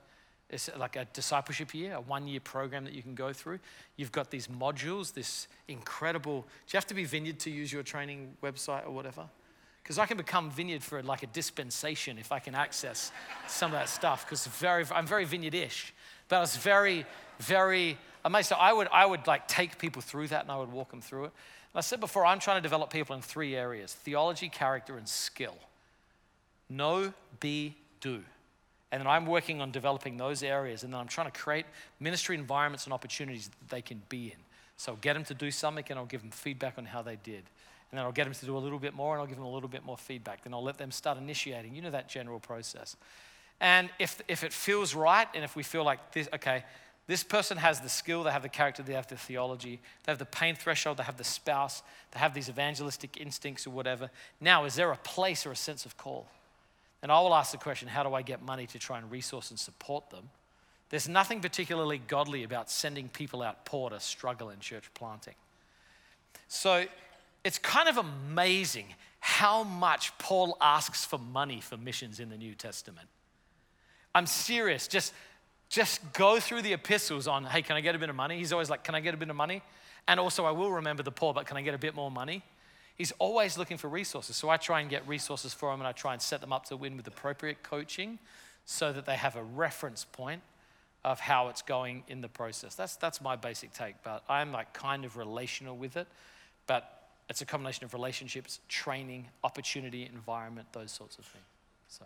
is 0.49 0.67
it 0.67 0.77
like 0.77 0.95
a 0.97 1.05
discipleship 1.13 1.73
year, 1.73 1.95
a 1.95 2.01
one 2.01 2.27
year 2.27 2.41
program 2.41 2.83
that 2.85 2.93
you 2.93 3.01
can 3.01 3.15
go 3.15 3.31
through? 3.31 3.59
You've 3.95 4.11
got 4.11 4.31
these 4.31 4.47
modules, 4.47 5.13
this 5.13 5.47
incredible. 5.67 6.41
Do 6.41 6.47
you 6.73 6.77
have 6.77 6.87
to 6.87 6.93
be 6.93 7.05
Vineyard 7.05 7.39
to 7.39 7.49
use 7.49 7.71
your 7.71 7.83
training 7.83 8.35
website 8.43 8.85
or 8.85 8.91
whatever? 8.91 9.23
Because 9.81 9.97
I 9.97 10.05
can 10.05 10.17
become 10.17 10.51
Vineyard 10.51 10.83
for 10.83 11.01
like 11.01 11.23
a 11.23 11.27
dispensation 11.27 12.17
if 12.17 12.31
I 12.31 12.39
can 12.39 12.53
access 12.53 13.11
some 13.47 13.71
of 13.71 13.79
that 13.79 13.89
stuff. 13.89 14.25
Because 14.25 14.45
very, 14.47 14.85
I'm 14.93 15.07
very 15.07 15.25
Vineyard-ish, 15.25 15.93
but 16.27 16.37
I 16.37 16.39
was 16.39 16.55
very, 16.57 17.05
very 17.39 17.97
So 18.41 18.55
I 18.55 18.73
would, 18.73 18.87
I 18.91 19.05
would 19.05 19.27
like 19.27 19.47
take 19.47 19.77
people 19.77 20.01
through 20.01 20.27
that, 20.29 20.43
and 20.43 20.51
I 20.51 20.57
would 20.57 20.71
walk 20.71 20.91
them 20.91 21.01
through 21.01 21.25
it. 21.25 21.31
And 21.73 21.79
I 21.79 21.81
said 21.81 21.99
before, 21.99 22.25
I'm 22.25 22.39
trying 22.39 22.57
to 22.57 22.61
develop 22.61 22.91
people 22.91 23.15
in 23.15 23.21
three 23.21 23.55
areas 23.55 23.93
theology, 23.93 24.49
character, 24.49 24.97
and 24.97 25.07
skill. 25.07 25.57
Know, 26.69 27.13
be, 27.39 27.75
do. 27.99 28.21
And 28.91 28.99
then 28.99 29.07
I'm 29.07 29.25
working 29.25 29.61
on 29.61 29.71
developing 29.71 30.17
those 30.17 30.43
areas, 30.43 30.83
and 30.83 30.93
then 30.93 30.99
I'm 30.99 31.07
trying 31.07 31.31
to 31.31 31.37
create 31.37 31.65
ministry 31.99 32.35
environments 32.35 32.85
and 32.85 32.93
opportunities 32.93 33.49
that 33.49 33.69
they 33.69 33.81
can 33.81 34.01
be 34.09 34.27
in. 34.27 34.39
So 34.77 34.93
I'll 34.93 34.97
get 34.97 35.13
them 35.13 35.23
to 35.25 35.33
do 35.33 35.51
something, 35.51 35.85
and 35.89 35.97
I'll 35.97 36.05
give 36.05 36.21
them 36.21 36.31
feedback 36.31 36.77
on 36.77 36.85
how 36.85 37.01
they 37.01 37.17
did. 37.23 37.43
And 37.91 37.97
then 37.97 38.05
I'll 38.05 38.11
get 38.11 38.25
them 38.25 38.33
to 38.33 38.45
do 38.45 38.57
a 38.57 38.59
little 38.59 38.79
bit 38.79 38.93
more, 38.93 39.13
and 39.13 39.21
I'll 39.21 39.27
give 39.27 39.37
them 39.37 39.45
a 39.45 39.51
little 39.51 39.69
bit 39.69 39.85
more 39.85 39.97
feedback. 39.97 40.43
Then 40.43 40.53
I'll 40.53 40.63
let 40.63 40.77
them 40.77 40.91
start 40.91 41.17
initiating. 41.17 41.75
You 41.75 41.81
know 41.81 41.91
that 41.91 42.09
general 42.09 42.39
process. 42.39 42.95
And 43.59 43.89
if, 43.99 44.21
if 44.27 44.43
it 44.43 44.51
feels 44.51 44.95
right, 44.95 45.27
and 45.35 45.43
if 45.43 45.55
we 45.55 45.63
feel 45.63 45.83
like 45.83 46.11
this, 46.11 46.27
okay, 46.33 46.63
this 47.11 47.23
person 47.25 47.57
has 47.57 47.81
the 47.81 47.89
skill, 47.89 48.23
they 48.23 48.31
have 48.31 48.41
the 48.41 48.47
character, 48.47 48.81
they 48.81 48.93
have 48.93 49.07
the 49.07 49.17
theology, 49.17 49.81
they 50.05 50.13
have 50.13 50.17
the 50.17 50.23
pain 50.23 50.55
threshold, 50.55 50.95
they 50.95 51.03
have 51.03 51.17
the 51.17 51.25
spouse, 51.25 51.83
they 52.11 52.19
have 52.19 52.33
these 52.33 52.47
evangelistic 52.47 53.19
instincts 53.19 53.67
or 53.67 53.71
whatever. 53.71 54.09
Now, 54.39 54.63
is 54.63 54.75
there 54.75 54.93
a 54.93 54.95
place 54.95 55.45
or 55.45 55.51
a 55.51 55.55
sense 55.57 55.85
of 55.85 55.97
call? 55.97 56.29
And 57.03 57.11
I 57.11 57.19
will 57.19 57.35
ask 57.35 57.51
the 57.51 57.57
question 57.57 57.89
how 57.89 58.03
do 58.03 58.13
I 58.13 58.21
get 58.21 58.41
money 58.41 58.65
to 58.67 58.79
try 58.79 58.97
and 58.97 59.11
resource 59.11 59.49
and 59.49 59.59
support 59.59 60.09
them? 60.09 60.29
There's 60.89 61.09
nothing 61.09 61.41
particularly 61.41 61.97
godly 61.97 62.43
about 62.43 62.71
sending 62.71 63.09
people 63.09 63.41
out 63.41 63.65
poor 63.65 63.89
to 63.89 63.99
struggle 63.99 64.49
in 64.49 64.61
church 64.61 64.89
planting. 64.93 65.35
So 66.47 66.85
it's 67.43 67.57
kind 67.57 67.89
of 67.89 67.97
amazing 67.97 68.85
how 69.19 69.65
much 69.65 70.17
Paul 70.17 70.55
asks 70.61 71.03
for 71.03 71.19
money 71.19 71.59
for 71.59 71.75
missions 71.75 72.21
in 72.21 72.29
the 72.29 72.37
New 72.37 72.55
Testament. 72.55 73.09
I'm 74.15 74.27
serious. 74.27 74.87
Just 74.87 75.13
just 75.71 76.11
go 76.11 76.37
through 76.37 76.61
the 76.61 76.73
epistles 76.73 77.29
on, 77.29 77.45
hey, 77.45 77.61
can 77.61 77.77
I 77.77 77.81
get 77.81 77.95
a 77.95 77.97
bit 77.97 78.09
of 78.09 78.15
money? 78.15 78.37
He's 78.37 78.51
always 78.51 78.69
like, 78.69 78.83
can 78.83 78.93
I 78.93 78.99
get 78.99 79.13
a 79.13 79.17
bit 79.17 79.29
of 79.29 79.37
money? 79.37 79.61
And 80.05 80.19
also, 80.19 80.43
I 80.43 80.51
will 80.51 80.69
remember 80.69 81.01
the 81.01 81.11
poor, 81.11 81.33
but 81.33 81.45
can 81.45 81.55
I 81.55 81.61
get 81.61 81.73
a 81.73 81.77
bit 81.77 81.95
more 81.95 82.11
money? 82.11 82.43
He's 82.97 83.13
always 83.19 83.57
looking 83.57 83.77
for 83.77 83.87
resources. 83.87 84.35
So 84.35 84.49
I 84.49 84.57
try 84.57 84.81
and 84.81 84.89
get 84.89 85.07
resources 85.07 85.53
for 85.53 85.73
him 85.73 85.79
and 85.79 85.87
I 85.87 85.93
try 85.93 86.11
and 86.11 86.21
set 86.21 86.41
them 86.41 86.51
up 86.51 86.65
to 86.65 86.75
win 86.75 86.97
with 86.97 87.07
appropriate 87.07 87.63
coaching 87.63 88.19
so 88.65 88.91
that 88.91 89.05
they 89.05 89.15
have 89.15 89.37
a 89.37 89.43
reference 89.43 90.03
point 90.03 90.41
of 91.05 91.21
how 91.21 91.47
it's 91.47 91.61
going 91.61 92.03
in 92.09 92.19
the 92.19 92.27
process. 92.27 92.75
That's, 92.75 92.97
that's 92.97 93.21
my 93.21 93.37
basic 93.37 93.71
take, 93.71 93.95
but 94.03 94.23
I'm 94.27 94.51
like 94.51 94.73
kind 94.73 95.05
of 95.05 95.15
relational 95.15 95.77
with 95.77 95.95
it. 95.95 96.07
But 96.67 97.07
it's 97.29 97.41
a 97.41 97.45
combination 97.45 97.85
of 97.85 97.93
relationships, 97.93 98.59
training, 98.67 99.29
opportunity, 99.41 100.03
environment, 100.05 100.67
those 100.73 100.91
sorts 100.91 101.17
of 101.17 101.23
things. 101.23 101.45
So. 101.87 102.05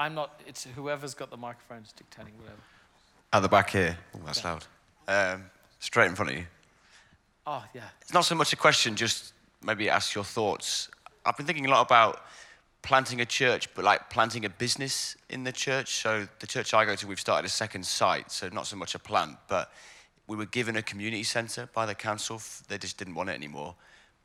I'm 0.00 0.14
not, 0.14 0.40
it's 0.46 0.66
whoever's 0.74 1.12
got 1.12 1.30
the 1.30 1.36
microphone 1.36 1.82
is 1.82 1.92
dictating 1.92 2.32
whatever. 2.38 2.56
At 3.34 3.40
the 3.40 3.50
back 3.50 3.68
here. 3.68 3.98
Oh, 4.14 4.20
that's 4.24 4.42
loud. 4.42 4.64
Um, 5.06 5.44
straight 5.78 6.06
in 6.06 6.14
front 6.14 6.30
of 6.30 6.38
you. 6.38 6.46
Oh, 7.46 7.62
yeah. 7.74 7.82
It's 8.00 8.14
not 8.14 8.24
so 8.24 8.34
much 8.34 8.50
a 8.54 8.56
question, 8.56 8.96
just 8.96 9.34
maybe 9.62 9.90
ask 9.90 10.14
your 10.14 10.24
thoughts. 10.24 10.88
I've 11.26 11.36
been 11.36 11.44
thinking 11.44 11.66
a 11.66 11.70
lot 11.70 11.82
about 11.82 12.24
planting 12.80 13.20
a 13.20 13.26
church, 13.26 13.68
but 13.74 13.84
like 13.84 14.08
planting 14.08 14.46
a 14.46 14.48
business 14.48 15.16
in 15.28 15.44
the 15.44 15.52
church. 15.52 15.96
So 15.96 16.26
the 16.38 16.46
church 16.46 16.72
I 16.72 16.86
go 16.86 16.96
to, 16.96 17.06
we've 17.06 17.20
started 17.20 17.44
a 17.46 17.50
second 17.50 17.84
site, 17.84 18.30
so 18.30 18.48
not 18.48 18.66
so 18.66 18.76
much 18.76 18.94
a 18.94 18.98
plant, 18.98 19.36
but 19.48 19.70
we 20.26 20.34
were 20.34 20.46
given 20.46 20.76
a 20.76 20.82
community 20.82 21.24
centre 21.24 21.68
by 21.74 21.84
the 21.84 21.94
council. 21.94 22.40
They 22.68 22.78
just 22.78 22.96
didn't 22.96 23.16
want 23.16 23.28
it 23.28 23.34
anymore 23.34 23.74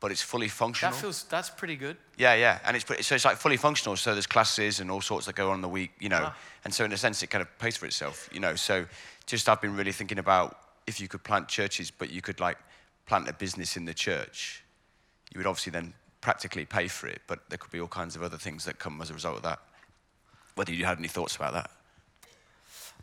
but 0.00 0.10
it's 0.10 0.22
fully 0.22 0.48
functional. 0.48 0.92
That 0.92 1.00
feels 1.00 1.24
that's 1.24 1.50
pretty 1.50 1.76
good. 1.76 1.96
Yeah, 2.18 2.34
yeah, 2.34 2.58
and 2.64 2.76
it's 2.76 2.84
pretty, 2.84 3.02
so 3.02 3.14
it's 3.14 3.24
like 3.24 3.36
fully 3.36 3.56
functional. 3.56 3.96
So 3.96 4.12
there's 4.12 4.26
classes 4.26 4.80
and 4.80 4.90
all 4.90 5.00
sorts 5.00 5.26
that 5.26 5.34
go 5.34 5.50
on 5.50 5.56
in 5.56 5.62
the 5.62 5.68
week, 5.68 5.92
you 5.98 6.08
know, 6.08 6.24
ah. 6.26 6.36
and 6.64 6.74
so 6.74 6.84
in 6.84 6.92
a 6.92 6.96
sense 6.96 7.22
it 7.22 7.28
kind 7.28 7.42
of 7.42 7.58
pays 7.58 7.76
for 7.76 7.86
itself, 7.86 8.28
you 8.32 8.40
know. 8.40 8.54
So 8.54 8.86
just 9.26 9.48
I've 9.48 9.60
been 9.60 9.76
really 9.76 9.92
thinking 9.92 10.18
about 10.18 10.58
if 10.86 11.00
you 11.00 11.08
could 11.08 11.24
plant 11.24 11.48
churches, 11.48 11.90
but 11.90 12.10
you 12.10 12.22
could 12.22 12.40
like 12.40 12.58
plant 13.06 13.28
a 13.28 13.32
business 13.32 13.76
in 13.76 13.84
the 13.84 13.94
church, 13.94 14.64
you 15.32 15.38
would 15.38 15.46
obviously 15.46 15.70
then 15.70 15.94
practically 16.20 16.64
pay 16.64 16.88
for 16.88 17.06
it, 17.06 17.22
but 17.26 17.40
there 17.48 17.58
could 17.58 17.70
be 17.70 17.80
all 17.80 17.88
kinds 17.88 18.16
of 18.16 18.22
other 18.22 18.36
things 18.36 18.64
that 18.64 18.78
come 18.78 19.00
as 19.00 19.10
a 19.10 19.14
result 19.14 19.36
of 19.36 19.42
that. 19.42 19.60
Whether 20.56 20.72
you 20.72 20.84
had 20.84 20.98
any 20.98 21.08
thoughts 21.08 21.36
about 21.36 21.52
that? 21.52 21.70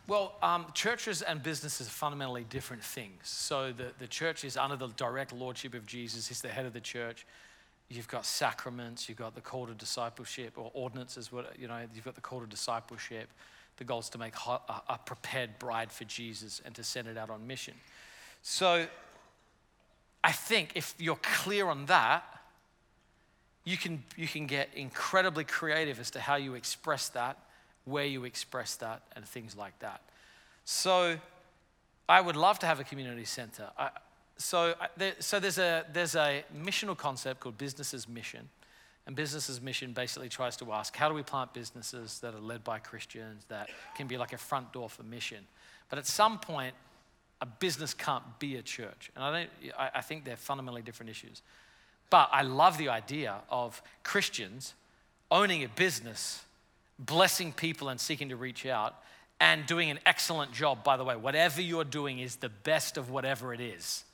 Well, 0.06 0.36
um, 0.42 0.66
churches 0.74 1.22
and 1.22 1.42
businesses 1.42 1.88
are 1.88 1.92
fundamentally 1.92 2.46
different 2.50 2.84
things. 2.84 3.22
So 3.24 3.72
the, 3.72 3.92
the 4.00 4.08
church 4.08 4.44
is 4.44 4.58
under 4.58 4.76
the 4.76 4.90
direct 4.90 5.32
lordship 5.32 5.74
of 5.74 5.86
Jesus. 5.86 6.28
He's 6.28 6.42
the 6.42 6.50
head 6.50 6.66
of 6.66 6.74
the 6.74 6.82
church. 6.82 7.26
You've 7.90 8.10
got 8.10 8.26
sacraments. 8.26 9.08
You've 9.08 9.18
got 9.18 9.34
the 9.34 9.42
call 9.42 9.68
to 9.68 9.74
discipleship, 9.74 10.58
or 10.58 10.72
ordinances. 10.74 11.30
You 11.58 11.68
know, 11.68 11.80
you've 11.94 12.04
got 12.04 12.16
the 12.16 12.22
call 12.22 12.42
to 12.42 12.48
discipleship. 12.48 13.30
The 13.78 13.86
goal 13.86 14.00
is 14.00 14.10
to 14.10 14.18
make 14.18 14.34
a 14.46 15.00
prepared 15.06 15.58
bride 15.58 15.92
for 15.92 16.04
Jesus 16.04 16.62
and 16.66 16.76
to 16.76 16.84
send 16.84 17.08
it 17.08 17.18
out 17.18 17.30
on 17.30 17.48
mission. 17.48 17.74
So, 18.42 18.86
I 20.24 20.32
think 20.32 20.72
if 20.76 20.94
you're 20.98 21.20
clear 21.22 21.68
on 21.68 21.86
that, 21.88 22.24
you 23.64 23.78
can 23.78 24.04
you 24.16 24.28
can 24.28 24.48
get 24.48 24.70
incredibly 24.76 25.44
creative 25.44 26.00
as 26.00 26.12
to 26.12 26.20
how 26.20 26.36
you 26.36 26.54
express 26.56 27.10
that 27.10 27.38
where 27.86 28.06
you 28.06 28.24
express 28.24 28.76
that, 28.78 29.02
and 29.16 29.26
things 29.26 29.56
like 29.56 29.78
that. 29.80 30.02
So 30.66 31.18
I 32.08 32.22
would 32.22 32.36
love 32.36 32.60
to 32.60 32.66
have 32.66 32.80
a 32.80 32.84
community 32.84 33.26
center. 33.26 33.70
I, 33.78 33.90
so, 34.38 34.74
there, 34.98 35.14
so 35.20 35.40
there's, 35.40 35.58
a, 35.58 35.86
there's 35.94 36.16
a 36.16 36.44
missional 36.56 36.98
concept 36.98 37.40
called 37.40 37.58
business 37.58 37.94
as 37.94 38.08
mission. 38.08 38.50
And 39.06 39.16
business 39.16 39.50
as 39.50 39.62
mission 39.62 39.92
basically 39.92 40.30
tries 40.30 40.56
to 40.58 40.72
ask 40.72 40.96
how 40.96 41.10
do 41.10 41.16
we 41.16 41.24
plant 41.24 41.54
businesses 41.54 42.20
that 42.20 42.34
are 42.34 42.40
led 42.40 42.64
by 42.64 42.80
Christians 42.80 43.46
that 43.50 43.70
can 43.96 44.08
be 44.08 44.18
like 44.18 44.32
a 44.34 44.38
front 44.38 44.72
door 44.72 44.90
for 44.90 45.04
mission? 45.04 45.40
But 45.90 46.00
at 46.00 46.08
some 46.08 46.40
point, 46.40 46.74
a 47.42 47.46
business 47.46 47.94
can't 47.94 48.24
be 48.40 48.56
a 48.56 48.62
church. 48.62 49.12
And 49.16 49.24
I, 49.24 49.32
don't, 49.32 49.50
I, 49.78 49.90
I 49.96 50.02
think 50.02 50.24
they're 50.24 50.38
fundamentally 50.38 50.82
different 50.82 51.10
issues. 51.10 51.42
But 52.10 52.30
I 52.32 52.44
love 52.44 52.78
the 52.78 52.90
idea 52.90 53.36
of 53.50 53.82
Christians 54.04 54.74
owning 55.30 55.64
a 55.64 55.68
business, 55.68 56.44
blessing 57.00 57.52
people 57.54 57.90
and 57.90 58.00
seeking 58.00 58.30
to 58.30 58.36
reach 58.36 58.66
out, 58.66 58.96
and 59.40 59.66
doing 59.66 59.90
an 59.90 60.00
excellent 60.06 60.54
job. 60.54 60.84
By 60.84 60.96
the 60.96 61.04
way, 61.04 61.16
whatever 61.16 61.62
you're 61.62 61.84
doing 61.84 62.20
is 62.20 62.38
the 62.38 62.50
best 62.50 62.98
of 62.98 63.10
whatever 63.10 63.54
it 63.54 63.60
is, 63.60 64.06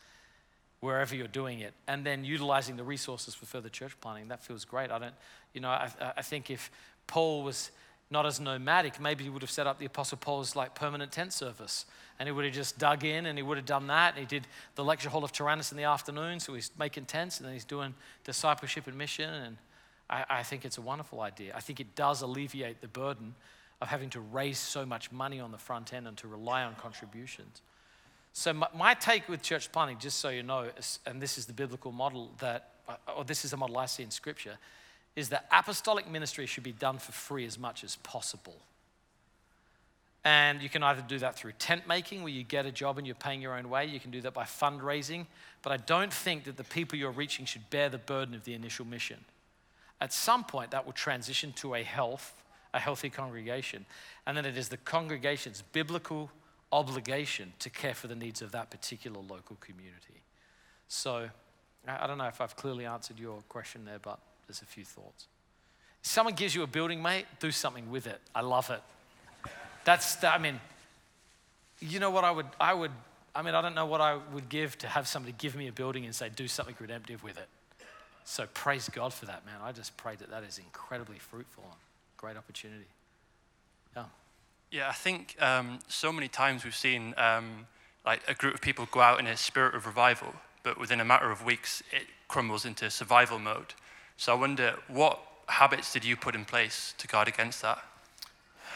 wherever 0.80 1.16
you're 1.16 1.28
doing 1.28 1.60
it. 1.60 1.74
And 1.88 2.06
then 2.06 2.24
utilizing 2.24 2.78
the 2.78 2.84
resources 2.84 3.36
for 3.36 3.46
further 3.46 3.70
church 3.70 3.94
planting. 4.02 4.30
That 4.30 4.42
feels 4.42 4.66
great. 4.66 4.92
I 4.92 4.98
don't, 4.98 5.14
you 5.54 5.62
know, 5.62 5.70
I, 5.70 5.92
I 6.18 6.22
think 6.24 6.50
if 6.50 6.72
Paul 7.06 7.44
was 7.44 7.70
not 8.10 8.26
as 8.26 8.40
nomadic, 8.40 9.00
maybe 9.00 9.24
he 9.24 9.30
would 9.30 9.44
have 9.44 9.52
set 9.52 9.68
up 9.68 9.78
the 9.78 9.86
Apostle 9.86 10.18
Paul's 10.18 10.56
like 10.56 10.74
permanent 10.74 11.12
tent 11.12 11.32
service. 11.32 11.86
And 12.18 12.28
he 12.28 12.34
would 12.34 12.46
have 12.46 12.54
just 12.54 12.80
dug 12.80 13.04
in 13.04 13.28
and 13.28 13.38
he 13.38 13.44
would 13.44 13.58
have 13.58 13.68
done 13.68 13.88
that. 13.88 14.16
And 14.16 14.20
he 14.20 14.26
did 14.26 14.48
the 14.76 14.84
lecture 14.84 15.10
hall 15.10 15.24
of 15.24 15.32
Tyrannus 15.32 15.72
in 15.72 15.78
the 15.78 15.84
afternoon. 15.84 16.40
So 16.40 16.56
he's 16.56 16.72
making 16.80 17.06
tents 17.06 17.38
and 17.38 17.46
then 17.46 17.54
he's 17.54 17.66
doing 17.66 17.94
discipleship 18.24 18.88
and 18.88 18.98
mission. 18.98 19.32
And 19.32 19.58
I, 20.10 20.26
I 20.30 20.44
think 20.44 20.66
it's 20.66 20.78
a 20.78 20.82
wonderful 20.82 21.22
idea. 21.22 21.54
I 21.56 21.60
think 21.60 21.80
it 21.80 21.96
does 21.96 22.22
alleviate 22.22 22.82
the 22.82 22.88
burden 22.88 23.36
of 23.82 23.88
having 23.88 24.10
to 24.12 24.20
raise 24.20 24.58
so 24.58 24.86
much 24.86 25.12
money 25.12 25.40
on 25.40 25.52
the 25.52 25.58
front 25.58 25.94
end 25.94 26.08
and 26.08 26.18
to 26.18 26.28
rely 26.28 26.64
on 26.64 26.76
contributions. 26.76 27.62
So, 28.34 28.54
my, 28.54 28.68
my 28.76 28.94
take 28.94 29.28
with 29.28 29.42
church 29.42 29.72
planting, 29.72 29.98
just 29.98 30.20
so 30.20 30.30
you 30.30 30.44
know, 30.44 30.68
is, 30.78 31.00
and 31.06 31.22
this 31.22 31.38
is 31.38 31.46
the 31.46 31.54
biblical 31.54 31.92
model 31.92 32.32
that, 32.40 32.72
uh, 32.88 32.96
or 33.18 33.24
this 33.24 33.46
is 33.46 33.52
the 33.52 33.58
model 33.58 33.78
I 33.78 33.86
see 33.86 34.04
in 34.04 34.12
Scripture, 34.12 34.58
is 35.16 35.30
that 35.30 35.48
apostolic 35.52 36.10
ministry 36.10 36.46
should 36.46 36.64
be 36.64 36.72
done 36.72 36.98
for 36.98 37.12
free 37.12 37.46
as 37.46 37.58
much 37.58 37.84
as 37.84 37.96
possible. 37.98 38.58
And 40.26 40.62
you 40.62 40.70
can 40.70 40.84
either 40.84 41.02
do 41.02 41.18
that 41.20 41.36
through 41.36 41.54
tent 41.54 41.88
making, 41.88 42.24
where 42.24 42.32
you 42.32 42.44
get 42.44 42.66
a 42.66 42.72
job 42.72 42.98
and 42.98 43.08
you're 43.08 43.16
paying 43.16 43.42
your 43.42 43.58
own 43.58 43.70
way. 43.70 43.86
You 43.86 44.00
can 44.00 44.12
do 44.12 44.22
that 44.22 44.34
by 44.34 44.44
fundraising. 44.44 45.26
But 45.62 45.72
I 45.72 45.78
don't 45.78 46.14
think 46.14 46.44
that 46.44 46.58
the 46.58 46.66
people 46.66 47.00
you're 47.00 47.12
reaching 47.12 47.46
should 47.46 47.70
bear 47.70 47.90
the 47.90 47.98
burden 47.98 48.36
of 48.36 48.44
the 48.44 48.54
initial 48.54 48.86
mission. 48.86 49.24
At 50.02 50.14
some 50.14 50.44
point, 50.44 50.72
that 50.72 50.86
will 50.86 50.94
transition 50.94 51.52
to 51.54 51.76
a 51.76 51.84
health, 51.84 52.42
a 52.74 52.80
healthy 52.80 53.10
congregation. 53.10 53.86
And 54.26 54.38
then 54.38 54.46
it 54.46 54.58
is 54.58 54.70
the 54.70 54.78
congregation's 54.78 55.62
biblical 55.62 56.32
obligation 56.72 57.54
to 57.60 57.70
care 57.70 57.94
for 57.94 58.08
the 58.08 58.16
needs 58.16 58.42
of 58.42 58.52
that 58.52 58.70
particular 58.70 59.20
local 59.20 59.58
community. 59.60 60.22
So 60.88 61.30
I 61.88 62.08
don't 62.08 62.18
know 62.18 62.28
if 62.28 62.42
I've 62.42 62.56
clearly 62.56 62.86
answered 62.86 63.20
your 63.20 63.42
question 63.50 63.86
there, 63.86 64.00
but 64.00 64.20
there's 64.48 64.62
a 64.62 64.66
few 64.66 64.86
thoughts. 64.86 65.28
If 66.02 66.10
someone 66.10 66.36
gives 66.36 66.56
you 66.56 66.64
a 66.64 66.68
building, 66.68 67.02
mate, 67.02 67.26
do 67.40 67.52
something 67.52 67.90
with 67.92 68.08
it. 68.08 68.22
I 68.34 68.42
love 68.42 68.70
it. 68.70 68.82
That's, 69.84 70.24
I 70.24 70.38
mean, 70.38 70.60
you 71.80 72.00
know 72.00 72.12
what 72.12 72.24
I 72.24 72.32
would, 72.32 72.48
I 72.60 72.74
would, 72.74 72.92
I 73.36 73.42
mean, 73.42 73.56
I 73.56 73.62
don't 73.62 73.76
know 73.76 73.86
what 73.86 74.02
I 74.02 74.18
would 74.34 74.50
give 74.50 74.78
to 74.80 74.88
have 74.88 75.08
somebody 75.08 75.34
give 75.38 75.56
me 75.56 75.68
a 75.68 75.72
building 75.72 76.06
and 76.06 76.14
say, 76.14 76.30
do 76.30 76.48
something 76.48 76.76
redemptive 76.80 77.24
with 77.24 77.38
it. 77.38 77.48
So 78.30 78.46
praise 78.54 78.88
God 78.90 79.12
for 79.12 79.26
that, 79.26 79.44
man. 79.44 79.56
I 79.64 79.72
just 79.72 79.98
pray 79.98 80.16
that 80.16 80.30
that 80.30 80.44
is 80.44 80.60
incredibly 80.60 81.18
fruitful 81.18 81.64
and 81.64 81.80
great 82.16 82.38
opportunity. 82.38 82.86
Yeah. 83.96 84.04
Yeah, 84.70 84.88
I 84.88 84.94
think 84.94 85.36
um, 85.42 85.80
so 85.88 86.14
many 86.14 86.28
times 86.28 86.64
we've 86.64 86.76
seen 86.76 87.16
um, 87.18 87.66
like 88.06 88.22
a 88.28 88.36
group 88.36 88.54
of 88.54 88.62
people 88.62 88.88
go 88.92 89.00
out 89.00 89.20
in 89.20 89.26
a 89.26 89.36
spirit 89.36 89.74
of 89.74 89.88
revival, 89.88 90.36
but 90.62 90.80
within 90.80 91.00
a 91.00 91.04
matter 91.04 91.32
of 91.32 91.44
weeks 91.44 91.82
it 91.92 92.04
crumbles 92.28 92.66
into 92.66 92.92
survival 92.92 93.40
mode. 93.40 93.74
So 94.16 94.34
I 94.34 94.36
wonder, 94.40 94.76
what 94.88 95.20
habits 95.48 95.92
did 95.92 96.06
you 96.06 96.16
put 96.16 96.36
in 96.36 96.46
place 96.46 96.94
to 97.00 97.08
guard 97.08 97.28
against 97.28 97.64
that? 97.64 97.84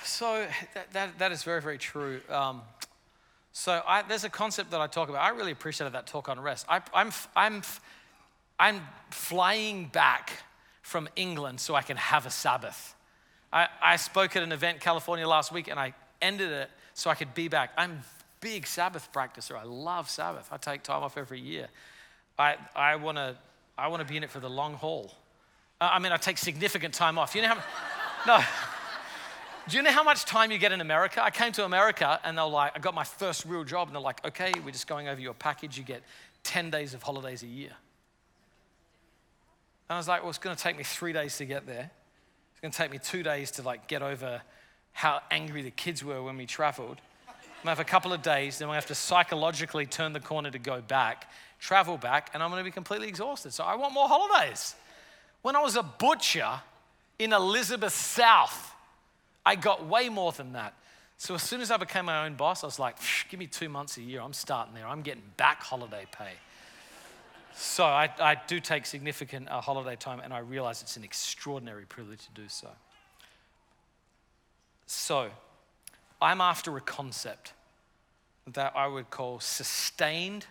So 0.04 0.47
that, 0.74 0.91
that, 0.93 1.20
that 1.20 1.32
is 1.32 1.43
very, 1.43 1.62
very 1.62 1.78
true. 1.78 2.22
Um, 2.28 2.64
so 3.51 3.84
I, 3.86 4.01
there's 4.01 4.24
a 4.24 4.32
concept 4.32 4.72
that 4.72 4.82
I 4.82 4.88
talk 4.88 5.10
about. 5.10 5.22
I 5.22 5.30
really 5.30 5.51
appreciated 5.51 5.93
that 5.93 6.08
talk 6.08 6.28
on 6.28 6.39
rest. 6.39 6.66
I, 6.68 6.82
I'm, 6.91 7.12
I'm, 7.36 7.62
I'm 8.60 8.82
flying 9.10 9.86
back 9.88 10.32
from 10.82 11.10
England 11.16 11.60
so 11.60 11.76
I 11.76 11.82
can 11.82 11.97
have 11.97 12.26
a 12.26 12.30
Sabbath. 12.30 12.95
I, 13.51 13.68
I 13.82 13.95
spoke 13.95 14.36
at 14.36 14.43
an 14.43 14.51
event 14.51 14.76
in 14.76 14.82
California 14.82 15.28
last 15.28 15.51
week 15.51 15.68
and 15.68 15.80
I 15.80 15.93
ended 16.22 16.51
it 16.51 16.70
so 16.93 17.10
I 17.10 17.16
could 17.16 17.34
be 17.34 17.47
back. 17.47 17.72
I'm 17.78 17.91
a 17.91 18.04
big 18.41 18.68
Sabbath 18.68 19.12
practicer. 19.12 19.58
I 19.58 19.64
love 19.64 20.10
Sabbath. 20.10 20.49
I 20.51 20.58
take 20.58 20.84
time 20.84 21.04
off 21.04 21.18
every 21.18 21.39
year. 21.39 21.68
I, 22.38 22.56
I 22.76 22.95
want 22.95 23.18
to 23.18 23.36
I 23.78 23.88
wanna 23.88 24.06
be 24.06 24.18
in 24.18 24.24
it 24.24 24.30
for 24.30 24.39
the 24.39 24.49
long 24.49 24.76
haul. 24.76 25.16
I 25.82 25.99
mean, 25.99 26.12
I 26.12 26.18
take 26.18 26.38
significant 26.38 26.93
time 26.93 27.18
off. 27.18 27.36
You 27.36 27.41
know 27.41 27.49
how? 27.49 27.64
no. 28.39 28.45
Do 29.68 29.78
you 29.78 29.84
know 29.84 29.91
how 29.91 30.04
much 30.04 30.26
time 30.26 30.51
you 30.51 30.58
get 30.58 30.72
in 30.72 30.82
America? 30.82 31.24
I 31.24 31.30
came 31.30 31.51
to 31.54 31.66
America 31.66 32.20
and 32.24 32.38
they're 32.38 32.45
like, 32.45 32.74
I 32.76 32.80
got 32.80 32.93
my 32.93 33.04
first 33.04 33.45
real 33.45 33.64
job, 33.64 33.88
and 33.88 33.95
they're 33.95 34.01
like, 34.01 34.26
okay, 34.26 34.51
we're 34.64 34.72
just 34.72 34.88
going 34.88 35.08
over 35.08 35.20
your 35.20 35.34
package. 35.34 35.78
You 35.78 35.84
get 35.84 36.04
10 36.43 36.70
days 36.70 36.93
of 36.93 37.01
holidays 37.01 37.43
a 37.43 37.47
year. 37.47 37.72
And 39.90 39.96
I 39.96 39.98
was 39.98 40.08
like, 40.08 40.22
well, 40.22 40.30
it's 40.30 40.40
going 40.40 40.56
to 40.56 40.62
take 40.62 40.78
me 40.78 40.84
three 40.84 41.14
days 41.14 41.38
to 41.38 41.46
get 41.46 41.66
there. 41.66 41.92
It's 42.52 42.62
going 42.62 42.72
to 42.72 42.78
take 42.78 42.92
me 42.92 43.00
two 43.00 43.24
days 43.24 43.52
to 43.52 43.62
like 43.62 43.88
get 43.88 44.02
over 44.02 44.42
how 44.94 45.22
angry 45.32 45.62
the 45.62 45.72
kids 45.72 46.04
were 46.04 46.22
when 46.24 46.38
we 46.38 46.46
traveled. 46.46 46.98
I'm 47.28 47.68
going 47.68 47.76
to 47.76 47.80
have 47.80 47.80
a 47.80 47.84
couple 47.84 48.14
of 48.14 48.22
days, 48.22 48.60
then 48.60 48.68
we 48.70 48.76
have 48.76 48.88
to 48.88 48.96
psychologically 48.96 49.86
turn 49.86 50.14
the 50.14 50.20
corner 50.20 50.52
to 50.52 50.60
go 50.60 50.82
back, 50.82 51.32
travel 51.60 51.98
back, 51.98 52.30
and 52.34 52.44
I'm 52.44 52.50
going 52.50 52.60
to 52.60 52.66
be 52.66 52.72
completely 52.72 53.08
exhausted. 53.08 53.54
So 53.54 53.64
I 53.64 53.76
want 53.76 53.94
more 53.94 54.08
holidays. 54.08 54.76
When 55.42 55.56
I 55.56 55.62
was 55.62 55.76
a 55.76 55.84
butcher 55.84 56.62
in 57.20 57.34
Elizabeth 57.34 57.94
South, 57.94 58.74
I 59.46 59.56
got 59.56 59.86
way 59.86 60.10
more 60.10 60.32
than 60.32 60.54
that. 60.54 60.74
So 61.18 61.36
as 61.36 61.44
soon 61.44 61.62
as 61.62 61.72
I 61.72 61.78
became 61.78 62.06
my 62.06 62.26
own 62.26 62.36
boss, 62.36 62.64
I 62.64 62.68
was 62.68 62.80
like, 62.80 62.98
give 63.30 63.40
me 63.40 63.48
two 63.48 63.70
months 63.70 63.98
a 63.98 64.02
year. 64.02 64.22
I'm 64.22 64.34
starting 64.34 64.74
there. 64.74 64.86
I'm 64.86 65.02
getting 65.02 65.24
back 65.38 65.64
holiday 65.64 66.06
pay. 66.12 66.32
So 67.56 67.86
I, 67.86 68.10
I 68.20 68.36
do 68.47 68.60
take 68.60 68.86
significant 68.86 69.49
uh, 69.49 69.62
holiday 69.62 69.95
time, 69.95 70.20
and 70.20 70.34
I 70.34 70.39
realize 70.39 70.82
it's 70.82 70.97
an 70.97 71.04
extraordinary 71.04 71.86
privilege 71.86 72.26
to 72.26 72.41
do 72.41 72.47
so. 72.47 72.70
So 74.88 75.30
I'm 76.22 76.41
after 76.41 76.76
a 76.78 76.82
concept 76.82 77.54
that 78.54 78.74
I 78.76 78.88
would 78.88 79.10
call 79.10 79.39
sustained 79.39 80.45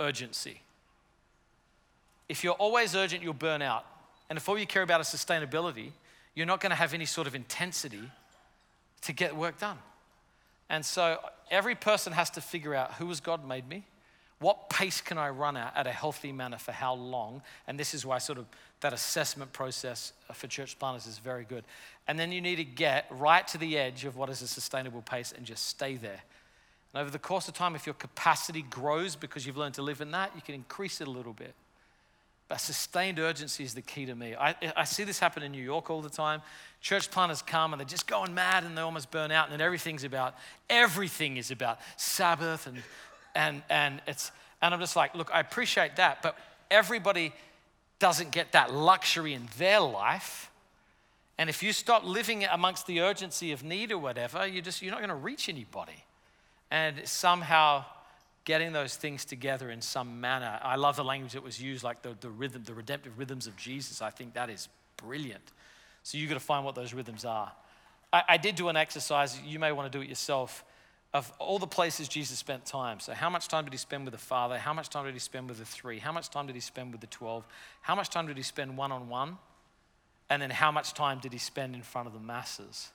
urgency. 0.00 0.62
If 2.28 2.44
you're 2.44 2.54
always 2.54 2.94
urgent, 2.94 3.22
you'll 3.22 3.34
burn 3.34 3.62
out. 3.62 3.86
And 4.28 4.36
if 4.36 4.48
all 4.48 4.58
you 4.58 4.66
care 4.66 4.82
about 4.82 5.00
is 5.00 5.06
sustainability, 5.06 5.92
you're 6.34 6.46
not 6.46 6.60
going 6.60 6.70
to 6.70 6.76
have 6.76 6.94
any 6.94 7.06
sort 7.06 7.26
of 7.26 7.34
intensity 7.34 8.10
to 9.02 9.12
get 9.12 9.36
work 9.36 9.58
done. 9.58 9.78
And 10.68 10.84
so 10.84 11.18
every 11.50 11.74
person 11.74 12.12
has 12.12 12.30
to 12.30 12.40
figure 12.40 12.74
out 12.74 12.94
who 12.94 13.08
has 13.08 13.20
God 13.20 13.46
made 13.46 13.68
me? 13.68 13.84
What 14.40 14.70
pace 14.70 15.00
can 15.00 15.18
I 15.18 15.30
run 15.30 15.56
at 15.56 15.76
at 15.76 15.86
a 15.86 15.92
healthy 15.92 16.30
manner 16.30 16.58
for 16.58 16.72
how 16.72 16.94
long? 16.94 17.42
And 17.66 17.78
this 17.78 17.92
is 17.92 18.06
why 18.06 18.18
sort 18.18 18.38
of 18.38 18.46
that 18.80 18.92
assessment 18.92 19.52
process 19.52 20.12
uh, 20.30 20.32
for 20.32 20.46
church 20.46 20.78
planters 20.78 21.06
is 21.06 21.18
very 21.18 21.44
good. 21.44 21.64
And 22.06 22.18
then 22.18 22.30
you 22.30 22.40
need 22.40 22.56
to 22.56 22.64
get 22.64 23.06
right 23.10 23.46
to 23.48 23.58
the 23.58 23.76
edge 23.76 24.04
of 24.04 24.16
what 24.16 24.30
is 24.30 24.40
a 24.40 24.48
sustainable 24.48 25.02
pace 25.02 25.32
and 25.36 25.44
just 25.44 25.66
stay 25.66 25.96
there. 25.96 26.22
And 26.94 27.02
over 27.02 27.10
the 27.10 27.18
course 27.18 27.48
of 27.48 27.54
time, 27.54 27.74
if 27.74 27.84
your 27.84 27.94
capacity 27.94 28.62
grows 28.62 29.16
because 29.16 29.44
you've 29.44 29.56
learned 29.56 29.74
to 29.74 29.82
live 29.82 30.00
in 30.00 30.12
that, 30.12 30.32
you 30.36 30.42
can 30.42 30.54
increase 30.54 31.00
it 31.00 31.08
a 31.08 31.10
little 31.10 31.32
bit. 31.32 31.54
But 32.48 32.60
sustained 32.60 33.18
urgency 33.18 33.62
is 33.62 33.74
the 33.74 33.82
key 33.82 34.06
to 34.06 34.14
me. 34.14 34.34
I, 34.34 34.54
I 34.74 34.84
see 34.84 35.04
this 35.04 35.18
happen 35.18 35.42
in 35.42 35.52
New 35.52 35.62
York 35.62 35.90
all 35.90 36.00
the 36.00 36.08
time. 36.08 36.40
Church 36.80 37.10
planters 37.10 37.42
come 37.42 37.74
and 37.74 37.80
they're 37.80 37.86
just 37.86 38.06
going 38.06 38.32
mad 38.32 38.64
and 38.64 38.78
they 38.78 38.80
almost 38.80 39.10
burn 39.10 39.30
out, 39.30 39.46
and 39.46 39.52
then 39.52 39.60
everything's 39.60 40.04
about, 40.04 40.34
everything 40.70 41.36
is 41.36 41.50
about 41.50 41.78
Sabbath 41.98 42.66
and 42.66 42.82
and 43.34 43.62
and 43.68 44.00
it's 44.06 44.30
and 44.60 44.74
I'm 44.74 44.80
just 44.80 44.96
like, 44.96 45.14
look, 45.14 45.30
I 45.32 45.40
appreciate 45.40 45.96
that, 45.96 46.22
but 46.22 46.36
everybody 46.70 47.32
doesn't 47.98 48.30
get 48.30 48.52
that 48.52 48.72
luxury 48.72 49.34
in 49.34 49.48
their 49.56 49.80
life. 49.80 50.50
And 51.36 51.48
if 51.48 51.62
you 51.62 51.72
stop 51.72 52.04
living 52.04 52.44
amongst 52.44 52.86
the 52.86 53.00
urgency 53.00 53.52
of 53.52 53.62
need 53.62 53.92
or 53.92 53.98
whatever, 53.98 54.46
you 54.46 54.60
just 54.60 54.82
you're 54.82 54.90
not 54.90 55.00
going 55.00 55.10
to 55.10 55.14
reach 55.14 55.48
anybody. 55.48 56.04
And 56.70 57.06
somehow 57.08 57.84
getting 58.48 58.72
those 58.72 58.96
things 58.96 59.26
together 59.26 59.70
in 59.70 59.82
some 59.82 60.22
manner. 60.22 60.58
I 60.62 60.76
love 60.76 60.96
the 60.96 61.04
language 61.04 61.34
that 61.34 61.42
was 61.42 61.60
used, 61.60 61.84
like 61.84 62.00
the, 62.00 62.16
the 62.20 62.30
rhythm, 62.30 62.62
the 62.64 62.72
redemptive 62.72 63.18
rhythms 63.18 63.46
of 63.46 63.54
Jesus. 63.58 64.00
I 64.00 64.08
think 64.08 64.32
that 64.34 64.48
is 64.48 64.68
brilliant. 64.96 65.52
So 66.02 66.16
you've 66.16 66.30
got 66.30 66.36
to 66.36 66.40
find 66.40 66.64
what 66.64 66.74
those 66.74 66.94
rhythms 66.94 67.26
are. 67.26 67.52
I, 68.10 68.22
I 68.26 68.36
did 68.38 68.54
do 68.54 68.70
an 68.70 68.76
exercise, 68.76 69.38
you 69.44 69.58
may 69.58 69.70
want 69.72 69.92
to 69.92 69.98
do 69.98 70.02
it 70.02 70.08
yourself, 70.08 70.64
of 71.14 71.32
all 71.38 71.58
the 71.58 71.66
places 71.66 72.06
Jesus 72.06 72.38
spent 72.38 72.66
time. 72.66 73.00
So, 73.00 73.12
how 73.14 73.30
much 73.30 73.48
time 73.48 73.64
did 73.64 73.72
he 73.72 73.78
spend 73.78 74.04
with 74.04 74.12
the 74.12 74.18
Father? 74.18 74.58
How 74.58 74.74
much 74.74 74.90
time 74.90 75.04
did 75.04 75.14
he 75.14 75.20
spend 75.20 75.48
with 75.48 75.58
the 75.58 75.64
three? 75.64 75.98
How 75.98 76.12
much 76.12 76.30
time 76.30 76.46
did 76.46 76.54
he 76.54 76.60
spend 76.60 76.92
with 76.92 77.00
the 77.00 77.06
12? 77.06 77.46
How 77.80 77.94
much 77.94 78.10
time 78.10 78.26
did 78.26 78.36
he 78.36 78.42
spend 78.42 78.76
one 78.76 78.92
on 78.92 79.08
one? 79.08 79.38
And 80.28 80.42
then, 80.42 80.50
how 80.50 80.70
much 80.70 80.94
time 80.94 81.18
did 81.20 81.32
he 81.32 81.38
spend 81.38 81.74
in 81.74 81.82
front 81.82 82.06
of 82.06 82.14
the 82.14 82.20
masses? 82.20 82.90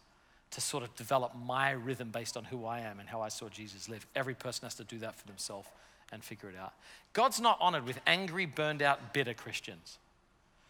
to 0.53 0.61
sort 0.61 0.84
of 0.84 0.95
develop 0.95 1.34
my 1.36 1.72
rhythm 1.72 2.09
based 2.11 2.38
on 2.38 2.43
who 2.43 2.66
I 2.66 2.82
am 2.82 2.99
and 2.99 3.09
how 3.09 3.22
I 3.22 3.30
saw 3.30 3.49
Jesus 3.49 3.89
live. 3.89 4.05
Every 4.16 4.36
person 4.36 4.66
has 4.66 4.76
to 4.76 4.84
do 4.84 4.99
that 4.99 5.16
for 5.16 5.26
themselves 5.26 5.68
and 6.11 6.24
figure 6.24 6.47
it 6.47 6.55
out. 6.55 6.74
God's 7.14 7.41
not 7.41 7.57
honored 7.59 7.88
with 7.88 7.99
angry, 8.05 8.45
burned 8.45 8.84
out, 8.84 9.16
bitter 9.16 9.34
Christians. 9.34 9.97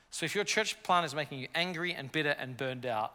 So 0.10 0.26
if 0.26 0.36
your 0.36 0.46
church 0.46 0.82
plan 0.84 1.04
is 1.04 1.14
making 1.14 1.40
you 1.40 1.50
angry 1.54 1.94
and 1.94 2.10
bitter 2.10 2.30
and 2.30 2.56
burned 2.56 2.86
out, 2.86 3.14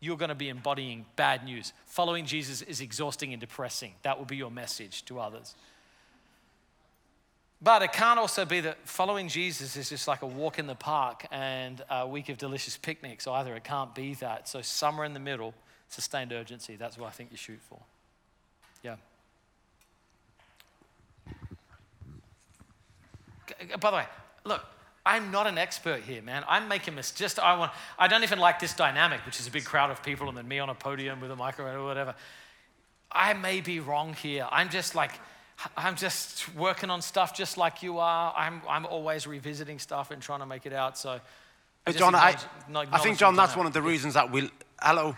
you're 0.00 0.16
going 0.16 0.30
to 0.30 0.34
be 0.34 0.48
embodying 0.48 1.04
bad 1.16 1.44
news. 1.44 1.72
Following 1.86 2.24
Jesus 2.24 2.62
is 2.62 2.80
exhausting 2.80 3.32
and 3.32 3.40
depressing. 3.40 3.92
That 4.02 4.18
will 4.18 4.24
be 4.24 4.36
your 4.36 4.50
message 4.50 5.04
to 5.04 5.20
others. 5.20 5.54
But 7.62 7.82
it 7.82 7.92
can't 7.92 8.18
also 8.18 8.46
be 8.46 8.60
that 8.62 8.78
following 8.88 9.28
Jesus 9.28 9.76
is 9.76 9.90
just 9.90 10.08
like 10.08 10.22
a 10.22 10.26
walk 10.26 10.58
in 10.58 10.66
the 10.66 10.74
park 10.74 11.26
and 11.30 11.84
a 11.90 12.08
week 12.08 12.30
of 12.30 12.38
delicious 12.38 12.78
picnics 12.78 13.26
either. 13.26 13.54
It 13.54 13.64
can't 13.64 13.94
be 13.94 14.14
that. 14.14 14.48
So, 14.48 14.62
somewhere 14.62 15.04
in 15.04 15.12
the 15.12 15.20
middle, 15.20 15.52
sustained 15.88 16.32
urgency, 16.32 16.76
that's 16.76 16.96
what 16.96 17.08
I 17.08 17.10
think 17.10 17.30
you 17.30 17.36
shoot 17.36 17.60
for. 17.68 17.78
Yeah. 18.82 18.96
By 23.78 23.90
the 23.90 23.96
way, 23.98 24.06
look, 24.44 24.64
I'm 25.04 25.30
not 25.30 25.46
an 25.46 25.56
expert 25.56 26.02
here, 26.02 26.22
man. 26.22 26.44
I'm 26.46 26.68
making 26.68 26.94
mistakes. 26.94 27.18
Just 27.18 27.38
I 27.38 27.58
want. 27.58 27.72
I 27.98 28.06
don't 28.06 28.22
even 28.22 28.38
like 28.38 28.60
this 28.60 28.74
dynamic, 28.74 29.24
which 29.24 29.40
is 29.40 29.46
a 29.46 29.50
big 29.50 29.64
crowd 29.64 29.90
of 29.90 30.02
people 30.02 30.28
and 30.28 30.36
then 30.36 30.46
me 30.46 30.58
on 30.58 30.68
a 30.68 30.74
podium 30.74 31.20
with 31.20 31.30
a 31.30 31.36
microphone 31.36 31.76
or 31.76 31.84
whatever. 31.84 32.14
I 33.10 33.32
may 33.32 33.60
be 33.60 33.80
wrong 33.80 34.14
here. 34.14 34.46
I'm 34.52 34.68
just 34.68 34.94
like, 34.94 35.12
I'm 35.76 35.96
just 35.96 36.54
working 36.54 36.90
on 36.90 37.02
stuff 37.02 37.36
just 37.36 37.56
like 37.56 37.82
you 37.82 37.98
are. 37.98 38.32
I'm, 38.36 38.62
I'm 38.68 38.86
always 38.86 39.26
revisiting 39.26 39.78
stuff 39.78 40.10
and 40.10 40.22
trying 40.22 40.40
to 40.40 40.46
make 40.46 40.66
it 40.66 40.72
out. 40.72 40.96
So, 40.96 41.20
but 41.84 41.96
John, 41.96 42.14
I, 42.14 42.36
I 42.92 42.98
think 42.98 43.18
John, 43.18 43.34
that's 43.34 43.56
one 43.56 43.66
of 43.66 43.72
the 43.72 43.82
reasons 43.82 44.14
that 44.14 44.30
we. 44.30 44.50
Hello, 44.80 45.16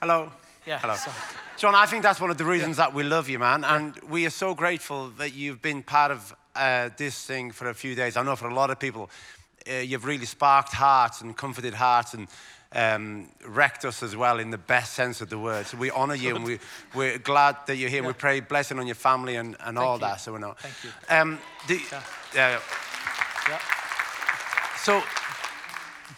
hello. 0.00 0.32
Yeah. 0.66 0.78
Hello. 0.78 0.94
Sorry. 0.94 1.16
John, 1.58 1.74
I 1.74 1.86
think 1.86 2.02
that's 2.02 2.20
one 2.20 2.30
of 2.30 2.38
the 2.38 2.44
reasons 2.44 2.78
yeah. 2.78 2.86
that 2.86 2.94
we 2.94 3.02
love 3.02 3.28
you, 3.28 3.38
man. 3.38 3.64
And 3.64 3.96
we 4.08 4.26
are 4.26 4.30
so 4.30 4.54
grateful 4.54 5.10
that 5.18 5.32
you've 5.32 5.62
been 5.62 5.82
part 5.82 6.10
of 6.10 6.34
uh, 6.56 6.90
this 6.96 7.24
thing 7.24 7.52
for 7.52 7.68
a 7.68 7.74
few 7.74 7.94
days. 7.94 8.16
I 8.16 8.22
know 8.22 8.36
for 8.36 8.48
a 8.48 8.54
lot 8.54 8.70
of 8.70 8.78
people, 8.78 9.10
uh, 9.68 9.74
you've 9.74 10.04
really 10.04 10.26
sparked 10.26 10.72
hearts 10.72 11.20
and 11.20 11.36
comforted 11.36 11.74
hearts 11.74 12.14
and 12.14 12.28
um, 12.72 13.28
wrecked 13.46 13.84
us 13.84 14.02
as 14.02 14.16
well 14.16 14.38
in 14.38 14.50
the 14.50 14.58
best 14.58 14.94
sense 14.94 15.20
of 15.20 15.28
the 15.28 15.38
word. 15.38 15.66
So 15.66 15.76
we 15.76 15.90
honor 15.90 16.14
you 16.14 16.36
and 16.36 16.44
we, 16.44 16.58
we're 16.94 17.18
glad 17.18 17.56
that 17.66 17.76
you're 17.76 17.90
here. 17.90 18.02
Yeah. 18.02 18.08
We 18.08 18.14
pray 18.14 18.40
blessing 18.40 18.78
on 18.78 18.86
your 18.86 18.96
family 18.96 19.36
and, 19.36 19.56
and 19.60 19.78
all 19.78 19.96
you. 19.96 20.00
that. 20.00 20.20
So 20.20 20.32
we 20.32 20.40
know. 20.40 20.54
Thank 20.58 20.74
you. 20.84 20.90
Um, 21.08 21.38
the, 21.68 21.80
yeah. 22.34 22.60
yeah. 23.48 23.58
So 24.78 25.02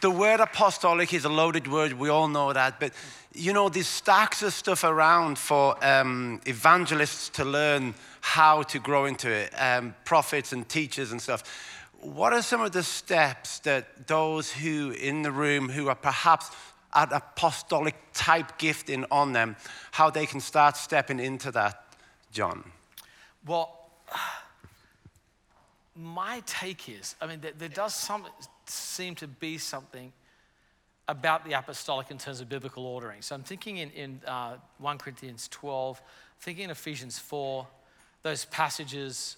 the 0.00 0.10
word 0.10 0.40
apostolic 0.40 1.14
is 1.14 1.24
a 1.24 1.28
loaded 1.28 1.66
word. 1.66 1.92
We 1.92 2.08
all 2.08 2.28
know 2.28 2.52
that. 2.52 2.80
But, 2.80 2.92
you 3.34 3.52
know, 3.52 3.68
there's 3.68 3.86
stacks 3.86 4.42
of 4.42 4.52
stuff 4.52 4.84
around 4.84 5.38
for 5.38 5.76
um, 5.84 6.40
evangelists 6.46 7.28
to 7.30 7.44
learn 7.44 7.94
how 8.28 8.62
to 8.62 8.78
grow 8.78 9.06
into 9.06 9.30
it, 9.30 9.50
um, 9.58 9.94
prophets 10.04 10.52
and 10.52 10.68
teachers 10.68 11.12
and 11.12 11.22
stuff. 11.22 11.42
What 12.00 12.34
are 12.34 12.42
some 12.42 12.60
of 12.60 12.72
the 12.72 12.82
steps 12.82 13.60
that 13.60 14.06
those 14.06 14.52
who 14.52 14.90
in 14.90 15.22
the 15.22 15.32
room 15.32 15.70
who 15.70 15.88
are 15.88 15.94
perhaps 15.94 16.50
at 16.94 17.10
apostolic 17.10 17.94
type 18.12 18.58
gifting 18.58 19.06
on 19.10 19.32
them, 19.32 19.56
how 19.92 20.10
they 20.10 20.26
can 20.26 20.40
start 20.40 20.76
stepping 20.76 21.20
into 21.20 21.50
that, 21.52 21.86
John? 22.30 22.70
Well, 23.46 23.90
my 25.96 26.42
take 26.44 26.86
is, 26.90 27.16
I 27.22 27.26
mean, 27.26 27.40
there, 27.40 27.52
there 27.56 27.70
does 27.70 27.94
some, 27.94 28.26
seem 28.66 29.14
to 29.16 29.26
be 29.26 29.56
something 29.56 30.12
about 31.08 31.46
the 31.46 31.54
apostolic 31.54 32.10
in 32.10 32.18
terms 32.18 32.42
of 32.42 32.50
biblical 32.50 32.84
ordering. 32.84 33.22
So 33.22 33.34
I'm 33.34 33.42
thinking 33.42 33.78
in, 33.78 33.90
in 33.92 34.20
uh, 34.26 34.56
1 34.76 34.98
Corinthians 34.98 35.48
12, 35.48 36.02
thinking 36.40 36.64
in 36.64 36.70
Ephesians 36.70 37.18
4, 37.18 37.66
those 38.22 38.44
passages 38.46 39.36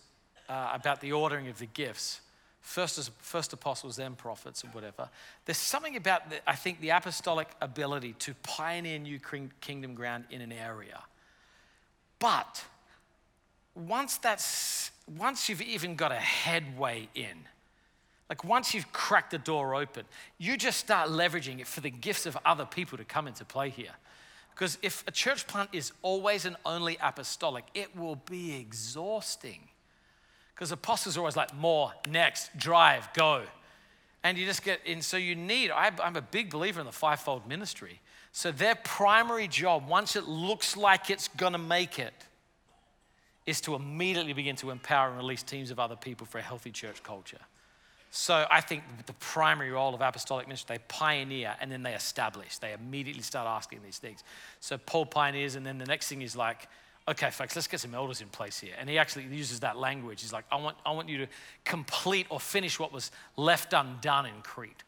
uh, 0.49 0.71
about 0.75 1.01
the 1.01 1.13
ordering 1.13 1.49
of 1.49 1.59
the 1.59 1.67
gifts. 1.67 2.21
First, 2.61 3.11
first 3.19 3.53
apostles, 3.53 3.97
then 3.97 4.15
prophets, 4.15 4.65
or 4.65 4.69
whatever. 4.69 5.09
There's 5.45 5.59
something 5.59 5.97
about, 5.97 6.29
the, 6.31 6.49
I 6.49 6.55
think, 6.55 6.81
the 6.81 6.91
apostolic 6.91 7.49
ability 7.61 8.15
to 8.21 8.35
pioneer 8.43 8.99
new 8.99 9.19
kingdom 9.61 9.95
ground 9.95 10.25
in 10.31 10.41
an 10.41 10.53
area. 10.53 11.01
But 12.19 12.65
once 13.75 14.19
that's, 14.19 14.91
once 15.17 15.49
you've 15.49 15.63
even 15.63 15.97
got 15.97 16.13
a 16.13 16.17
headway 16.17 17.09
in, 17.15 17.47
like 18.29 18.45
once 18.45 18.75
you've 18.75 18.93
cracked 18.93 19.33
the 19.33 19.39
door 19.39 19.75
open, 19.75 20.05
you 20.39 20.57
just 20.57 20.79
start 20.79 21.09
leveraging 21.09 21.61
it 21.61 21.67
for 21.67 21.81
the 21.81 21.91
gifts 21.91 22.27
of 22.27 22.37
other 22.45 22.65
people 22.65 22.99
to 22.99 23.05
come 23.05 23.27
into 23.27 23.45
play 23.45 23.71
here. 23.71 23.95
Because 24.61 24.77
if 24.83 25.03
a 25.09 25.11
church 25.11 25.47
plant 25.47 25.71
is 25.73 25.91
always 26.03 26.45
and 26.45 26.55
only 26.67 26.99
apostolic, 27.01 27.65
it 27.73 27.97
will 27.97 28.17
be 28.17 28.55
exhausting. 28.61 29.61
Because 30.55 30.71
apostles 30.71 31.17
are 31.17 31.21
always 31.21 31.35
like, 31.35 31.55
more, 31.57 31.95
next, 32.11 32.51
drive, 32.59 33.09
go. 33.15 33.45
And 34.23 34.37
you 34.37 34.45
just 34.45 34.63
get 34.63 34.81
in. 34.85 35.01
So 35.01 35.17
you 35.17 35.35
need, 35.35 35.71
I'm 35.71 36.15
a 36.15 36.21
big 36.21 36.51
believer 36.51 36.79
in 36.79 36.85
the 36.85 36.93
fivefold 36.93 37.49
ministry. 37.49 38.01
So 38.33 38.53
their 38.53 38.75
primary 38.75 39.49
job, 39.49 39.89
once 39.89 40.15
it 40.15 40.25
looks 40.25 40.77
like 40.77 41.09
it's 41.09 41.29
going 41.29 41.55
to 41.55 41.59
make 41.59 41.99
it, 41.99 42.13
is 43.47 43.63
to 43.63 43.75
immediately 43.75 44.35
begin 44.35 44.57
to 44.57 44.69
empower 44.69 45.09
and 45.09 45.17
release 45.17 45.43
teams 45.43 45.71
of 45.71 45.81
other 45.81 45.97
people 45.97 46.27
for 46.27 46.37
a 46.37 46.43
healthy 46.43 46.71
church 46.71 47.03
culture. 47.03 47.41
So 48.11 48.45
I 48.51 48.61
think 48.61 48.83
the 49.07 49.13
primary 49.15 49.71
role 49.71 49.95
of 49.95 50.01
apostolic 50.01 50.49
ministry, 50.49 50.77
they 50.77 50.83
pioneer 50.89 51.55
and 51.61 51.71
then 51.71 51.83
they 51.83 51.95
establish. 51.95 52.59
They 52.59 52.73
immediately 52.73 53.23
start 53.23 53.47
asking 53.47 53.81
these 53.85 53.99
things. 53.99 54.25
So 54.59 54.79
Paul 54.79 55.07
pioneers, 55.07 55.55
and 55.55 55.65
then 55.65 55.79
the 55.79 55.87
next 55.87 56.09
thing 56.09 56.23
is 56.23 56.35
like, 56.35 56.69
okay, 57.07 57.31
folks, 57.31 57.55
let's 57.55 57.69
get 57.69 57.81
some 57.81 57.95
elders 57.95 58.21
in 58.21 58.29
place 58.29 58.59
here. 58.59 58.75
And 58.79 58.91
he 58.91 58.99
actually 58.99 59.25
uses 59.25 59.61
that 59.61 59.77
language. 59.77 60.23
He's 60.23 60.33
like, 60.33 60.45
I 60.51 60.57
want, 60.57 60.77
I 60.85 60.91
want 60.91 61.09
you 61.09 61.19
to 61.19 61.27
complete 61.65 62.27
or 62.31 62.41
finish 62.41 62.79
what 62.81 62.93
was 62.93 63.13
left 63.37 63.73
undone 63.73 64.27
in 64.27 64.43
Crete. 64.43 64.83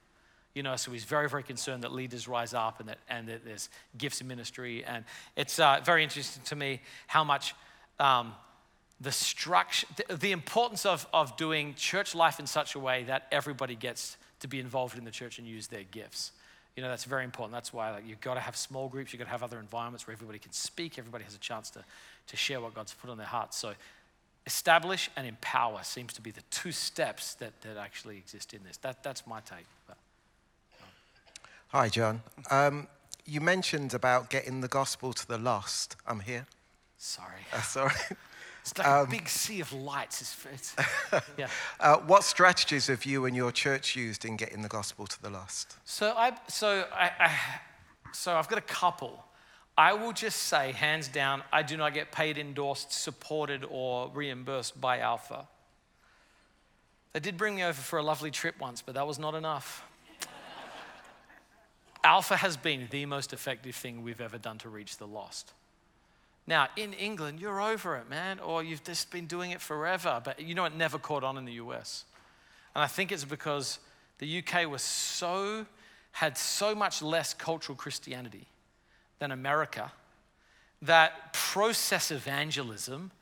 You 0.54 0.62
know, 0.62 0.76
so 0.76 0.90
he's 0.92 1.04
very, 1.04 1.28
very 1.28 1.42
concerned 1.42 1.82
that 1.84 1.92
leaders 1.92 2.28
rise 2.28 2.54
up 2.54 2.80
and 2.80 2.88
that, 2.88 2.98
and 3.08 3.28
that 3.28 3.44
there's 3.44 3.70
gifts 3.96 4.20
in 4.20 4.28
ministry. 4.28 4.84
And 4.84 5.04
it's 5.36 5.58
uh, 5.58 5.80
very 5.84 6.02
interesting 6.02 6.42
to 6.44 6.56
me 6.56 6.80
how 7.06 7.24
much 7.24 7.54
um, 7.98 8.34
the 9.03 9.12
structure, 9.12 9.86
the, 9.96 10.16
the 10.16 10.32
importance 10.32 10.86
of, 10.86 11.07
of 11.12 11.36
doing 11.36 11.74
church 11.74 12.14
life 12.14 12.38
in 12.38 12.46
such 12.46 12.74
a 12.74 12.78
way 12.78 13.03
that 13.05 13.26
everybody 13.32 13.74
gets 13.74 14.16
to 14.40 14.48
be 14.48 14.61
involved 14.61 14.96
in 14.96 15.05
the 15.05 15.11
church 15.11 15.38
and 15.38 15.46
use 15.46 15.66
their 15.66 15.82
gifts. 15.90 16.32
You 16.76 16.82
know, 16.82 16.88
that's 16.88 17.05
very 17.05 17.24
important. 17.24 17.53
That's 17.53 17.72
why 17.72 17.90
like, 17.90 18.05
you've 18.07 18.20
got 18.20 18.34
to 18.34 18.40
have 18.40 18.57
small 18.57 18.88
groups, 18.88 19.12
you've 19.12 19.18
got 19.18 19.26
to 19.26 19.30
have 19.30 19.42
other 19.42 19.59
environments 19.59 20.07
where 20.07 20.12
everybody 20.12 20.38
can 20.38 20.53
speak, 20.53 20.98
everybody 20.98 21.24
has 21.24 21.34
a 21.34 21.38
chance 21.38 21.68
to, 21.70 21.84
to 22.28 22.36
share 22.36 22.61
what 22.61 22.74
God's 22.74 22.94
put 22.94 23.11
on 23.11 23.18
their 23.18 23.26
hearts. 23.26 23.57
So, 23.57 23.74
establish 24.46 25.09
and 25.16 25.26
empower 25.26 25.82
seems 25.82 26.12
to 26.14 26.20
be 26.20 26.30
the 26.30 26.42
two 26.50 26.72
steps 26.72 27.34
that, 27.34 27.61
that 27.62 27.76
actually 27.76 28.16
exist 28.16 28.55
in 28.55 28.61
this. 28.64 28.76
That, 28.78 29.03
that's 29.03 29.26
my 29.26 29.40
take. 29.40 29.66
But, 29.86 29.96
um. 30.80 30.88
Hi, 31.68 31.88
John. 31.88 32.22
Um, 32.50 32.88
you 33.24 33.40
mentioned 33.40 33.94
about 33.94 34.30
getting 34.30 34.61
the 34.61 34.68
gospel 34.68 35.12
to 35.12 35.28
the 35.28 35.38
lost. 35.38 35.96
I'm 36.07 36.20
here. 36.20 36.46
Sorry. 36.98 37.42
Uh, 37.53 37.62
sorry. 37.62 37.94
It's 38.62 38.78
like 38.78 38.86
um, 38.86 39.06
a 39.08 39.10
big 39.10 39.28
sea 39.28 39.60
of 39.60 39.72
lights. 39.72 40.20
It's, 40.20 40.76
it's, 41.12 41.26
yeah. 41.36 41.48
Uh, 41.80 41.96
what 41.98 42.22
strategies 42.22 42.86
have 42.86 43.04
you 43.04 43.24
and 43.26 43.36
your 43.36 43.50
church 43.50 43.96
used 43.96 44.24
in 44.24 44.36
getting 44.36 44.62
the 44.62 44.68
gospel 44.68 45.06
to 45.06 45.20
the 45.20 45.30
lost? 45.30 45.76
So 45.84 46.14
I, 46.16 46.32
so 46.48 46.86
I, 46.94 47.10
I, 47.18 47.38
so 48.12 48.36
I've 48.36 48.48
got 48.48 48.58
a 48.58 48.62
couple. 48.62 49.24
I 49.76 49.94
will 49.94 50.12
just 50.12 50.44
say, 50.44 50.72
hands 50.72 51.08
down, 51.08 51.42
I 51.52 51.62
do 51.62 51.76
not 51.76 51.94
get 51.94 52.12
paid, 52.12 52.38
endorsed, 52.38 52.92
supported, 52.92 53.64
or 53.68 54.10
reimbursed 54.14 54.80
by 54.80 54.98
Alpha. 54.98 55.48
They 57.12 57.20
did 57.20 57.36
bring 57.36 57.56
me 57.56 57.64
over 57.64 57.80
for 57.80 57.98
a 57.98 58.02
lovely 58.02 58.30
trip 58.30 58.60
once, 58.60 58.80
but 58.82 58.94
that 58.94 59.06
was 59.06 59.18
not 59.18 59.34
enough. 59.34 59.84
Alpha 62.04 62.36
has 62.36 62.56
been 62.56 62.86
the 62.90 63.06
most 63.06 63.32
effective 63.32 63.74
thing 63.74 64.02
we've 64.02 64.20
ever 64.20 64.38
done 64.38 64.58
to 64.58 64.68
reach 64.68 64.98
the 64.98 65.06
lost. 65.06 65.52
Now, 66.47 66.68
in 66.76 66.93
England, 66.95 67.40
you're 67.40 67.61
over 67.61 67.97
it, 67.97 68.11
man, 68.11 68.40
or 68.40 68.62
you've 68.62 68.82
just 68.82 69.11
been 69.11 69.26
doing 69.26 69.53
it 69.53 69.61
forever, 69.61 70.20
but 70.24 70.40
you 70.40 70.55
know 70.55 70.64
it 70.64 70.74
never 70.74 70.99
caught 70.99 71.22
on 71.22 71.38
in 71.38 71.45
the 71.45 71.53
US. 71.55 72.05
And 72.74 72.82
I 72.82 72.86
think 72.86 73.12
it's 73.12 73.24
because 73.24 73.78
the 74.18 74.38
UK 74.38 74.68
was 74.68 74.82
so, 74.82 75.66
had 76.12 76.36
so 76.36 76.74
much 76.74 77.01
less 77.01 77.32
cultural 77.32 77.76
Christianity 77.76 78.47
than 79.18 79.30
America 79.30 79.93
that 80.82 81.32
process 81.32 82.11
evangelism 82.11 83.12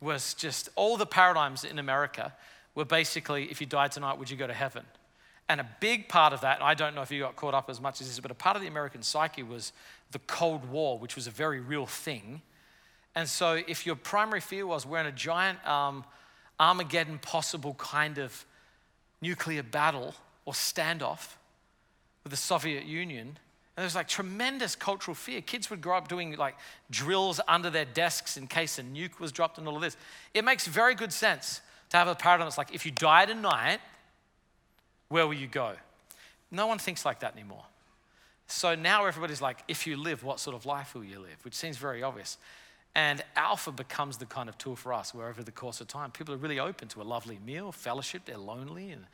was 0.00 0.34
just 0.34 0.68
all 0.76 0.96
the 0.96 1.06
paradigms 1.06 1.64
in 1.64 1.78
America 1.80 2.32
were 2.74 2.84
basically 2.84 3.50
if 3.50 3.60
you 3.60 3.66
died 3.66 3.90
tonight, 3.92 4.18
would 4.18 4.30
you 4.30 4.36
go 4.36 4.46
to 4.46 4.54
heaven? 4.54 4.84
And 5.48 5.60
a 5.60 5.68
big 5.80 6.08
part 6.08 6.32
of 6.32 6.42
that, 6.42 6.62
I 6.62 6.74
don't 6.74 6.94
know 6.94 7.02
if 7.02 7.10
you 7.10 7.20
got 7.20 7.34
caught 7.34 7.54
up 7.54 7.68
as 7.68 7.80
much 7.80 8.00
as 8.00 8.06
this, 8.06 8.20
but 8.20 8.30
a 8.30 8.34
part 8.34 8.54
of 8.54 8.62
the 8.62 8.68
American 8.68 9.02
psyche 9.02 9.42
was 9.42 9.72
the 10.12 10.20
Cold 10.20 10.70
War, 10.70 10.98
which 10.98 11.16
was 11.16 11.26
a 11.26 11.30
very 11.30 11.60
real 11.60 11.86
thing 11.86 12.40
and 13.14 13.28
so, 13.28 13.60
if 13.66 13.84
your 13.84 13.96
primary 13.96 14.40
fear 14.40 14.66
was 14.66 14.86
we're 14.86 15.00
in 15.00 15.06
a 15.06 15.12
giant 15.12 15.64
um, 15.66 16.04
Armageddon 16.58 17.18
possible 17.18 17.74
kind 17.74 18.18
of 18.18 18.44
nuclear 19.20 19.62
battle 19.62 20.14
or 20.44 20.52
standoff 20.52 21.34
with 22.24 22.30
the 22.30 22.36
Soviet 22.36 22.84
Union, 22.84 23.38
And 23.76 23.82
there's 23.82 23.94
like 23.94 24.08
tremendous 24.08 24.74
cultural 24.74 25.14
fear. 25.14 25.40
Kids 25.40 25.70
would 25.70 25.80
grow 25.80 25.96
up 25.96 26.08
doing 26.08 26.36
like 26.36 26.56
drills 26.90 27.40
under 27.48 27.70
their 27.70 27.84
desks 27.84 28.36
in 28.36 28.46
case 28.46 28.78
a 28.78 28.82
nuke 28.82 29.18
was 29.18 29.32
dropped 29.32 29.58
and 29.58 29.68
all 29.68 29.76
of 29.76 29.82
this. 29.82 29.96
It 30.34 30.44
makes 30.44 30.66
very 30.66 30.94
good 30.94 31.12
sense 31.12 31.60
to 31.90 31.96
have 31.96 32.08
a 32.08 32.14
paradigm 32.14 32.46
that's 32.46 32.58
like, 32.58 32.74
if 32.74 32.86
you 32.86 32.92
die 32.92 33.26
tonight, 33.26 33.80
where 35.08 35.26
will 35.26 35.34
you 35.34 35.46
go? 35.46 35.74
No 36.50 36.66
one 36.66 36.78
thinks 36.78 37.04
like 37.04 37.20
that 37.20 37.34
anymore. 37.34 37.64
So 38.46 38.74
now 38.74 39.06
everybody's 39.06 39.40
like, 39.40 39.58
if 39.68 39.86
you 39.86 39.96
live, 39.96 40.22
what 40.22 40.38
sort 40.38 40.54
of 40.54 40.66
life 40.66 40.94
will 40.94 41.04
you 41.04 41.18
live? 41.18 41.36
Which 41.42 41.54
seems 41.54 41.76
very 41.76 42.02
obvious. 42.02 42.36
And 42.94 43.22
Alpha 43.36 43.72
becomes 43.72 44.18
the 44.18 44.26
kind 44.26 44.48
of 44.48 44.58
tool 44.58 44.76
for 44.76 44.92
us 44.92 45.14
where 45.14 45.28
over 45.28 45.42
the 45.42 45.52
course 45.52 45.80
of 45.80 45.88
time, 45.88 46.10
people 46.10 46.34
are 46.34 46.38
really 46.38 46.58
open 46.58 46.88
to 46.88 47.00
a 47.00 47.04
lovely 47.04 47.38
meal, 47.44 47.72
fellowship, 47.72 48.22
they're 48.26 48.36
lonely, 48.36 48.90
and 48.90 49.06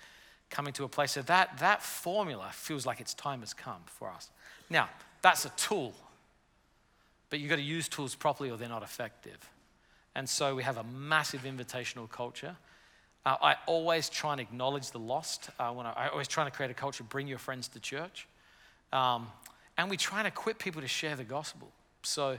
coming 0.51 0.73
to 0.75 0.85
a 0.85 0.89
place. 0.89 1.13
So 1.13 1.23
that, 1.23 1.59
that 1.59 1.83
formula 1.83 2.49
feels 2.53 2.87
like 2.87 3.01
its 3.01 3.15
time 3.15 3.41
has 3.41 3.55
come 3.55 3.83
for 3.87 4.09
us. 4.11 4.31
Now, 4.69 4.89
that's 5.23 5.45
a 5.45 5.51
tool, 5.51 5.95
but 7.31 7.39
you've 7.39 7.51
got 7.51 7.57
to 7.57 7.63
use 7.63 7.89
tools 7.89 8.15
properly 8.15 8.51
or 8.51 8.57
they're 8.57 8.69
not 8.69 8.83
effective. 8.83 9.39
And 10.15 10.29
so 10.29 10.57
we 10.57 10.65
have 10.65 10.79
a 10.79 10.85
massive 10.85 11.43
invitational 11.43 12.11
culture. 12.11 12.57
Uh, 13.25 13.37
I 13.41 13.57
always 13.67 14.09
try 14.09 14.33
and 14.33 14.41
acknowledge 14.41 14.91
the 14.91 14.99
lost. 14.99 15.51
Uh, 15.59 15.71
when 15.71 15.87
I, 15.87 15.93
I 15.93 16.09
always 16.09 16.29
try 16.29 16.45
to 16.45 16.51
create 16.51 16.71
a 16.71 16.75
culture, 16.75 17.05
bring 17.05 17.29
your 17.29 17.39
friends 17.39 17.69
to 17.69 17.81
church. 17.81 18.27
Um, 18.93 19.29
and 19.77 19.89
we 19.89 19.97
try 19.97 20.19
and 20.19 20.27
equip 20.27 20.59
people 20.59 20.83
to 20.83 20.89
share 20.89 21.15
the 21.15 21.25
gospel. 21.25 21.69
So 22.03 22.39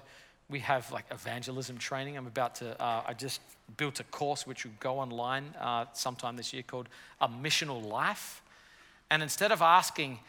we 0.49 0.59
have 0.59 0.91
like 0.91 1.05
evangelism 1.11 1.77
training. 1.77 2.17
I'm 2.17 2.27
about 2.27 2.55
to, 2.55 2.81
uh, 2.81 3.03
I 3.07 3.13
just 3.13 3.41
built 3.77 3.99
a 3.99 4.03
course 4.05 4.47
which 4.47 4.65
will 4.65 4.73
go 4.79 4.99
online 4.99 5.53
uh, 5.59 5.85
sometime 5.93 6.35
this 6.35 6.53
year 6.53 6.63
called 6.63 6.89
A 7.21 7.27
Missional 7.27 7.85
Life. 7.85 8.41
And 9.11 9.21
instead 9.21 9.51
of 9.51 9.61
asking, 9.61 10.19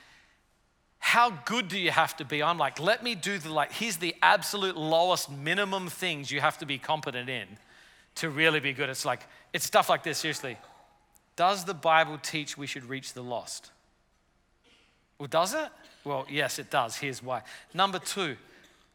how 0.99 1.31
good 1.47 1.69
do 1.69 1.79
you 1.79 1.91
have 1.91 2.17
to 2.19 2.25
be? 2.25 2.43
I'm 2.43 2.59
like, 2.59 2.79
let 2.79 3.03
me 3.03 3.15
do 3.15 3.39
the 3.39 3.51
like, 3.51 3.73
here's 3.73 3.97
the 3.97 4.15
absolute 4.21 4.77
lowest 4.77 5.31
minimum 5.31 5.89
things 5.89 6.31
you 6.31 6.41
have 6.41 6.59
to 6.59 6.67
be 6.67 6.79
competent 6.79 7.31
in 7.31 7.47
to 8.17 8.29
really 8.29 8.61
be 8.61 8.75
good. 8.75 8.91
It's 8.91 9.07
like, 9.07 9.27
it's 9.55 9.65
stuff 9.65 9.89
like 9.89 10.03
this, 10.03 10.19
seriously. 10.19 10.59
Does 11.37 11.65
the 11.65 11.75
Bible 11.75 12.19
teach 12.19 12.59
we 12.59 12.67
should 12.67 12.85
reach 12.85 13.15
the 13.15 13.23
lost? 13.23 13.71
Well, 15.19 15.29
does 15.29 15.55
it? 15.55 15.69
Well, 16.05 16.27
yes, 16.29 16.59
it 16.59 16.71
does. 16.71 16.97
Here's 16.97 17.23
why. 17.23 17.43
Number 17.73 17.99
two, 17.99 18.37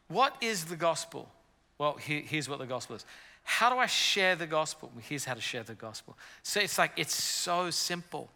what 0.07 0.35
is 0.41 0.65
the 0.65 0.75
gospel? 0.75 1.29
Well, 1.77 1.93
here, 1.93 2.21
here's 2.21 2.47
what 2.47 2.59
the 2.59 2.65
gospel 2.65 2.95
is. 2.95 3.05
How 3.43 3.69
do 3.69 3.77
I 3.77 3.85
share 3.85 4.35
the 4.35 4.47
gospel? 4.47 4.91
Well, 4.93 5.03
here's 5.07 5.25
how 5.25 5.33
to 5.33 5.41
share 5.41 5.63
the 5.63 5.75
gospel. 5.75 6.17
So 6.41 6.59
it's 6.59 6.77
like, 6.77 6.91
it's 6.97 7.13
so 7.13 7.69
simple. 7.69 8.29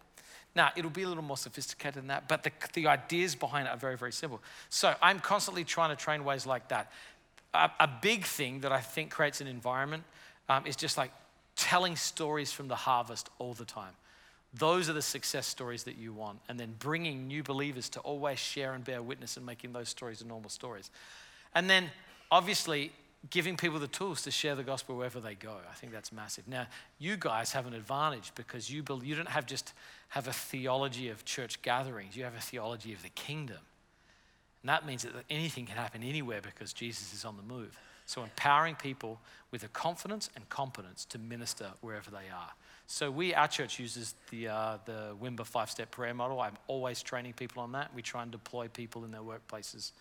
Now, 0.56 0.72
it'll 0.76 0.92
be 0.92 1.04
a 1.04 1.08
little 1.08 1.24
more 1.24 1.38
sophisticated 1.38 1.96
than 1.96 2.08
that, 2.08 2.28
but 2.28 2.44
the, 2.44 2.52
the 2.74 2.88
ideas 2.88 3.36
behind 3.36 3.68
it 3.68 3.72
are 3.72 3.78
very, 3.78 3.98
very 3.98 4.12
simple. 4.12 4.42
So 4.70 4.94
I'm 5.02 5.20
constantly 5.20 5.64
trying 5.64 5.90
to 5.90 5.96
train 5.96 6.24
ways 6.24 6.46
like 6.46 6.68
that. 6.70 6.92
A, 7.54 7.72
a 7.80 7.90
big 8.02 8.26
thing 8.26 8.62
that 8.62 8.72
I 8.72 8.80
think 8.80 9.12
creates 9.12 9.42
an 9.42 9.48
environment 9.48 10.04
um, 10.48 10.66
is 10.66 10.76
just 10.76 10.98
like 10.98 11.12
telling 11.56 11.96
stories 11.96 12.52
from 12.52 12.68
the 12.68 12.76
harvest 12.76 13.30
all 13.38 13.54
the 13.54 13.66
time. 13.66 13.94
Those 14.54 14.90
are 14.90 14.94
the 14.94 15.02
success 15.02 15.46
stories 15.46 15.84
that 15.84 15.98
you 15.98 16.14
want. 16.14 16.40
And 16.50 16.60
then 16.60 16.76
bringing 16.80 17.28
new 17.28 17.44
believers 17.44 17.90
to 17.90 18.00
always 18.00 18.40
share 18.40 18.74
and 18.74 18.84
bear 18.84 19.02
witness 19.02 19.38
and 19.38 19.46
making 19.46 19.74
those 19.74 19.90
stories 19.90 20.20
the 20.20 20.26
normal 20.26 20.50
stories. 20.50 20.90
And 21.54 21.70
then 21.70 21.90
obviously 22.32 22.92
giving 23.30 23.58
people 23.58 23.80
the 23.80 23.88
tools 23.88 24.22
to 24.22 24.32
share 24.32 24.56
the 24.56 24.64
gospel 24.64 24.96
wherever 24.96 25.20
they 25.20 25.36
go. 25.36 25.58
I 25.70 25.74
think 25.74 25.92
that's 25.92 26.12
massive. 26.12 26.48
Now, 26.48 26.68
you 27.00 27.18
guys 27.18 27.52
have 27.52 27.68
an 27.68 27.74
advantage 27.74 28.32
because 28.36 28.70
you, 28.70 28.82
build, 28.82 29.04
you 29.04 29.16
don't 29.16 29.28
have 29.28 29.46
just 29.46 29.74
have 30.10 30.28
a 30.28 30.34
theology 30.34 31.10
of 31.10 31.26
church 31.26 31.62
gatherings, 31.62 32.16
you 32.16 32.24
have 32.24 32.36
a 32.36 32.42
theology 32.42 32.94
of 32.94 33.04
the 33.04 33.10
kingdom. 33.10 33.60
And 34.64 34.70
that 34.70 34.86
means 34.86 35.04
that 35.04 35.12
anything 35.30 35.66
can 35.66 35.76
happen 35.76 36.02
anywhere 36.04 36.42
because 36.42 36.74
Jesus 36.74 37.14
is 37.14 37.26
on 37.26 37.36
the 37.38 37.44
move. 37.44 37.78
So 38.06 38.24
empowering 38.24 38.76
people 38.76 39.20
with 39.52 39.62
the 39.62 39.68
confidence 39.68 40.30
and 40.36 40.48
competence 40.50 41.06
to 41.06 41.20
minister 41.20 41.68
wherever 41.82 42.10
they 42.10 42.30
are. 42.34 42.52
So 42.88 43.12
we, 43.12 43.36
our 43.36 43.48
church 43.48 43.80
uses 43.80 44.16
the, 44.32 44.48
uh, 44.48 44.78
the 44.86 45.16
Wimber 45.22 45.46
five-step 45.46 45.92
prayer 45.92 46.14
model. 46.14 46.42
I'm 46.42 46.58
always 46.68 47.04
training 47.04 47.34
people 47.34 47.62
on 47.62 47.74
that. 47.74 47.94
We 47.94 48.02
try 48.02 48.24
and 48.24 48.32
deploy 48.32 48.68
people 48.68 49.06
in 49.06 49.12
their 49.12 49.22
workplaces 49.22 49.92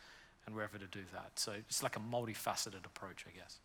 and 0.49 0.57
wherever 0.57 0.79
to 0.79 0.87
do 0.87 1.01
that. 1.13 1.31
So 1.35 1.53
it's 1.53 1.83
like 1.83 1.97
a 1.97 2.01
multifaceted 2.01 2.87
approach, 2.87 3.27
I 3.29 3.39
guess. 3.39 3.59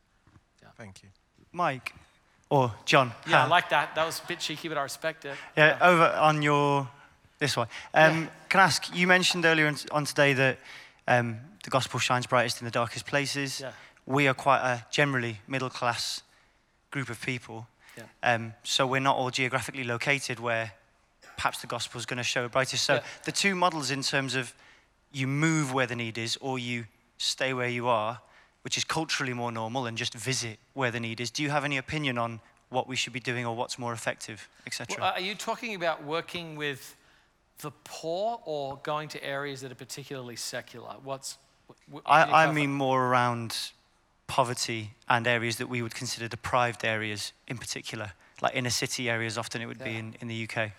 Yeah. 0.62 0.68
Thank 0.78 1.02
you. 1.02 1.10
Mike, 1.54 1.94
or 2.50 2.74
John. 2.84 3.14
Yeah, 3.26 3.46
I 3.46 3.48
like 3.48 3.70
that. 3.70 3.96
That 3.96 4.06
was 4.06 4.20
a 4.20 4.28
bit 4.28 4.40
cheeky, 4.40 4.68
but 4.68 4.78
I 4.78 4.84
respect 4.84 5.24
it. 5.24 5.36
Yeah, 5.56 5.78
yeah. 5.80 5.88
over 5.88 6.04
on 6.04 6.42
your, 6.42 6.90
this 7.40 7.56
way. 7.56 7.68
Um, 7.94 8.24
yeah. 8.24 8.28
Can 8.50 8.60
I 8.60 8.64
ask, 8.66 8.94
you 8.94 9.08
mentioned 9.08 9.46
earlier 9.46 9.74
on 9.92 10.04
today 10.04 10.34
that 10.34 10.60
um, 11.08 11.38
the 11.64 11.70
gospel 11.70 12.02
shines 12.02 12.28
brightest 12.28 12.60
in 12.60 12.66
the 12.66 12.72
darkest 12.72 13.06
places. 13.06 13.62
Yeah. 13.62 13.72
We 14.06 14.28
are 14.28 14.34
quite 14.34 14.60
a 14.60 14.86
generally 14.92 15.40
middle 15.48 15.70
class 15.70 16.22
group 16.92 17.10
of 17.10 17.22
people. 17.22 17.66
Yeah. 17.98 18.04
Um, 18.24 18.54
so 18.64 18.86
we're 18.86 19.00
not 19.00 19.16
all 19.16 19.32
geographically 19.32 19.86
located 19.86 20.42
where 20.42 20.74
perhaps 21.38 21.62
the 21.62 21.68
gospel 21.68 21.98
is 22.00 22.06
going 22.06 22.18
to 22.18 22.24
show 22.24 22.50
brightest. 22.50 22.84
So 22.84 22.96
yeah. 22.96 23.04
the 23.24 23.32
two 23.32 23.56
models 23.56 23.90
in 23.90 24.02
terms 24.02 24.36
of 24.36 24.54
you 25.14 25.28
move 25.28 25.74
where 25.74 25.88
the 25.88 25.96
need 25.96 26.18
is 26.18 26.38
or 26.42 26.60
you 26.60 26.86
stay 27.18 27.54
where 27.54 27.70
you 27.70 27.88
are, 27.88 28.20
which 28.64 28.78
is 28.78 28.84
culturally 28.84 29.34
more 29.34 29.52
normal, 29.52 29.86
and 29.86 29.98
just 29.98 30.14
visit 30.14 30.58
where 30.74 30.92
the 30.92 31.00
need 31.00 31.22
is. 31.22 31.30
Do 31.30 31.44
you 31.44 31.50
have 31.52 31.64
any 31.64 31.78
opinion 31.78 32.18
on 32.18 32.42
what 32.70 32.88
we 32.88 32.96
should 32.96 33.14
be 33.14 33.20
doing 33.20 33.46
or 33.46 33.56
what's 33.56 33.78
more 33.78 33.94
effective, 33.94 34.50
etc.? 34.66 34.98
Well, 35.00 35.14
are 35.14 35.22
you 35.22 35.36
talking 35.36 35.76
about 35.76 36.04
working 36.04 36.56
with 36.56 36.96
the 37.60 37.72
poor 37.84 38.42
or 38.46 38.80
going 38.84 39.08
to 39.10 39.24
areas 39.24 39.62
that 39.62 39.72
are 39.72 39.76
particularly 39.76 40.36
secular? 40.36 40.96
What's 41.04 41.38
what, 41.90 42.04
I, 42.06 42.48
I 42.48 42.52
mean 42.52 42.74
more 42.74 43.06
around 43.06 43.56
poverty 44.28 44.92
and 45.08 45.28
areas 45.28 45.58
that 45.58 45.68
we 45.68 45.82
would 45.82 45.94
consider 45.94 46.28
deprived 46.28 46.84
areas 46.84 47.34
in 47.48 47.58
particular, 47.58 48.14
like 48.42 48.56
inner 48.56 48.70
city 48.70 49.10
areas. 49.10 49.38
Often 49.38 49.62
it 49.62 49.66
would 49.68 49.80
yeah. 49.80 49.86
be 49.86 49.98
in, 49.98 50.16
in 50.22 50.28
the 50.28 50.48
UK. 50.50 50.72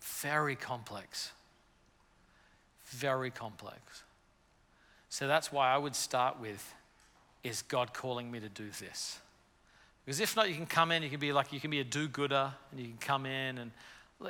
Very 0.00 0.56
complex 0.56 1.32
very 2.90 3.30
complex. 3.30 4.04
So 5.08 5.26
that's 5.26 5.50
why 5.50 5.72
I 5.72 5.78
would 5.78 5.96
start 5.96 6.40
with 6.40 6.74
is 7.42 7.62
God 7.62 7.94
calling 7.94 8.30
me 8.30 8.38
to 8.40 8.48
do 8.48 8.68
this? 8.80 9.18
Because 10.04 10.20
if 10.20 10.36
not, 10.36 10.48
you 10.48 10.54
can 10.54 10.66
come 10.66 10.92
in, 10.92 11.02
you 11.02 11.10
can 11.10 11.20
be 11.20 11.32
like, 11.32 11.52
you 11.52 11.60
can 11.60 11.70
be 11.70 11.80
a 11.80 11.84
do 11.84 12.08
gooder, 12.08 12.52
and 12.70 12.80
you 12.80 12.86
can 12.86 12.98
come 12.98 13.26
in 13.26 13.58
and, 13.58 13.70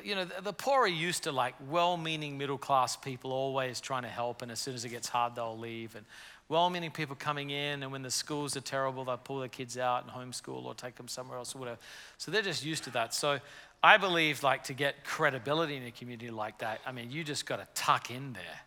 you 0.05 0.15
know, 0.15 0.25
the, 0.25 0.53
poor 0.53 0.83
are 0.83 0.89
used 0.89 1.25
to 1.25 1.33
like 1.33 1.55
well 1.69 1.97
meaning 1.97 2.39
middle 2.39 2.59
class 2.59 2.97
people 2.97 3.33
always 3.33 3.81
trying 3.81 4.03
to 4.03 4.09
help, 4.09 4.43
and 4.43 4.53
as 4.53 4.61
soon 4.61 4.75
as 4.75 4.85
it 4.85 4.91
gets 4.91 5.09
hard, 5.09 5.35
they'll 5.35 5.59
leave. 5.59 5.97
And 5.97 6.07
well 6.49 6.71
meaning 6.71 6.91
people 6.91 7.17
coming 7.17 7.51
in, 7.51 7.83
and 7.83 7.91
when 7.91 8.03
the 8.03 8.11
schools 8.11 8.57
are 8.57 8.61
terrible, 8.61 9.05
they'll 9.05 9.17
pull 9.17 9.41
their 9.41 9.49
kids 9.49 9.77
out 9.79 10.05
and 10.05 10.13
homeschool 10.13 10.65
or 10.65 10.75
take 10.75 10.95
them 10.95 11.09
somewhere 11.09 11.39
else 11.39 11.55
or 11.55 11.59
whatever. 11.59 11.79
So 12.19 12.31
they're 12.31 12.43
just 12.43 12.65
used 12.65 12.85
to 12.85 12.91
that. 12.91 13.15
So 13.15 13.41
I 13.83 13.97
believe 13.97 14.43
like 14.43 14.65
to 14.65 14.75
get 14.75 15.05
credibility 15.05 15.77
in 15.77 15.85
a 15.85 15.91
community 15.91 16.31
like 16.31 16.59
that, 16.59 16.81
I 16.87 16.93
mean, 16.93 17.11
you 17.11 17.25
just 17.25 17.47
got 17.47 17.57
to 17.57 17.67
tuck 17.75 18.11
in 18.11 18.33
there. 18.33 18.61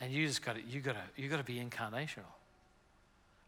And 0.00 0.12
you 0.12 0.26
just 0.26 0.42
got 0.42 0.56
to, 0.56 0.62
you 0.62 0.80
got 0.80 0.94
to, 0.94 1.22
you 1.22 1.28
got 1.28 1.38
to 1.38 1.44
be 1.44 1.56
incarnational. 1.56 2.24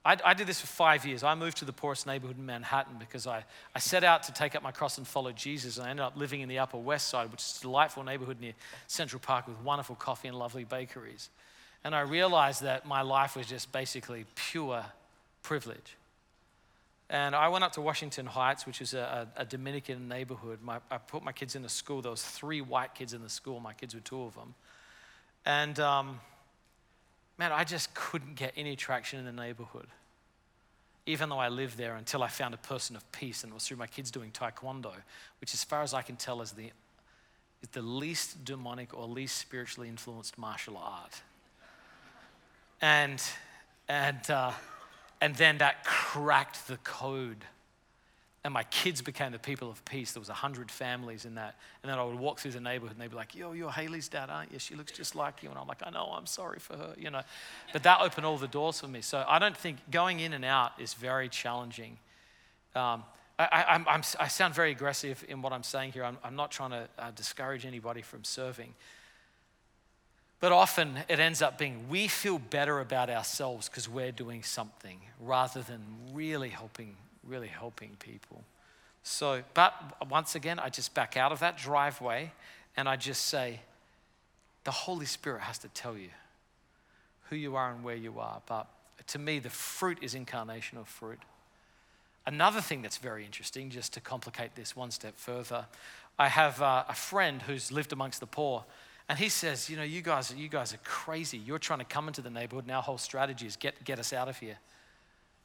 I, 0.04 0.16
I, 0.24 0.34
did 0.34 0.46
this 0.46 0.60
for 0.60 0.66
five 0.66 1.04
years. 1.04 1.22
I 1.22 1.34
moved 1.34 1.58
to 1.58 1.66
the 1.66 1.74
poorest 1.74 2.06
neighborhood 2.06 2.38
in 2.38 2.46
Manhattan 2.46 2.96
because 2.98 3.26
I, 3.26 3.44
I 3.74 3.78
set 3.78 4.02
out 4.02 4.22
to 4.24 4.32
take 4.32 4.54
up 4.54 4.62
my 4.62 4.72
cross 4.72 4.96
and 4.96 5.06
follow 5.06 5.30
Jesus. 5.30 5.76
And 5.76 5.86
I 5.86 5.90
ended 5.90 6.04
up 6.04 6.16
living 6.16 6.40
in 6.40 6.48
the 6.48 6.58
Upper 6.58 6.78
West 6.78 7.08
Side, 7.08 7.30
which 7.30 7.42
is 7.42 7.58
a 7.58 7.62
delightful 7.62 8.02
neighborhood 8.02 8.40
near 8.40 8.54
Central 8.86 9.20
Park 9.20 9.46
with 9.46 9.60
wonderful 9.60 9.96
coffee 9.96 10.28
and 10.28 10.38
lovely 10.38 10.64
bakeries. 10.64 11.28
And 11.84 11.94
I 11.94 12.00
realized 12.00 12.62
that 12.62 12.86
my 12.86 13.02
life 13.02 13.36
was 13.36 13.46
just 13.46 13.72
basically 13.72 14.24
pure 14.34 14.84
privilege. 15.42 15.96
And 17.10 17.34
I 17.34 17.48
went 17.48 17.64
up 17.64 17.72
to 17.72 17.80
Washington 17.80 18.24
Heights, 18.24 18.66
which 18.66 18.80
is 18.80 18.94
a, 18.94 19.26
a, 19.36 19.44
Dominican 19.44 20.06
neighborhood. 20.06 20.60
My, 20.62 20.78
I 20.92 20.98
put 20.98 21.24
my 21.24 21.32
kids 21.32 21.56
in 21.56 21.64
a 21.64 21.68
school. 21.68 22.02
There 22.02 22.10
was 22.10 22.22
three 22.22 22.60
white 22.60 22.94
kids 22.94 23.14
in 23.14 23.20
the 23.20 23.28
school. 23.28 23.58
My 23.58 23.72
kids 23.72 23.96
were 23.96 24.00
two 24.00 24.22
of 24.22 24.36
them. 24.36 24.54
And 25.44 25.80
um, 25.80 26.20
man, 27.36 27.50
I 27.50 27.64
just 27.64 27.92
couldn't 27.94 28.36
get 28.36 28.52
any 28.56 28.76
traction 28.76 29.18
in 29.18 29.24
the 29.24 29.32
neighborhood. 29.32 29.88
Even 31.04 31.30
though 31.30 31.40
I 31.40 31.48
lived 31.48 31.76
there 31.76 31.96
until 31.96 32.22
I 32.22 32.28
found 32.28 32.54
a 32.54 32.58
person 32.58 32.94
of 32.94 33.10
peace, 33.10 33.42
and 33.42 33.50
it 33.50 33.54
was 33.54 33.66
through 33.66 33.78
my 33.78 33.88
kids 33.88 34.12
doing 34.12 34.30
taekwondo, 34.30 34.92
which, 35.40 35.52
as 35.52 35.64
far 35.64 35.82
as 35.82 35.92
I 35.92 36.02
can 36.02 36.14
tell, 36.14 36.40
is 36.40 36.52
the, 36.52 36.70
is 37.60 37.70
the 37.72 37.82
least 37.82 38.44
demonic 38.44 38.96
or 38.96 39.08
least 39.08 39.36
spiritually 39.38 39.88
influenced 39.88 40.38
martial 40.38 40.76
art. 40.76 41.22
And, 42.80 43.20
and, 43.88 44.30
uh, 44.30 44.52
and 45.20 45.34
then 45.34 45.58
that 45.58 45.84
cracked 45.84 46.66
the 46.66 46.78
code. 46.78 47.44
And 48.42 48.54
my 48.54 48.62
kids 48.64 49.02
became 49.02 49.32
the 49.32 49.38
people 49.38 49.68
of 49.68 49.84
peace. 49.84 50.12
There 50.12 50.20
was 50.20 50.30
100 50.30 50.70
families 50.70 51.26
in 51.26 51.34
that. 51.34 51.56
And 51.82 51.90
then 51.90 51.98
I 51.98 52.04
would 52.04 52.18
walk 52.18 52.38
through 52.38 52.52
the 52.52 52.60
neighborhood 52.60 52.92
and 52.92 53.00
they'd 53.00 53.10
be 53.10 53.16
like, 53.16 53.34
yo, 53.34 53.52
you're 53.52 53.70
Haley's 53.70 54.08
dad, 54.08 54.30
aren't 54.30 54.50
you? 54.50 54.58
She 54.58 54.74
looks 54.74 54.92
just 54.92 55.14
like 55.14 55.42
you. 55.42 55.50
And 55.50 55.58
I'm 55.58 55.66
like, 55.66 55.82
I 55.84 55.90
know, 55.90 56.10
I'm 56.16 56.24
sorry 56.24 56.58
for 56.58 56.74
her, 56.74 56.94
you 56.96 57.10
know. 57.10 57.20
But 57.74 57.82
that 57.82 58.00
opened 58.00 58.24
all 58.24 58.38
the 58.38 58.48
doors 58.48 58.80
for 58.80 58.88
me. 58.88 59.02
So 59.02 59.22
I 59.28 59.38
don't 59.38 59.56
think 59.56 59.76
going 59.90 60.20
in 60.20 60.32
and 60.32 60.44
out 60.44 60.72
is 60.78 60.94
very 60.94 61.28
challenging. 61.28 61.98
Um, 62.74 63.04
I, 63.38 63.64
I'm, 63.68 63.86
i 63.88 64.28
sound 64.28 64.54
very 64.54 64.70
aggressive 64.70 65.24
in 65.28 65.42
what 65.42 65.52
I'm 65.52 65.62
saying 65.62 65.92
here. 65.92 66.04
I'm, 66.04 66.18
I'm 66.24 66.36
not 66.36 66.50
trying 66.50 66.70
to 66.70 66.88
uh, 66.98 67.10
discourage 67.12 67.66
anybody 67.66 68.02
from 68.02 68.24
serving. 68.24 68.74
But 70.40 70.52
often 70.52 71.00
it 71.08 71.20
ends 71.20 71.42
up 71.42 71.58
being 71.58 71.88
we 71.88 72.08
feel 72.08 72.38
better 72.38 72.80
about 72.80 73.10
ourselves 73.10 73.68
because 73.68 73.88
we're 73.88 74.12
doing 74.12 74.42
something 74.42 74.98
rather 75.20 75.60
than 75.60 75.80
really 76.14 76.48
helping, 76.48 76.96
really 77.22 77.48
helping 77.48 77.96
people. 77.98 78.42
So, 79.02 79.42
but 79.54 79.74
once 80.10 80.34
again, 80.34 80.58
I 80.58 80.70
just 80.70 80.94
back 80.94 81.16
out 81.16 81.30
of 81.30 81.40
that 81.40 81.58
driveway 81.58 82.32
and 82.76 82.88
I 82.88 82.96
just 82.96 83.26
say, 83.26 83.60
the 84.64 84.70
Holy 84.70 85.06
Spirit 85.06 85.42
has 85.42 85.58
to 85.58 85.68
tell 85.68 85.96
you 85.96 86.10
who 87.28 87.36
you 87.36 87.56
are 87.56 87.70
and 87.70 87.84
where 87.84 87.96
you 87.96 88.18
are. 88.18 88.40
But 88.46 88.66
to 89.08 89.18
me, 89.18 89.38
the 89.38 89.50
fruit 89.50 89.98
is 90.02 90.14
incarnational 90.14 90.86
fruit. 90.86 91.20
Another 92.26 92.60
thing 92.60 92.82
that's 92.82 92.98
very 92.98 93.24
interesting, 93.24 93.70
just 93.70 93.94
to 93.94 94.00
complicate 94.00 94.54
this 94.54 94.76
one 94.76 94.90
step 94.90 95.14
further, 95.16 95.66
I 96.18 96.28
have 96.28 96.60
uh, 96.60 96.84
a 96.88 96.94
friend 96.94 97.42
who's 97.42 97.72
lived 97.72 97.92
amongst 97.92 98.20
the 98.20 98.26
poor, 98.26 98.64
and 99.10 99.18
he 99.18 99.28
says, 99.28 99.68
"You 99.68 99.76
know, 99.76 99.82
you 99.82 100.02
guys, 100.02 100.32
you 100.32 100.48
guys 100.48 100.72
are 100.72 100.78
crazy. 100.84 101.36
You're 101.36 101.58
trying 101.58 101.80
to 101.80 101.84
come 101.84 102.06
into 102.06 102.22
the 102.22 102.30
neighborhood, 102.30 102.66
and 102.66 102.72
our 102.72 102.80
whole 102.80 102.96
strategy 102.96 103.44
is 103.44 103.56
get 103.56 103.82
get 103.82 103.98
us 103.98 104.12
out 104.12 104.28
of 104.28 104.38
here. 104.38 104.56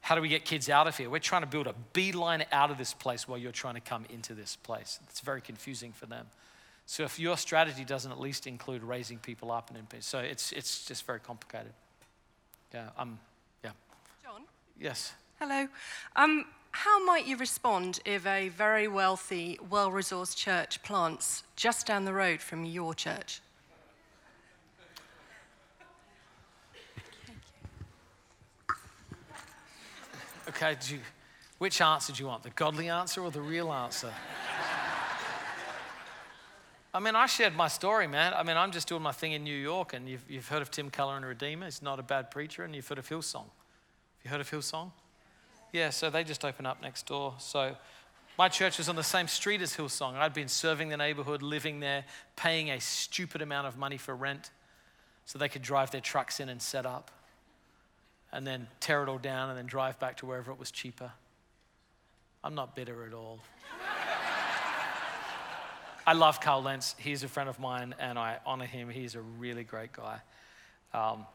How 0.02 0.14
do 0.14 0.20
we 0.20 0.28
get 0.28 0.44
kids 0.44 0.70
out 0.70 0.86
of 0.86 0.96
here? 0.96 1.10
We're 1.10 1.18
trying 1.18 1.42
to 1.42 1.48
build 1.48 1.66
a 1.66 1.74
beeline 1.92 2.44
out 2.52 2.70
of 2.70 2.78
this 2.78 2.94
place 2.94 3.26
while 3.26 3.38
you're 3.38 3.50
trying 3.50 3.74
to 3.74 3.80
come 3.80 4.04
into 4.08 4.34
this 4.34 4.54
place. 4.54 5.00
It's 5.10 5.18
very 5.18 5.40
confusing 5.40 5.92
for 5.92 6.06
them. 6.06 6.28
So 6.86 7.02
if 7.02 7.18
your 7.18 7.36
strategy 7.36 7.84
doesn't 7.84 8.12
at 8.12 8.20
least 8.20 8.46
include 8.46 8.84
raising 8.84 9.18
people 9.18 9.50
up 9.50 9.68
and 9.68 9.76
in 9.76 9.86
peace, 9.86 10.06
so 10.06 10.20
it's 10.20 10.52
it's 10.52 10.86
just 10.86 11.04
very 11.04 11.18
complicated. 11.18 11.72
Yeah, 12.72 12.90
um, 12.96 13.18
yeah. 13.64 13.72
John? 14.22 14.42
Yes. 14.78 15.12
Hello. 15.40 15.66
Um, 16.14 16.44
how 16.70 17.04
might 17.04 17.26
you 17.26 17.36
respond 17.36 17.98
if 18.04 18.24
a 18.26 18.48
very 18.50 18.86
wealthy, 18.86 19.58
well 19.68 19.90
resourced 19.90 20.36
church 20.36 20.80
plants 20.84 21.42
just 21.56 21.84
down 21.84 22.04
the 22.04 22.12
road 22.12 22.40
from 22.40 22.64
your 22.64 22.94
church? 22.94 23.40
Okay, 30.56 30.74
you, 30.88 31.00
which 31.58 31.82
answer 31.82 32.14
do 32.14 32.22
you 32.22 32.28
want? 32.28 32.42
The 32.42 32.50
godly 32.50 32.88
answer 32.88 33.20
or 33.20 33.30
the 33.30 33.42
real 33.42 33.70
answer? 33.70 34.10
I 36.94 36.98
mean, 36.98 37.14
I 37.14 37.26
shared 37.26 37.54
my 37.54 37.68
story, 37.68 38.06
man. 38.06 38.32
I 38.32 38.42
mean, 38.42 38.56
I'm 38.56 38.72
just 38.72 38.88
doing 38.88 39.02
my 39.02 39.12
thing 39.12 39.32
in 39.32 39.44
New 39.44 39.54
York, 39.54 39.92
and 39.92 40.08
you've, 40.08 40.24
you've 40.30 40.48
heard 40.48 40.62
of 40.62 40.70
Tim 40.70 40.88
Keller 40.88 41.16
and 41.16 41.26
Redeemer. 41.26 41.66
He's 41.66 41.82
not 41.82 41.98
a 41.98 42.02
bad 42.02 42.30
preacher, 42.30 42.64
and 42.64 42.74
you've 42.74 42.88
heard 42.88 42.96
of 42.96 43.06
Hillsong. 43.06 43.44
Have 43.44 44.24
you 44.24 44.30
heard 44.30 44.40
of 44.40 44.50
Hillsong? 44.50 44.92
Yeah, 45.74 45.90
so 45.90 46.08
they 46.08 46.24
just 46.24 46.42
opened 46.42 46.66
up 46.66 46.80
next 46.80 47.06
door. 47.06 47.34
So 47.36 47.76
my 48.38 48.48
church 48.48 48.78
was 48.78 48.88
on 48.88 48.96
the 48.96 49.02
same 49.02 49.28
street 49.28 49.60
as 49.60 49.76
Hillsong. 49.76 50.14
I'd 50.14 50.32
been 50.32 50.48
serving 50.48 50.88
the 50.88 50.96
neighborhood, 50.96 51.42
living 51.42 51.80
there, 51.80 52.06
paying 52.34 52.70
a 52.70 52.80
stupid 52.80 53.42
amount 53.42 53.66
of 53.66 53.76
money 53.76 53.98
for 53.98 54.16
rent 54.16 54.50
so 55.26 55.38
they 55.38 55.50
could 55.50 55.60
drive 55.60 55.90
their 55.90 56.00
trucks 56.00 56.40
in 56.40 56.48
and 56.48 56.62
set 56.62 56.86
up 56.86 57.10
and 58.36 58.46
then 58.46 58.68
tear 58.80 59.02
it 59.02 59.08
all 59.08 59.16
down 59.16 59.48
and 59.48 59.56
then 59.56 59.64
drive 59.64 59.98
back 59.98 60.18
to 60.18 60.26
wherever 60.26 60.52
it 60.52 60.58
was 60.58 60.70
cheaper. 60.70 61.10
I'm 62.44 62.54
not 62.54 62.76
bitter 62.76 63.06
at 63.06 63.14
all. 63.14 63.40
I 66.06 66.12
love 66.12 66.38
Carl 66.42 66.62
Lentz. 66.62 66.94
He's 66.98 67.22
a 67.22 67.28
friend 67.28 67.48
of 67.48 67.58
mine 67.58 67.94
and 67.98 68.18
I 68.18 68.36
honor 68.44 68.66
him. 68.66 68.90
He's 68.90 69.14
a 69.14 69.22
really 69.22 69.64
great 69.64 69.90
guy. 69.94 70.20
Um, 70.92 71.26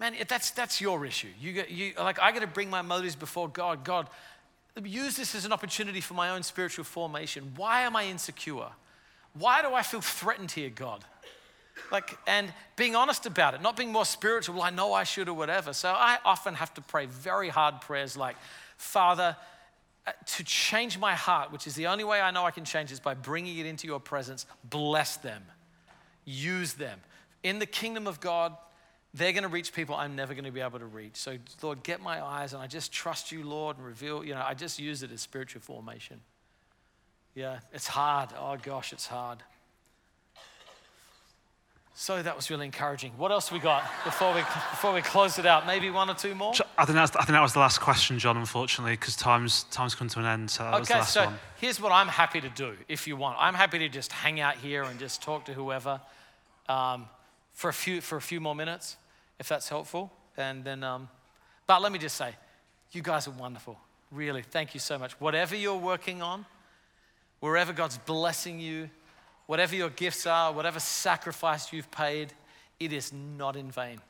man, 0.00 0.14
that's, 0.26 0.50
that's 0.52 0.80
your 0.80 1.04
issue. 1.04 1.28
You, 1.38 1.52
get, 1.52 1.70
you, 1.70 1.92
like, 1.98 2.18
I 2.18 2.32
got 2.32 2.40
to 2.40 2.46
bring 2.46 2.70
my 2.70 2.80
motives 2.80 3.16
before 3.16 3.46
God. 3.46 3.84
God, 3.84 4.08
use 4.82 5.16
this 5.16 5.34
as 5.34 5.44
an 5.44 5.52
opportunity 5.52 6.00
for 6.00 6.14
my 6.14 6.30
own 6.30 6.42
spiritual 6.42 6.86
formation. 6.86 7.52
Why 7.54 7.82
am 7.82 7.94
I 7.96 8.06
insecure? 8.06 8.70
Why 9.34 9.60
do 9.60 9.74
I 9.74 9.82
feel 9.82 10.00
threatened 10.00 10.52
here, 10.52 10.70
God? 10.70 11.04
Like, 11.90 12.16
and 12.26 12.52
being 12.76 12.96
honest 12.96 13.26
about 13.26 13.54
it, 13.54 13.62
not 13.62 13.76
being 13.76 13.92
more 13.92 14.04
spiritual, 14.04 14.56
well, 14.56 14.64
I 14.64 14.70
know 14.70 14.92
I 14.92 15.04
should 15.04 15.28
or 15.28 15.34
whatever. 15.34 15.72
So 15.72 15.90
I 15.90 16.18
often 16.24 16.54
have 16.54 16.72
to 16.74 16.80
pray 16.80 17.06
very 17.06 17.48
hard 17.48 17.80
prayers 17.80 18.16
like, 18.16 18.36
Father, 18.76 19.36
uh, 20.06 20.12
to 20.26 20.44
change 20.44 20.98
my 20.98 21.14
heart, 21.14 21.50
which 21.52 21.66
is 21.66 21.74
the 21.74 21.86
only 21.86 22.04
way 22.04 22.20
I 22.20 22.30
know 22.30 22.44
I 22.44 22.50
can 22.50 22.64
change 22.64 22.92
is 22.92 23.00
by 23.00 23.14
bringing 23.14 23.58
it 23.58 23.66
into 23.66 23.86
your 23.86 24.00
presence, 24.00 24.46
bless 24.64 25.16
them, 25.16 25.42
use 26.24 26.74
them. 26.74 27.00
In 27.42 27.58
the 27.58 27.66
kingdom 27.66 28.06
of 28.06 28.20
God, 28.20 28.56
they're 29.14 29.32
going 29.32 29.44
to 29.44 29.48
reach 29.48 29.72
people 29.72 29.94
I'm 29.94 30.16
never 30.16 30.34
going 30.34 30.44
to 30.44 30.50
be 30.50 30.60
able 30.60 30.80
to 30.80 30.86
reach. 30.86 31.16
So, 31.16 31.38
Lord, 31.62 31.82
get 31.82 32.02
my 32.02 32.22
eyes, 32.22 32.52
and 32.52 32.62
I 32.62 32.66
just 32.66 32.92
trust 32.92 33.30
you, 33.30 33.44
Lord, 33.44 33.78
and 33.78 33.86
reveal, 33.86 34.24
you 34.24 34.34
know, 34.34 34.42
I 34.44 34.54
just 34.54 34.78
use 34.78 35.02
it 35.02 35.12
as 35.12 35.20
spiritual 35.20 35.62
formation. 35.62 36.20
Yeah, 37.34 37.60
it's 37.72 37.86
hard. 37.86 38.30
Oh, 38.38 38.56
gosh, 38.60 38.92
it's 38.92 39.06
hard. 39.06 39.38
So 41.96 42.20
that 42.20 42.34
was 42.34 42.50
really 42.50 42.66
encouraging. 42.66 43.12
What 43.16 43.30
else 43.30 43.52
we 43.52 43.60
got 43.60 43.84
before 44.02 44.34
we 44.34 44.40
before 44.40 44.92
we 44.92 45.00
close 45.00 45.38
it 45.38 45.46
out? 45.46 45.64
Maybe 45.64 45.90
one 45.90 46.10
or 46.10 46.14
two 46.14 46.34
more. 46.34 46.52
I 46.76 46.84
think 46.84 46.96
that's 46.96 47.14
I 47.14 47.20
think 47.20 47.30
that 47.30 47.40
was 47.40 47.52
the 47.52 47.60
last 47.60 47.80
question, 47.80 48.18
John. 48.18 48.36
Unfortunately, 48.36 48.94
because 48.94 49.14
time's 49.14 49.62
time's 49.70 49.94
come 49.94 50.08
to 50.08 50.18
an 50.18 50.26
end. 50.26 50.50
So 50.50 50.64
okay, 50.64 50.78
was 50.80 50.88
the 50.88 50.94
last 50.94 51.12
so 51.12 51.24
one. 51.26 51.38
here's 51.60 51.80
what 51.80 51.92
I'm 51.92 52.08
happy 52.08 52.40
to 52.40 52.48
do. 52.48 52.76
If 52.88 53.06
you 53.06 53.14
want, 53.16 53.36
I'm 53.38 53.54
happy 53.54 53.78
to 53.78 53.88
just 53.88 54.10
hang 54.10 54.40
out 54.40 54.56
here 54.56 54.82
and 54.82 54.98
just 54.98 55.22
talk 55.22 55.44
to 55.44 55.52
whoever 55.52 56.00
um, 56.68 57.08
for 57.52 57.68
a 57.68 57.72
few 57.72 58.00
for 58.00 58.16
a 58.16 58.22
few 58.22 58.40
more 58.40 58.56
minutes, 58.56 58.96
if 59.38 59.48
that's 59.48 59.68
helpful. 59.68 60.12
And 60.36 60.64
then, 60.64 60.82
um, 60.82 61.08
but 61.68 61.80
let 61.80 61.92
me 61.92 62.00
just 62.00 62.16
say, 62.16 62.34
you 62.90 63.02
guys 63.02 63.28
are 63.28 63.32
wonderful. 63.38 63.78
Really, 64.10 64.42
thank 64.42 64.74
you 64.74 64.80
so 64.80 64.98
much. 64.98 65.12
Whatever 65.20 65.54
you're 65.54 65.78
working 65.78 66.22
on, 66.22 66.44
wherever 67.38 67.72
God's 67.72 67.98
blessing 67.98 68.58
you 68.58 68.90
Whatever 69.46 69.74
your 69.74 69.90
gifts 69.90 70.26
are, 70.26 70.52
whatever 70.52 70.80
sacrifice 70.80 71.72
you've 71.72 71.90
paid, 71.90 72.32
it 72.80 72.92
is 72.92 73.12
not 73.12 73.56
in 73.56 73.70
vain. 73.70 74.00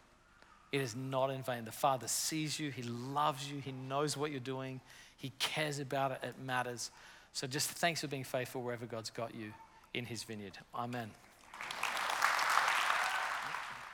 It 0.73 0.81
is 0.81 0.97
not 0.97 1.31
in 1.31 1.43
vain. 1.43 1.65
The 1.65 1.73
Father 1.73 2.09
sees 2.09 2.59
you, 2.59 2.71
He 2.71 2.83
loves 2.83 3.51
you, 3.51 3.61
He 3.61 3.73
knows 3.73 4.17
what 4.17 4.31
you're 4.31 4.41
doing, 4.41 4.81
He 5.17 5.33
cares 5.39 5.79
about 5.79 6.13
it, 6.13 6.19
it 6.23 6.35
matters. 6.45 6.91
So 7.33 7.47
just 7.47 7.71
thanks 7.71 8.01
for 8.01 8.07
being 8.07 8.25
faithful 8.25 8.63
wherever 8.63 8.87
God's 8.87 9.11
got 9.11 9.35
you 9.35 9.53
in 9.93 10.05
His 10.05 10.23
vineyard. 10.23 10.59
Amen. 10.75 11.11